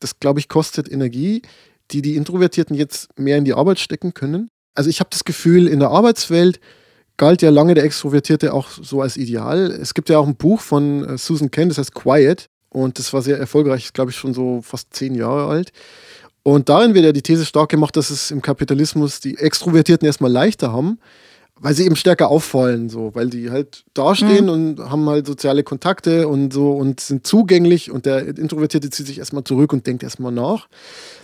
Das, 0.00 0.20
glaube 0.20 0.40
ich, 0.40 0.48
kostet 0.48 0.90
Energie, 0.90 1.42
die 1.90 2.02
die 2.02 2.16
Introvertierten 2.16 2.76
jetzt 2.76 3.18
mehr 3.18 3.36
in 3.36 3.44
die 3.44 3.54
Arbeit 3.54 3.78
stecken 3.78 4.14
können. 4.14 4.48
Also 4.74 4.90
ich 4.90 5.00
habe 5.00 5.10
das 5.10 5.24
Gefühl, 5.24 5.68
in 5.68 5.80
der 5.80 5.90
Arbeitswelt 5.90 6.60
galt 7.16 7.42
ja 7.42 7.50
lange 7.50 7.74
der 7.74 7.84
Extrovertierte 7.84 8.52
auch 8.52 8.70
so 8.70 9.00
als 9.00 9.16
Ideal. 9.16 9.70
Es 9.70 9.94
gibt 9.94 10.08
ja 10.08 10.18
auch 10.18 10.26
ein 10.26 10.36
Buch 10.36 10.60
von 10.60 11.04
äh, 11.04 11.18
Susan 11.18 11.50
Kent, 11.50 11.70
das 11.70 11.78
heißt 11.78 11.94
Quiet. 11.94 12.48
Und 12.70 12.98
das 12.98 13.12
war 13.12 13.22
sehr 13.22 13.38
erfolgreich, 13.38 13.92
glaube 13.92 14.10
ich, 14.10 14.16
schon 14.16 14.34
so 14.34 14.60
fast 14.60 14.92
zehn 14.92 15.14
Jahre 15.14 15.46
alt. 15.46 15.70
Und 16.44 16.68
darin 16.68 16.94
wird 16.94 17.06
ja 17.06 17.12
die 17.12 17.22
These 17.22 17.46
stark 17.46 17.70
gemacht, 17.70 17.96
dass 17.96 18.10
es 18.10 18.30
im 18.30 18.42
Kapitalismus 18.42 19.18
die 19.18 19.38
Extrovertierten 19.38 20.06
erstmal 20.06 20.30
leichter 20.30 20.72
haben, 20.72 20.98
weil 21.58 21.74
sie 21.74 21.86
eben 21.86 21.96
stärker 21.96 22.28
auffallen, 22.28 22.90
so, 22.90 23.14
weil 23.14 23.30
die 23.30 23.50
halt 23.50 23.84
dastehen 23.94 24.44
mhm. 24.44 24.50
und 24.50 24.78
haben 24.90 25.08
halt 25.08 25.26
soziale 25.26 25.62
Kontakte 25.62 26.28
und 26.28 26.52
so 26.52 26.72
und 26.72 27.00
sind 27.00 27.26
zugänglich 27.26 27.90
und 27.90 28.04
der 28.04 28.28
Introvertierte 28.28 28.90
zieht 28.90 29.06
sich 29.06 29.18
erstmal 29.18 29.42
zurück 29.42 29.72
und 29.72 29.86
denkt 29.86 30.02
erstmal 30.02 30.32
nach. 30.32 30.68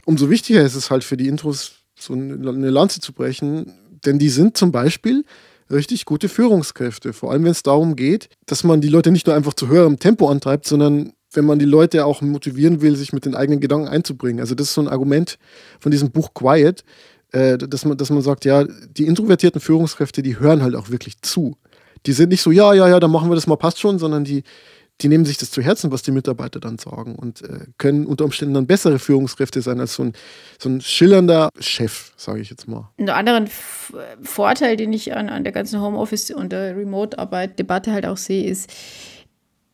Umso 0.06 0.30
wichtiger 0.30 0.62
ist 0.62 0.74
es 0.74 0.90
halt 0.90 1.04
für 1.04 1.18
die 1.18 1.28
Intros, 1.28 1.72
so 1.98 2.14
eine 2.14 2.70
Lanze 2.70 3.00
zu 3.00 3.12
brechen, 3.12 3.74
denn 4.06 4.18
die 4.18 4.30
sind 4.30 4.56
zum 4.56 4.72
Beispiel 4.72 5.26
richtig 5.70 6.06
gute 6.06 6.30
Führungskräfte. 6.30 7.12
Vor 7.12 7.30
allem, 7.30 7.44
wenn 7.44 7.50
es 7.50 7.62
darum 7.62 7.94
geht, 7.94 8.30
dass 8.46 8.64
man 8.64 8.80
die 8.80 8.88
Leute 8.88 9.11
nicht 9.11 9.26
nur 9.26 9.37
einfach 9.37 9.52
zu 9.52 9.68
höherem 9.68 9.98
Tempo 9.98 10.30
antreibt, 10.30 10.66
sondern 10.66 11.12
wenn 11.32 11.44
man 11.44 11.58
die 11.58 11.64
Leute 11.64 12.04
auch 12.04 12.22
motivieren 12.22 12.80
will, 12.80 12.96
sich 12.96 13.12
mit 13.12 13.24
den 13.24 13.34
eigenen 13.34 13.60
Gedanken 13.60 13.88
einzubringen. 13.88 14.40
Also 14.40 14.54
das 14.54 14.68
ist 14.68 14.74
so 14.74 14.80
ein 14.80 14.88
Argument 14.88 15.38
von 15.78 15.92
diesem 15.92 16.10
Buch 16.10 16.34
Quiet, 16.34 16.84
äh, 17.32 17.56
dass, 17.56 17.84
man, 17.84 17.96
dass 17.96 18.10
man 18.10 18.22
sagt, 18.22 18.44
ja, 18.44 18.64
die 18.64 19.06
introvertierten 19.06 19.60
Führungskräfte, 19.60 20.22
die 20.22 20.38
hören 20.38 20.62
halt 20.62 20.74
auch 20.74 20.90
wirklich 20.90 21.20
zu. 21.22 21.56
Die 22.06 22.12
sind 22.12 22.30
nicht 22.30 22.42
so, 22.42 22.50
ja, 22.50 22.74
ja, 22.74 22.88
ja, 22.88 22.98
dann 22.98 23.10
machen 23.10 23.30
wir 23.30 23.34
das 23.34 23.46
mal, 23.46 23.56
passt 23.56 23.78
schon, 23.78 23.98
sondern 23.98 24.24
die, 24.24 24.42
die 25.00 25.08
nehmen 25.08 25.24
sich 25.24 25.38
das 25.38 25.50
zu 25.50 25.62
Herzen, 25.62 25.92
was 25.92 26.02
die 26.02 26.10
Mitarbeiter 26.10 26.60
dann 26.60 26.78
sagen 26.78 27.14
und 27.14 27.42
äh, 27.42 27.66
können 27.78 28.06
unter 28.06 28.24
Umständen 28.24 28.54
dann 28.54 28.66
bessere 28.66 28.98
Führungskräfte 28.98 29.62
sein 29.62 29.80
als 29.80 29.94
so 29.94 30.04
ein, 30.04 30.12
so 30.58 30.68
ein 30.68 30.80
schillernder 30.80 31.50
Chef, 31.58 32.12
sage 32.16 32.40
ich 32.40 32.50
jetzt 32.50 32.68
mal. 32.68 32.90
Ein 32.98 33.10
anderen 33.10 33.48
Vorteil, 34.22 34.76
den 34.76 34.92
ich 34.92 35.14
an, 35.14 35.28
an 35.28 35.44
der 35.44 35.52
ganzen 35.52 35.80
Homeoffice- 35.80 36.32
und 36.32 36.52
der 36.52 36.76
Remote-Arbeit-Debatte 36.76 37.92
halt 37.92 38.06
auch 38.06 38.16
sehe, 38.16 38.44
ist, 38.44 38.70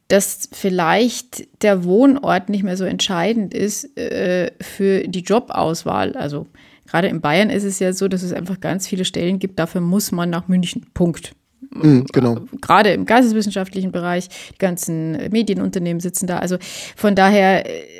dass 0.09 0.49
vielleicht 0.53 1.63
der 1.63 1.85
Wohnort 1.85 2.49
nicht 2.49 2.63
mehr 2.63 2.77
so 2.77 2.85
entscheidend 2.85 3.53
ist 3.53 3.97
äh, 3.99 4.53
für 4.61 5.07
die 5.09 5.21
Jobauswahl. 5.21 6.17
Also 6.17 6.47
gerade 6.87 7.09
in 7.09 7.21
Bayern 7.21 7.51
ist 7.51 7.65
es 7.65 7.79
ja 7.81 7.93
so, 7.93 8.07
dass 8.09 8.23
es 8.23 8.33
einfach 8.33 8.61
ganz 8.61 8.87
viele 8.87 9.05
Stellen 9.05 9.39
gibt, 9.39 9.59
dafür 9.59 9.81
muss 9.81 10.13
man 10.13 10.31
nach 10.31 10.49
München. 10.49 10.87
Punkt. 10.95 11.33
Mhm, 11.71 12.07
genau. 12.13 12.37
Gerade 12.61 12.91
im 12.91 13.07
geisteswissenschaftlichen 13.07 13.91
Bereich, 13.93 14.29
die 14.29 14.59
ganzen 14.59 15.13
Medienunternehmen 15.31 16.01
sitzen 16.01 16.27
da. 16.27 16.39
Also 16.39 16.57
von 16.95 17.15
daher 17.17 17.67
äh, 17.67 17.95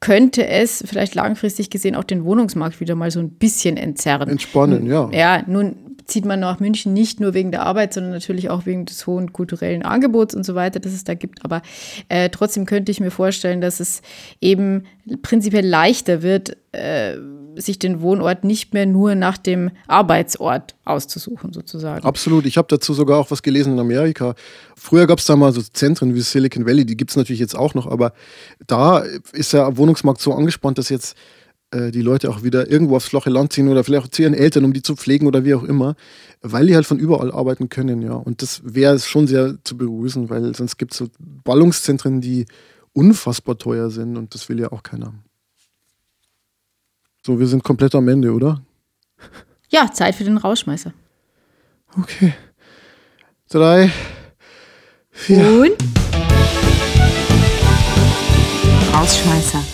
könnte 0.00 0.46
es 0.46 0.84
vielleicht 0.86 1.14
langfristig 1.14 1.70
gesehen 1.70 1.96
auch 1.96 2.04
den 2.04 2.24
Wohnungsmarkt 2.24 2.80
wieder 2.80 2.94
mal 2.94 3.10
so 3.10 3.20
ein 3.20 3.30
bisschen 3.30 3.76
entzerren. 3.76 4.28
Entspannen, 4.28 4.86
ja. 4.86 5.08
Ja, 5.12 5.42
nun 5.46 5.91
zieht 6.06 6.24
man 6.24 6.40
nach 6.40 6.60
München 6.60 6.92
nicht 6.92 7.20
nur 7.20 7.34
wegen 7.34 7.50
der 7.50 7.62
Arbeit, 7.62 7.94
sondern 7.94 8.12
natürlich 8.12 8.50
auch 8.50 8.66
wegen 8.66 8.84
des 8.84 9.06
hohen 9.06 9.32
kulturellen 9.32 9.82
Angebots 9.82 10.34
und 10.34 10.44
so 10.44 10.54
weiter, 10.54 10.80
das 10.80 10.92
es 10.92 11.04
da 11.04 11.14
gibt. 11.14 11.44
Aber 11.44 11.62
äh, 12.08 12.30
trotzdem 12.30 12.66
könnte 12.66 12.92
ich 12.92 13.00
mir 13.00 13.10
vorstellen, 13.10 13.60
dass 13.60 13.80
es 13.80 14.02
eben 14.40 14.84
prinzipiell 15.22 15.66
leichter 15.66 16.22
wird, 16.22 16.56
äh, 16.72 17.16
sich 17.56 17.78
den 17.78 18.00
Wohnort 18.00 18.44
nicht 18.44 18.72
mehr 18.72 18.86
nur 18.86 19.14
nach 19.14 19.36
dem 19.36 19.70
Arbeitsort 19.86 20.74
auszusuchen, 20.84 21.52
sozusagen. 21.52 22.04
Absolut. 22.04 22.46
Ich 22.46 22.56
habe 22.56 22.68
dazu 22.68 22.94
sogar 22.94 23.18
auch 23.18 23.30
was 23.30 23.42
gelesen 23.42 23.74
in 23.74 23.78
Amerika. 23.78 24.34
Früher 24.76 25.06
gab 25.06 25.18
es 25.18 25.26
da 25.26 25.36
mal 25.36 25.52
so 25.52 25.60
Zentren 25.60 26.14
wie 26.14 26.20
Silicon 26.20 26.66
Valley, 26.66 26.86
die 26.86 26.96
gibt 26.96 27.10
es 27.10 27.16
natürlich 27.16 27.40
jetzt 27.40 27.56
auch 27.56 27.74
noch, 27.74 27.86
aber 27.86 28.12
da 28.66 29.04
ist 29.32 29.52
der 29.52 29.76
Wohnungsmarkt 29.76 30.20
so 30.20 30.32
angespannt, 30.32 30.78
dass 30.78 30.88
jetzt 30.88 31.16
äh, 31.72 31.90
die 31.90 32.02
Leute 32.02 32.30
auch 32.30 32.42
wieder 32.42 32.70
irgendwo 32.70 32.96
aufs 32.96 33.08
flache 33.08 33.30
Land 33.30 33.52
ziehen 33.52 33.68
oder 33.68 33.82
vielleicht 33.82 34.04
auch 34.04 34.10
zu 34.10 34.22
ihren 34.22 34.34
Eltern, 34.34 34.64
um 34.64 34.72
die 34.72 34.82
zu 34.82 34.94
pflegen 34.94 35.26
oder 35.26 35.44
wie 35.44 35.54
auch 35.54 35.64
immer, 35.64 35.96
weil 36.40 36.66
die 36.66 36.74
halt 36.74 36.86
von 36.86 36.98
überall 36.98 37.32
arbeiten 37.32 37.68
können, 37.68 38.02
ja. 38.02 38.12
Und 38.12 38.42
das 38.42 38.60
wäre 38.64 38.98
schon 38.98 39.26
sehr 39.26 39.56
zu 39.64 39.76
begrüßen, 39.76 40.30
weil 40.30 40.54
sonst 40.54 40.76
gibt 40.76 40.92
es 40.92 40.98
so 40.98 41.08
Ballungszentren, 41.18 42.20
die 42.20 42.46
unfassbar 42.92 43.58
teuer 43.58 43.90
sind 43.90 44.16
und 44.16 44.34
das 44.34 44.48
will 44.48 44.60
ja 44.60 44.70
auch 44.70 44.82
keiner. 44.82 45.14
So, 47.24 47.40
wir 47.40 47.46
sind 47.46 47.64
komplett 47.64 47.94
am 47.94 48.08
Ende, 48.08 48.32
oder? 48.32 48.62
Ja, 49.68 49.90
Zeit 49.92 50.14
für 50.14 50.24
den 50.24 50.36
Rauschmeißer. 50.36 50.92
Okay. 51.98 52.34
Drei, 53.48 53.90
vier. 55.10 55.38
Und? 55.38 55.76
Rausschmeißer. 58.92 59.71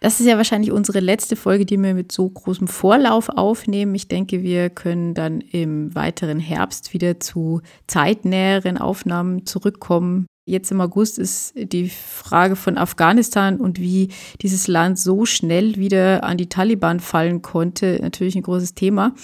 Das 0.00 0.20
ist 0.20 0.26
ja 0.26 0.36
wahrscheinlich 0.36 0.70
unsere 0.70 1.00
letzte 1.00 1.34
Folge, 1.34 1.66
die 1.66 1.76
wir 1.76 1.92
mit 1.92 2.12
so 2.12 2.28
großem 2.28 2.68
Vorlauf 2.68 3.28
aufnehmen. 3.30 3.94
Ich 3.96 4.06
denke, 4.06 4.42
wir 4.42 4.70
können 4.70 5.14
dann 5.14 5.40
im 5.40 5.94
weiteren 5.94 6.38
Herbst 6.38 6.94
wieder 6.94 7.18
zu 7.18 7.62
zeitnäheren 7.88 8.78
Aufnahmen 8.78 9.44
zurückkommen. 9.44 10.26
Jetzt 10.46 10.70
im 10.70 10.80
August 10.80 11.18
ist 11.18 11.52
die 11.56 11.90
Frage 11.90 12.56
von 12.56 12.78
Afghanistan 12.78 13.60
und 13.60 13.78
wie 13.80 14.08
dieses 14.40 14.66
Land 14.66 14.98
so 14.98 15.26
schnell 15.26 15.76
wieder 15.76 16.24
an 16.24 16.38
die 16.38 16.48
Taliban 16.48 17.00
fallen 17.00 17.42
konnte, 17.42 17.98
natürlich 18.00 18.34
ein 18.34 18.42
großes 18.42 18.72
Thema. 18.72 19.14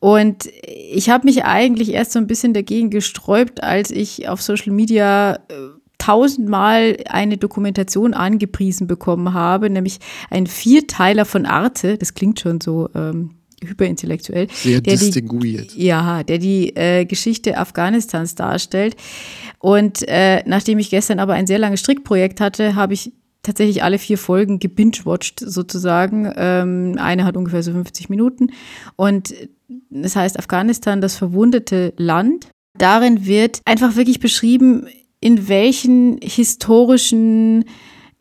Und 0.00 0.48
ich 0.64 1.10
habe 1.10 1.26
mich 1.26 1.44
eigentlich 1.44 1.92
erst 1.92 2.12
so 2.12 2.18
ein 2.18 2.26
bisschen 2.26 2.54
dagegen 2.54 2.90
gesträubt, 2.90 3.62
als 3.62 3.92
ich 3.92 4.28
auf 4.28 4.42
Social 4.42 4.72
Media 4.72 5.34
äh, 5.48 5.77
tausendmal 6.08 6.96
eine 7.06 7.36
Dokumentation 7.36 8.14
angepriesen 8.14 8.86
bekommen 8.86 9.34
habe, 9.34 9.68
nämlich 9.68 9.98
ein 10.30 10.46
Vierteiler 10.46 11.26
von 11.26 11.44
Arte, 11.44 11.98
das 11.98 12.14
klingt 12.14 12.40
schon 12.40 12.62
so 12.62 12.88
ähm, 12.94 13.32
hyperintellektuell. 13.62 14.46
Sehr 14.50 14.80
der 14.80 14.96
distinguiert. 14.96 15.74
Die, 15.74 15.84
ja, 15.84 16.22
der 16.22 16.38
die 16.38 16.74
äh, 16.74 17.04
Geschichte 17.04 17.58
Afghanistans 17.58 18.34
darstellt. 18.34 18.96
Und 19.58 20.02
äh, 20.08 20.42
nachdem 20.46 20.78
ich 20.78 20.88
gestern 20.88 21.18
aber 21.18 21.34
ein 21.34 21.46
sehr 21.46 21.58
langes 21.58 21.80
Strickprojekt 21.80 22.40
hatte, 22.40 22.74
habe 22.74 22.94
ich 22.94 23.12
tatsächlich 23.42 23.82
alle 23.82 23.98
vier 23.98 24.16
Folgen 24.16 24.60
gebingewatcht 24.60 25.40
sozusagen. 25.40 26.32
Ähm, 26.36 26.96
eine 26.98 27.26
hat 27.26 27.36
ungefähr 27.36 27.62
so 27.62 27.72
50 27.72 28.08
Minuten. 28.08 28.52
Und 28.96 29.34
das 29.90 30.16
heißt 30.16 30.38
Afghanistan, 30.38 31.02
das 31.02 31.16
verwundete 31.16 31.92
Land. 31.98 32.48
Darin 32.78 33.26
wird 33.26 33.60
einfach 33.66 33.96
wirklich 33.96 34.20
beschrieben, 34.20 34.86
in 35.20 35.48
welchen 35.48 36.18
historischen 36.22 37.64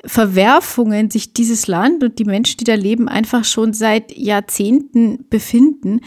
Verwerfungen 0.06 1.10
sich 1.10 1.34
dieses 1.34 1.68
Land 1.68 2.04
und 2.04 2.20
die 2.20 2.26
Menschen, 2.26 2.58
die 2.58 2.64
da 2.64 2.76
leben, 2.76 3.10
einfach 3.10 3.44
schon 3.44 3.74
seit 3.74 4.16
Jahrzehnten 4.16 5.26
befinden. 5.30 6.02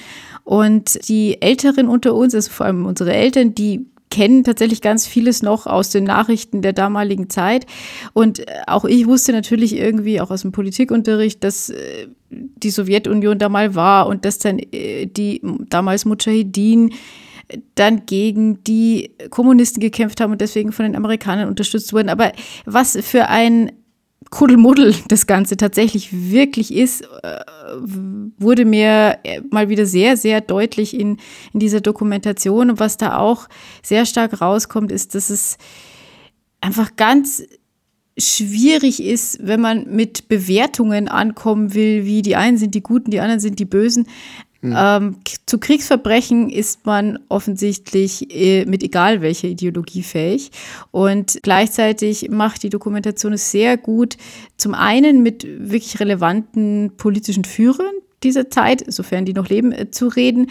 Und 0.44 1.08
die 1.08 1.42
Älteren 1.42 1.88
unter 1.88 2.14
uns, 2.14 2.34
also 2.34 2.50
vor 2.50 2.66
allem 2.66 2.86
unsere 2.86 3.12
Eltern, 3.12 3.54
die 3.54 3.86
kennen 4.10 4.42
tatsächlich 4.42 4.80
ganz 4.80 5.06
vieles 5.06 5.42
noch 5.42 5.66
aus 5.66 5.90
den 5.90 6.04
Nachrichten 6.04 6.62
der 6.62 6.72
damaligen 6.72 7.30
Zeit. 7.30 7.66
Und 8.12 8.44
auch 8.66 8.84
ich 8.84 9.06
wusste 9.06 9.32
natürlich 9.32 9.76
irgendwie 9.76 10.20
auch 10.20 10.30
aus 10.30 10.42
dem 10.42 10.52
Politikunterricht, 10.52 11.42
dass 11.44 11.70
äh, 11.70 12.08
die 12.28 12.70
Sowjetunion 12.70 13.38
da 13.38 13.48
mal 13.48 13.74
war 13.74 14.08
und 14.08 14.24
dass 14.24 14.38
dann 14.38 14.58
äh, 14.58 15.06
die 15.06 15.40
damals 15.68 16.04
Mujahideen 16.04 16.92
dann 17.74 18.06
gegen 18.06 18.62
die 18.64 19.12
Kommunisten 19.30 19.80
gekämpft 19.80 20.20
haben 20.20 20.32
und 20.32 20.40
deswegen 20.40 20.72
von 20.72 20.84
den 20.84 20.96
Amerikanern 20.96 21.48
unterstützt 21.48 21.92
wurden. 21.92 22.08
Aber 22.08 22.32
was 22.64 22.98
für 23.00 23.28
ein 23.28 23.72
Kuddelmuddel 24.30 24.94
das 25.08 25.26
Ganze 25.26 25.56
tatsächlich 25.56 26.30
wirklich 26.30 26.74
ist, 26.74 27.02
äh, 27.22 27.40
wurde 28.38 28.64
mir 28.64 29.18
mal 29.50 29.68
wieder 29.68 29.86
sehr, 29.86 30.16
sehr 30.16 30.40
deutlich 30.40 30.98
in, 30.98 31.18
in 31.52 31.60
dieser 31.60 31.80
Dokumentation. 31.80 32.70
Und 32.70 32.80
was 32.80 32.96
da 32.96 33.18
auch 33.18 33.48
sehr 33.82 34.06
stark 34.06 34.40
rauskommt, 34.40 34.92
ist, 34.92 35.14
dass 35.14 35.30
es 35.30 35.58
einfach 36.60 36.96
ganz 36.96 37.42
schwierig 38.18 39.02
ist, 39.02 39.38
wenn 39.40 39.60
man 39.60 39.86
mit 39.94 40.28
Bewertungen 40.28 41.08
ankommen 41.08 41.74
will, 41.74 42.04
wie 42.04 42.22
die 42.22 42.36
einen 42.36 42.58
sind 42.58 42.74
die 42.74 42.82
Guten, 42.82 43.10
die 43.10 43.20
anderen 43.20 43.40
sind 43.40 43.58
die 43.58 43.64
Bösen. 43.64 44.06
Mhm. 44.62 44.74
Ähm, 44.76 45.16
zu 45.46 45.58
Kriegsverbrechen 45.58 46.50
ist 46.50 46.84
man 46.84 47.18
offensichtlich 47.28 48.34
äh, 48.34 48.66
mit 48.66 48.82
egal 48.82 49.22
welcher 49.22 49.48
Ideologie 49.48 50.02
fähig. 50.02 50.50
Und 50.90 51.38
gleichzeitig 51.42 52.28
macht 52.30 52.62
die 52.62 52.68
Dokumentation 52.68 53.32
es 53.32 53.50
sehr 53.50 53.76
gut, 53.78 54.16
zum 54.58 54.74
einen 54.74 55.22
mit 55.22 55.46
wirklich 55.46 55.98
relevanten 55.98 56.92
politischen 56.96 57.44
Führern 57.44 57.92
dieser 58.22 58.50
Zeit, 58.50 58.84
sofern 58.86 59.24
die 59.24 59.32
noch 59.32 59.48
leben, 59.48 59.72
äh, 59.72 59.90
zu 59.90 60.08
reden, 60.08 60.50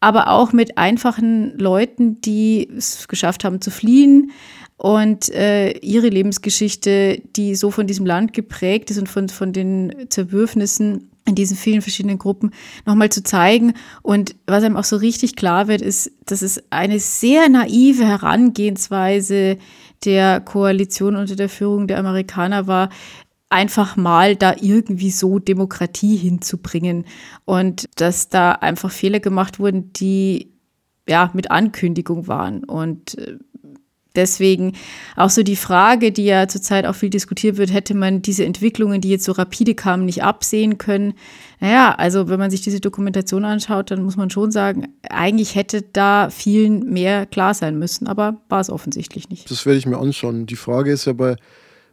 aber 0.00 0.28
auch 0.28 0.52
mit 0.52 0.78
einfachen 0.78 1.56
Leuten, 1.58 2.20
die 2.22 2.68
es 2.76 3.06
geschafft 3.06 3.44
haben 3.44 3.60
zu 3.60 3.70
fliehen 3.70 4.32
und 4.78 5.28
äh, 5.28 5.78
ihre 5.78 6.08
Lebensgeschichte, 6.08 7.22
die 7.36 7.54
so 7.54 7.70
von 7.70 7.86
diesem 7.86 8.06
Land 8.06 8.32
geprägt 8.32 8.90
ist 8.90 8.98
und 8.98 9.08
von, 9.08 9.28
von 9.28 9.52
den 9.52 9.94
Zerwürfnissen 10.08 11.11
in 11.24 11.34
diesen 11.34 11.56
vielen 11.56 11.82
verschiedenen 11.82 12.18
Gruppen 12.18 12.50
nochmal 12.84 13.10
zu 13.10 13.22
zeigen. 13.22 13.74
Und 14.02 14.34
was 14.46 14.64
einem 14.64 14.76
auch 14.76 14.84
so 14.84 14.96
richtig 14.96 15.36
klar 15.36 15.68
wird, 15.68 15.80
ist, 15.80 16.10
dass 16.26 16.42
es 16.42 16.62
eine 16.70 16.98
sehr 16.98 17.48
naive 17.48 18.06
Herangehensweise 18.06 19.58
der 20.04 20.40
Koalition 20.40 21.16
unter 21.16 21.36
der 21.36 21.48
Führung 21.48 21.86
der 21.86 21.98
Amerikaner 21.98 22.66
war, 22.66 22.88
einfach 23.50 23.96
mal 23.96 24.34
da 24.34 24.56
irgendwie 24.60 25.10
so 25.10 25.38
Demokratie 25.38 26.16
hinzubringen 26.16 27.04
und 27.44 27.88
dass 27.96 28.28
da 28.28 28.52
einfach 28.52 28.90
Fehler 28.90 29.20
gemacht 29.20 29.58
wurden, 29.58 29.92
die 29.92 30.52
ja 31.08 31.30
mit 31.34 31.50
Ankündigung 31.50 32.26
waren 32.28 32.64
und 32.64 33.18
äh, 33.18 33.36
Deswegen 34.14 34.72
auch 35.16 35.30
so 35.30 35.42
die 35.42 35.56
Frage, 35.56 36.12
die 36.12 36.24
ja 36.24 36.46
zurzeit 36.48 36.86
auch 36.86 36.94
viel 36.94 37.10
diskutiert 37.10 37.56
wird, 37.56 37.72
hätte 37.72 37.94
man 37.94 38.22
diese 38.22 38.44
Entwicklungen, 38.44 39.00
die 39.00 39.08
jetzt 39.08 39.24
so 39.24 39.32
rapide 39.32 39.74
kamen, 39.74 40.04
nicht 40.04 40.22
absehen 40.22 40.78
können. 40.78 41.14
Naja, 41.60 41.94
also 41.96 42.28
wenn 42.28 42.38
man 42.38 42.50
sich 42.50 42.60
diese 42.60 42.80
Dokumentation 42.80 43.44
anschaut, 43.44 43.90
dann 43.90 44.02
muss 44.02 44.16
man 44.16 44.30
schon 44.30 44.50
sagen, 44.50 44.88
eigentlich 45.08 45.54
hätte 45.54 45.82
da 45.82 46.28
vielen 46.30 46.92
mehr 46.92 47.24
klar 47.26 47.54
sein 47.54 47.78
müssen, 47.78 48.06
aber 48.06 48.42
war 48.48 48.60
es 48.60 48.68
offensichtlich 48.68 49.30
nicht. 49.30 49.50
Das 49.50 49.64
werde 49.64 49.78
ich 49.78 49.86
mir 49.86 49.98
anschauen. 49.98 50.46
Die 50.46 50.56
Frage 50.56 50.92
ist 50.92 51.06
ja 51.06 51.12
bei 51.14 51.36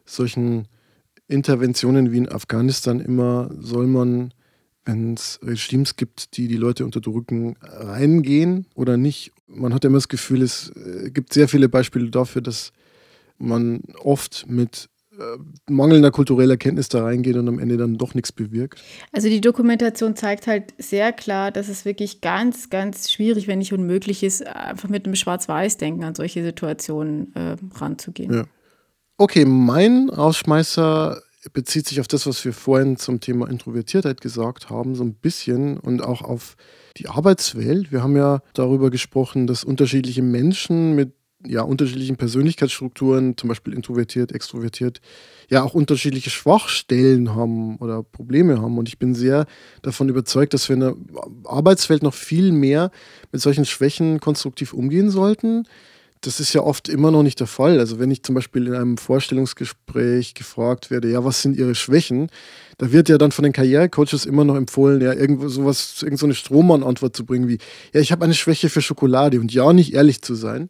solchen 0.06 0.68
Interventionen 1.28 2.12
wie 2.12 2.18
in 2.18 2.30
Afghanistan 2.30 3.00
immer, 3.00 3.50
soll 3.60 3.88
man 3.88 4.34
wenn 4.86 5.14
es 5.14 5.40
Regimes 5.44 5.96
gibt, 5.96 6.38
die 6.38 6.48
die 6.48 6.58
Leute 6.58 6.86
unterdrücken, 6.86 7.56
reingehen 7.62 8.66
oder 8.76 8.98
nicht. 8.98 9.32
Man 9.48 9.74
hat 9.74 9.86
immer 9.86 9.98
das 9.98 10.08
Gefühl, 10.08 10.42
es 10.42 10.72
äh, 10.76 11.12
gibt 11.12 11.34
sehr 11.34 11.48
viele 11.48 11.70
Beispiele 11.70 12.10
dafür, 12.10 12.42
dass 12.42 12.72
man 13.38 13.82
oft 14.04 14.46
mit 14.48 14.90
äh, 15.20 15.38
mangelnder 15.70 16.12
kultureller 16.12 16.58
Kenntnis 16.58 16.88
da 16.90 17.04
reingeht 17.04 17.36
und 17.36 17.48
am 17.48 17.60
Ende 17.60 17.78
dann 17.78 17.98
doch 17.98 18.14
nichts 18.14 18.32
bewirkt. 18.32 18.82
Also 19.12 19.28
die 19.28 19.42
Dokumentation 19.42 20.16
zeigt 20.16 20.48
halt 20.48 20.74
sehr 20.78 21.12
klar, 21.12 21.52
dass 21.52 21.68
es 21.68 21.84
wirklich 21.84 22.22
ganz, 22.22 22.70
ganz 22.70 23.12
schwierig, 23.12 23.48
wenn 23.48 23.60
nicht 23.60 23.74
unmöglich 23.74 24.24
ist, 24.24 24.46
einfach 24.46 24.88
mit 24.88 25.06
einem 25.06 25.16
Schwarz-Weiß-Denken 25.16 26.04
an 26.04 26.16
solche 26.16 26.44
Situationen 26.44 27.36
äh, 27.36 27.58
ranzugehen. 27.76 28.34
Ja. 28.34 28.44
Okay, 29.18 29.44
mein 29.44 30.10
Ausschmeißer 30.10 31.22
bezieht 31.54 31.88
sich 31.88 32.00
auf 32.02 32.08
das, 32.08 32.26
was 32.28 32.44
wir 32.44 32.54
vorhin 32.54 32.98
zum 32.98 33.22
Thema 33.22 33.50
Introvertiertheit 33.50 34.22
gesagt 34.22 34.70
haben, 34.70 34.96
so 34.96 35.04
ein 35.04 35.14
bisschen 35.14 35.78
und 35.78 36.02
auch 36.02 36.22
auf 36.22 36.58
die 36.98 37.08
Arbeitswelt. 37.08 37.92
Wir 37.92 38.04
haben 38.04 38.18
ja 38.18 38.42
darüber 38.54 38.90
gesprochen, 38.90 39.48
dass 39.48 39.64
unterschiedliche 39.64 40.22
Menschen 40.22 40.96
mit 40.96 41.14
ja, 41.46 41.62
unterschiedlichen 41.62 42.18
Persönlichkeitsstrukturen, 42.18 43.38
zum 43.38 43.48
Beispiel 43.48 43.74
introvertiert, 43.74 44.34
extrovertiert, 44.34 45.00
ja 45.50 45.64
auch 45.64 45.74
unterschiedliche 45.74 46.30
Schwachstellen 46.30 47.34
haben 47.34 47.78
oder 47.78 48.04
Probleme 48.04 48.62
haben. 48.62 48.78
Und 48.78 48.90
ich 48.90 49.00
bin 49.00 49.16
sehr 49.16 49.46
davon 49.82 50.10
überzeugt, 50.10 50.54
dass 50.54 50.68
wir 50.68 50.74
in 50.74 50.80
der 50.82 50.96
Arbeitswelt 51.46 52.04
noch 52.04 52.14
viel 52.14 52.52
mehr 52.52 52.92
mit 53.32 53.42
solchen 53.42 53.66
Schwächen 53.66 54.20
konstruktiv 54.20 54.74
umgehen 54.74 55.10
sollten. 55.10 55.66
Das 56.22 56.42
ist 56.42 56.52
ja 56.52 56.62
oft 56.62 56.90
immer 56.90 57.12
noch 57.12 57.24
nicht 57.24 57.40
der 57.40 57.48
Fall. 57.48 57.80
Also 57.80 57.98
wenn 57.98 58.12
ich 58.12 58.24
zum 58.24 58.36
Beispiel 58.36 58.68
in 58.68 58.76
einem 58.76 58.98
Vorstellungsgespräch 58.98 60.34
gefragt 60.34 60.92
werde, 60.92 61.10
ja, 61.10 61.24
was 61.24 61.42
sind 61.42 61.56
Ihre 61.56 61.76
Schwächen? 61.76 62.30
Da 62.78 62.92
wird 62.92 63.08
ja 63.08 63.18
dann 63.18 63.32
von 63.32 63.44
den 63.44 63.54
Karrierecoaches 63.54 64.26
immer 64.26 64.44
noch 64.44 64.56
empfohlen, 64.56 65.00
ja, 65.00 65.14
irgendwo 65.14 65.48
sowas, 65.48 66.02
irgend 66.02 66.20
so 66.20 66.26
eine 66.26 66.36
Strohmann-Antwort 66.36 67.16
zu 67.16 67.26
bringen 67.26 67.48
wie, 67.48 67.60
ja, 67.94 68.02
ich 68.02 68.12
habe 68.12 68.26
eine 68.26 68.34
Schwäche 68.34 68.70
für 68.70 68.82
Schokolade 68.82 69.40
und 69.40 69.54
ja, 69.54 69.72
nicht 69.72 69.94
ehrlich 69.94 70.22
zu 70.22 70.36
sein. 70.36 70.70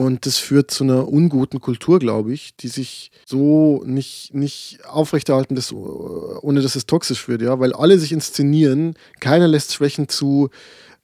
Und 0.00 0.24
das 0.24 0.38
führt 0.38 0.70
zu 0.70 0.84
einer 0.84 1.08
unguten 1.08 1.60
Kultur, 1.60 1.98
glaube 1.98 2.32
ich, 2.32 2.56
die 2.56 2.68
sich 2.68 3.10
so 3.26 3.82
nicht, 3.84 4.32
nicht 4.32 4.78
aufrechterhalten, 4.86 5.56
dass, 5.56 5.74
ohne 5.74 6.62
dass 6.62 6.74
es 6.74 6.86
toxisch 6.86 7.28
wird, 7.28 7.42
ja, 7.42 7.60
weil 7.60 7.74
alle 7.74 7.98
sich 7.98 8.12
inszenieren, 8.12 8.94
keiner 9.20 9.46
lässt 9.46 9.74
Schwächen 9.74 10.08
zu. 10.08 10.48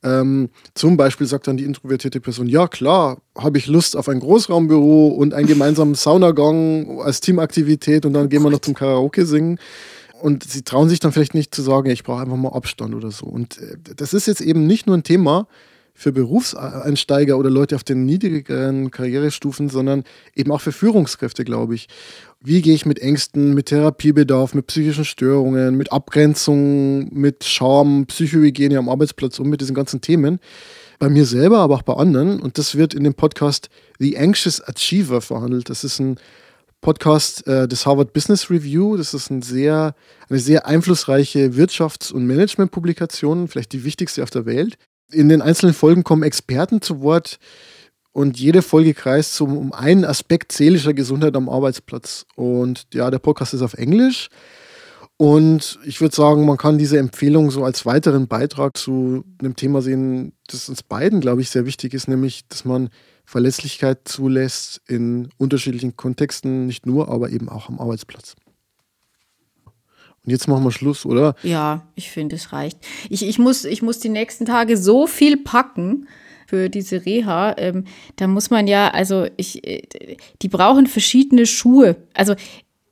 Ähm, 0.03 0.51
zum 0.75 0.97
Beispiel 0.97 1.27
sagt 1.27 1.47
dann 1.47 1.57
die 1.57 1.65
introvertierte 1.65 2.21
Person, 2.21 2.49
ja 2.49 2.69
klar, 2.69 3.19
habe 3.37 3.59
ich 3.59 3.67
Lust 3.67 3.97
auf 3.97 4.09
ein 4.09 4.21
Großraumbüro 4.21 5.09
und 5.09 5.35
einen 5.35 5.47
gemeinsamen 5.47 5.95
Saunagang 5.97 7.01
als 7.01 7.21
Teamaktivität 7.21 8.07
und 8.07 8.13
dann 8.13 8.29
gehen 8.29 8.43
wir 8.43 8.51
noch 8.51 8.61
zum 8.61 8.75
Karaoke 8.75 9.27
singen. 9.27 9.59
Und 10.23 10.45
sie 10.45 10.63
trauen 10.63 10.89
sich 10.89 10.99
dann 10.99 11.13
vielleicht 11.13 11.35
nicht 11.35 11.55
zu 11.55 11.61
sagen, 11.61 11.91
ich 11.91 12.03
brauche 12.03 12.23
einfach 12.23 12.37
mal 12.37 12.53
Abstand 12.53 12.95
oder 12.95 13.11
so. 13.11 13.27
Und 13.27 13.59
äh, 13.59 13.77
das 13.97 14.15
ist 14.15 14.27
jetzt 14.27 14.41
eben 14.41 14.67
nicht 14.67 14.87
nur 14.87 14.97
ein 14.97 15.03
Thema, 15.03 15.47
für 15.97 16.13
Berufseinsteiger 16.13 17.39
oder 17.39 17.49
Leute 17.49 17.75
auf 17.75 17.83
den 17.83 18.05
niedrigeren 18.05 18.91
Karrierestufen, 18.91 19.71
sondern 19.71 20.05
eben 20.35 20.53
auch 20.53 20.61
für 20.61 20.73
Führungskräfte, 20.73 21.43
glaube 21.45 21.75
ich. 21.75 21.89
Wie 22.41 22.63
gehe 22.63 22.75
ich 22.75 22.87
mit 22.87 23.01
Ängsten, 23.01 23.55
mit 23.55 23.67
Therapiebedarf, 23.67 24.55
mit 24.55 24.67
psychischen 24.67 25.05
Störungen, 25.05 25.77
mit 25.77 25.91
Abgrenzung, 25.91 27.13
mit 27.13 27.45
Scham, 27.45 28.07
Psychohygiene 28.07 28.79
am 28.79 28.89
Arbeitsplatz 28.89 29.39
um, 29.39 29.49
mit 29.49 29.61
diesen 29.61 29.75
ganzen 29.75 30.01
Themen? 30.01 30.39
Bei 30.99 31.09
mir 31.09 31.27
selber, 31.27 31.59
aber 31.59 31.75
auch 31.75 31.83
bei 31.83 31.95
anderen. 31.95 32.41
Und 32.41 32.59
das 32.59 32.77
wird 32.77 32.95
in 32.95 33.05
dem 33.05 33.15
Podcast 33.15 33.69
The 33.99 34.17
Anxious 34.19 34.63
Achiever 34.67 35.21
verhandelt. 35.21 35.71
Das 35.71 35.83
ist 35.83 35.99
ein 35.99 36.19
Podcast 36.81 37.47
äh, 37.47 37.67
des 37.67 37.85
Harvard 37.85 38.13
Business 38.13 38.51
Review. 38.51 38.97
Das 38.97 39.13
ist 39.13 39.31
ein 39.31 39.43
sehr, 39.43 39.95
eine 40.29 40.39
sehr 40.39 40.67
einflussreiche 40.67 41.49
Wirtschafts- 41.55 42.13
und 42.13 42.27
Managementpublikation, 42.27 43.49
vielleicht 43.49 43.73
die 43.73 43.85
wichtigste 43.85 44.23
auf 44.23 44.31
der 44.31 44.47
Welt. 44.47 44.77
In 45.11 45.29
den 45.29 45.43
einzelnen 45.43 45.75
Folgen 45.75 46.05
kommen 46.05 46.23
Experten 46.23 46.83
zu 46.83 47.01
Wort 47.01 47.39
und 48.17 48.41
jede 48.41 48.63
Folge 48.63 48.95
kreist 48.95 49.35
so 49.35 49.45
um 49.45 49.75
einen 49.75 50.07
Aspekt 50.07 50.51
seelischer 50.51 50.95
Gesundheit 50.95 51.37
am 51.37 51.51
Arbeitsplatz. 51.51 52.25
Und 52.35 52.87
ja, 52.95 53.11
der 53.11 53.19
Podcast 53.19 53.53
ist 53.53 53.61
auf 53.61 53.75
Englisch. 53.75 54.31
Und 55.19 55.79
ich 55.85 56.01
würde 56.01 56.17
sagen, 56.17 56.47
man 56.47 56.57
kann 56.57 56.79
diese 56.79 56.99
Empfehlung 56.99 57.51
so 57.51 57.63
als 57.63 57.85
weiteren 57.85 58.27
Beitrag 58.27 58.79
zu 58.79 59.23
einem 59.39 59.55
Thema 59.55 59.83
sehen, 59.83 60.33
das 60.47 60.71
uns 60.71 60.83
beiden, 60.83 61.21
glaube 61.21 61.43
ich, 61.43 61.51
sehr 61.51 61.67
wichtig 61.67 61.93
ist, 61.93 62.09
nämlich, 62.09 62.49
dass 62.49 62.65
man 62.65 62.89
Verletzlichkeit 63.27 64.09
zulässt 64.09 64.81
in 64.87 65.29
unterschiedlichen 65.37 65.99
Kontexten, 65.99 66.65
nicht 66.67 66.87
nur, 66.87 67.11
aber 67.11 67.29
eben 67.29 67.51
auch 67.51 67.69
am 67.69 67.79
Arbeitsplatz. 67.79 68.35
Und 69.67 70.31
jetzt 70.31 70.49
machen 70.49 70.65
wir 70.65 70.73
Schluss, 70.73 71.05
oder? 71.05 71.35
Ja, 71.43 71.87
ich 71.97 72.11
finde, 72.11 72.37
es 72.37 72.55
reicht. 72.55 72.79
Ich, 73.11 73.27
ich, 73.27 73.39
muss, 73.39 73.67
ich 73.67 73.83
muss 73.83 73.99
die 73.99 74.09
nächsten 74.09 74.47
Tage 74.47 74.79
so 74.79 75.07
viel 75.07 75.37
packen 75.37 76.07
für 76.47 76.69
diese 76.69 77.05
Reha. 77.05 77.55
Ähm, 77.59 77.85
da 78.17 78.27
muss 78.27 78.51
man 78.51 78.67
ja, 78.67 78.89
also 78.89 79.27
ich, 79.37 79.67
äh, 79.67 79.83
die 80.43 80.49
brauchen 80.49 80.87
verschiedene 80.87 81.47
Schuhe. 81.47 81.97
Also 82.15 82.35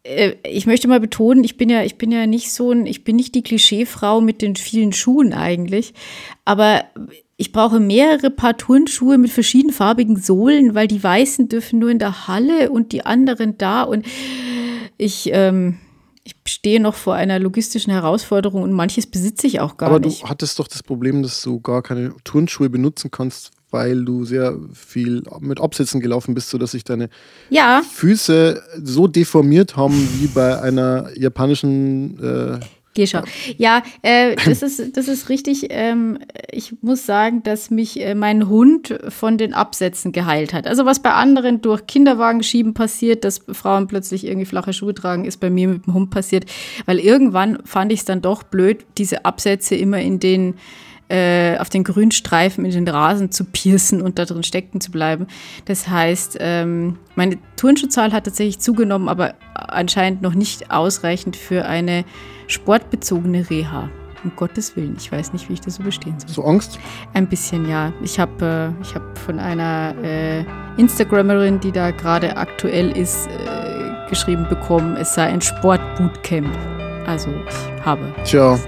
äh, 0.03 0.35
ich 0.45 0.67
möchte 0.67 0.89
mal 0.89 1.01
betonen, 1.01 1.45
ich 1.45 1.57
bin 1.57 1.69
ja, 1.69 1.83
ich 1.83 1.97
bin 1.97 2.13
ja 2.13 2.27
nicht 2.27 2.53
so 2.53 2.71
ein, 2.71 2.87
ich 2.87 3.05
bin 3.05 3.17
nicht 3.17 3.35
die 3.35 3.43
Klischeefrau 3.43 4.21
mit 4.21 4.43
den 4.43 4.57
vielen 4.57 4.93
Schuhen 4.93 5.33
eigentlich. 5.33 5.95
Aber 6.45 6.85
ich 7.37 7.53
brauche 7.53 7.81
mehrere 7.81 8.31
Paar 8.31 8.57
Turnschuhe 8.57 9.19
mit 9.19 9.31
verschiedenfarbigen 9.31 10.17
Sohlen, 10.17 10.75
weil 10.75 10.87
die 10.87 11.03
weißen 11.03 11.49
dürfen 11.49 11.81
nur 11.81 11.91
in 11.91 11.99
der 11.99 12.29
Halle 12.29 12.71
und 12.71 12.93
die 12.93 13.05
anderen 13.05 13.59
da. 13.59 13.83
Und 13.83 14.07
ich, 14.99 15.31
ähm, 15.33 15.79
ich 16.25 16.35
stehe 16.47 16.81
noch 16.81 16.95
vor 16.95 17.15
einer 17.15 17.39
logistischen 17.39 17.93
Herausforderung 17.93 18.63
und 18.63 18.73
manches 18.73 19.07
besitze 19.07 19.47
ich 19.47 19.61
auch 19.61 19.77
gar 19.77 19.91
Aber 19.91 20.01
nicht. 20.01 20.21
Aber 20.21 20.29
du 20.29 20.31
hattest 20.31 20.59
doch 20.59 20.69
das 20.69 20.83
Problem, 20.83 21.23
dass 21.23 21.43
du 21.43 21.61
gar 21.61 21.83
keine 21.83 22.15
Turnschuhe 22.25 22.71
benutzen 22.71 23.11
kannst, 23.11 23.51
weil 23.71 24.05
du 24.05 24.25
sehr 24.25 24.59
viel 24.73 25.23
mit 25.41 25.61
Absätzen 25.61 26.01
gelaufen 26.01 26.35
bist, 26.35 26.49
sodass 26.49 26.71
sich 26.71 26.83
deine 26.83 27.11
ja. 27.51 27.83
Füße 27.83 28.63
so 28.83 29.07
deformiert 29.07 29.77
haben 29.77 29.95
wie 30.19 30.29
bei 30.29 30.61
einer 30.61 31.11
japanischen 31.15 32.19
äh, 32.23 32.61
Gescha. 32.95 33.25
Ja, 33.57 33.83
äh, 34.03 34.37
das, 34.37 34.63
ist, 34.63 34.97
das 34.97 35.09
ist 35.09 35.29
richtig. 35.29 35.67
Ähm, 35.71 36.19
ich 36.51 36.75
muss 36.81 37.05
sagen, 37.05 37.43
dass 37.43 37.71
mich 37.71 38.01
äh, 38.01 38.15
mein 38.15 38.49
Hund 38.49 38.99
von 39.09 39.37
den 39.37 39.53
Absätzen 39.53 40.13
geheilt 40.13 40.55
hat. 40.55 40.67
Also 40.67 40.87
was 40.87 41.01
bei 41.01 41.13
anderen 41.13 41.61
durch 41.61 41.87
Kinderwagenschieben 41.87 42.73
passiert, 42.75 43.25
dass 43.25 43.43
Frauen 43.53 43.89
plötzlich 43.89 44.27
irgendwie 44.27 44.47
flache 44.47 44.73
Schuhe 44.73 44.95
tragen, 44.95 45.25
ist 45.25 45.39
bei 45.39 45.51
mir 45.51 45.69
mit 45.69 45.87
dem 45.87 45.95
Hund 45.95 46.11
passiert. 46.11 46.47
Weil 46.87 46.99
irgendwann 46.99 47.59
fand 47.65 47.93
ich 47.93 48.01
es 48.01 48.05
dann 48.05 48.23
doch 48.23 48.43
blöd, 48.45 48.85
diese 48.97 49.25
Absätze 49.25 49.75
immer 49.75 49.99
in 49.99 50.21
den 50.21 50.55
äh, 51.09 51.59
auf 51.59 51.69
den 51.69 51.85
Grünstreifen 51.85 52.65
in 52.65 52.73
den 52.73 52.89
Rasen 52.89 53.31
zu 53.31 53.45
piercen 53.45 54.01
und 54.01 54.19
da 54.19 54.25
drin 54.25 54.43
stecken 54.43 54.81
zu 54.81 54.91
bleiben. 54.91 55.27
Das 55.67 55.89
heißt, 55.89 56.39
ähm, 56.41 56.99
meine 57.15 57.39
Turnschuhzahl 57.57 58.13
hat 58.13 58.25
tatsächlich 58.25 58.59
zugenommen, 58.59 59.09
aber 59.09 59.35
anscheinend 59.55 60.23
noch 60.23 60.35
nicht 60.35 60.71
ausreichend 60.71 61.37
für 61.37 61.67
eine 61.67 62.05
sportbezogene 62.47 63.49
Reha. 63.51 63.91
Um 64.23 64.33
Gottes 64.37 64.75
Willen, 64.75 64.97
ich 64.99 65.13
weiß 65.13 65.35
nicht, 65.35 65.51
wie 65.51 65.53
ich 65.53 65.61
das 65.61 65.79
überstehen 65.79 66.19
soll. 66.19 66.31
So 66.31 66.45
Angst? 66.45 66.79
Ein 67.13 67.29
bisschen, 67.29 67.69
ja. 67.69 67.93
Ich 68.03 68.19
habe 68.19 68.75
äh, 68.81 68.95
hab 68.95 69.19
von 69.19 69.39
einer 69.39 69.95
äh, 70.03 70.45
Instagrammerin, 70.79 71.61
die 71.61 71.73
da 71.73 71.91
gerade 71.91 72.35
aktuell 72.35 72.97
ist, 72.97 73.27
äh, 73.27 74.09
geschrieben 74.09 74.47
bekommen, 74.49 74.97
es 74.97 75.15
sei 75.15 75.25
ein 75.25 75.43
Sportbootcamp. 75.43 76.49
Also 77.07 77.29
ich 77.47 77.85
habe. 77.85 78.15
Tja, 78.25 78.59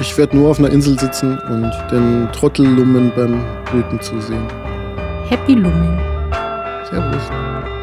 ich 0.00 0.16
werde 0.16 0.36
nur 0.36 0.50
auf 0.50 0.58
einer 0.58 0.70
Insel 0.70 0.98
sitzen 0.98 1.38
und 1.50 1.72
den 1.90 2.28
Trottellummen 2.32 3.12
beim 3.14 3.40
Brüten 3.66 4.00
zusehen. 4.00 4.46
Happy 5.28 5.54
Lumming. 5.54 5.98
Servus. 6.90 7.77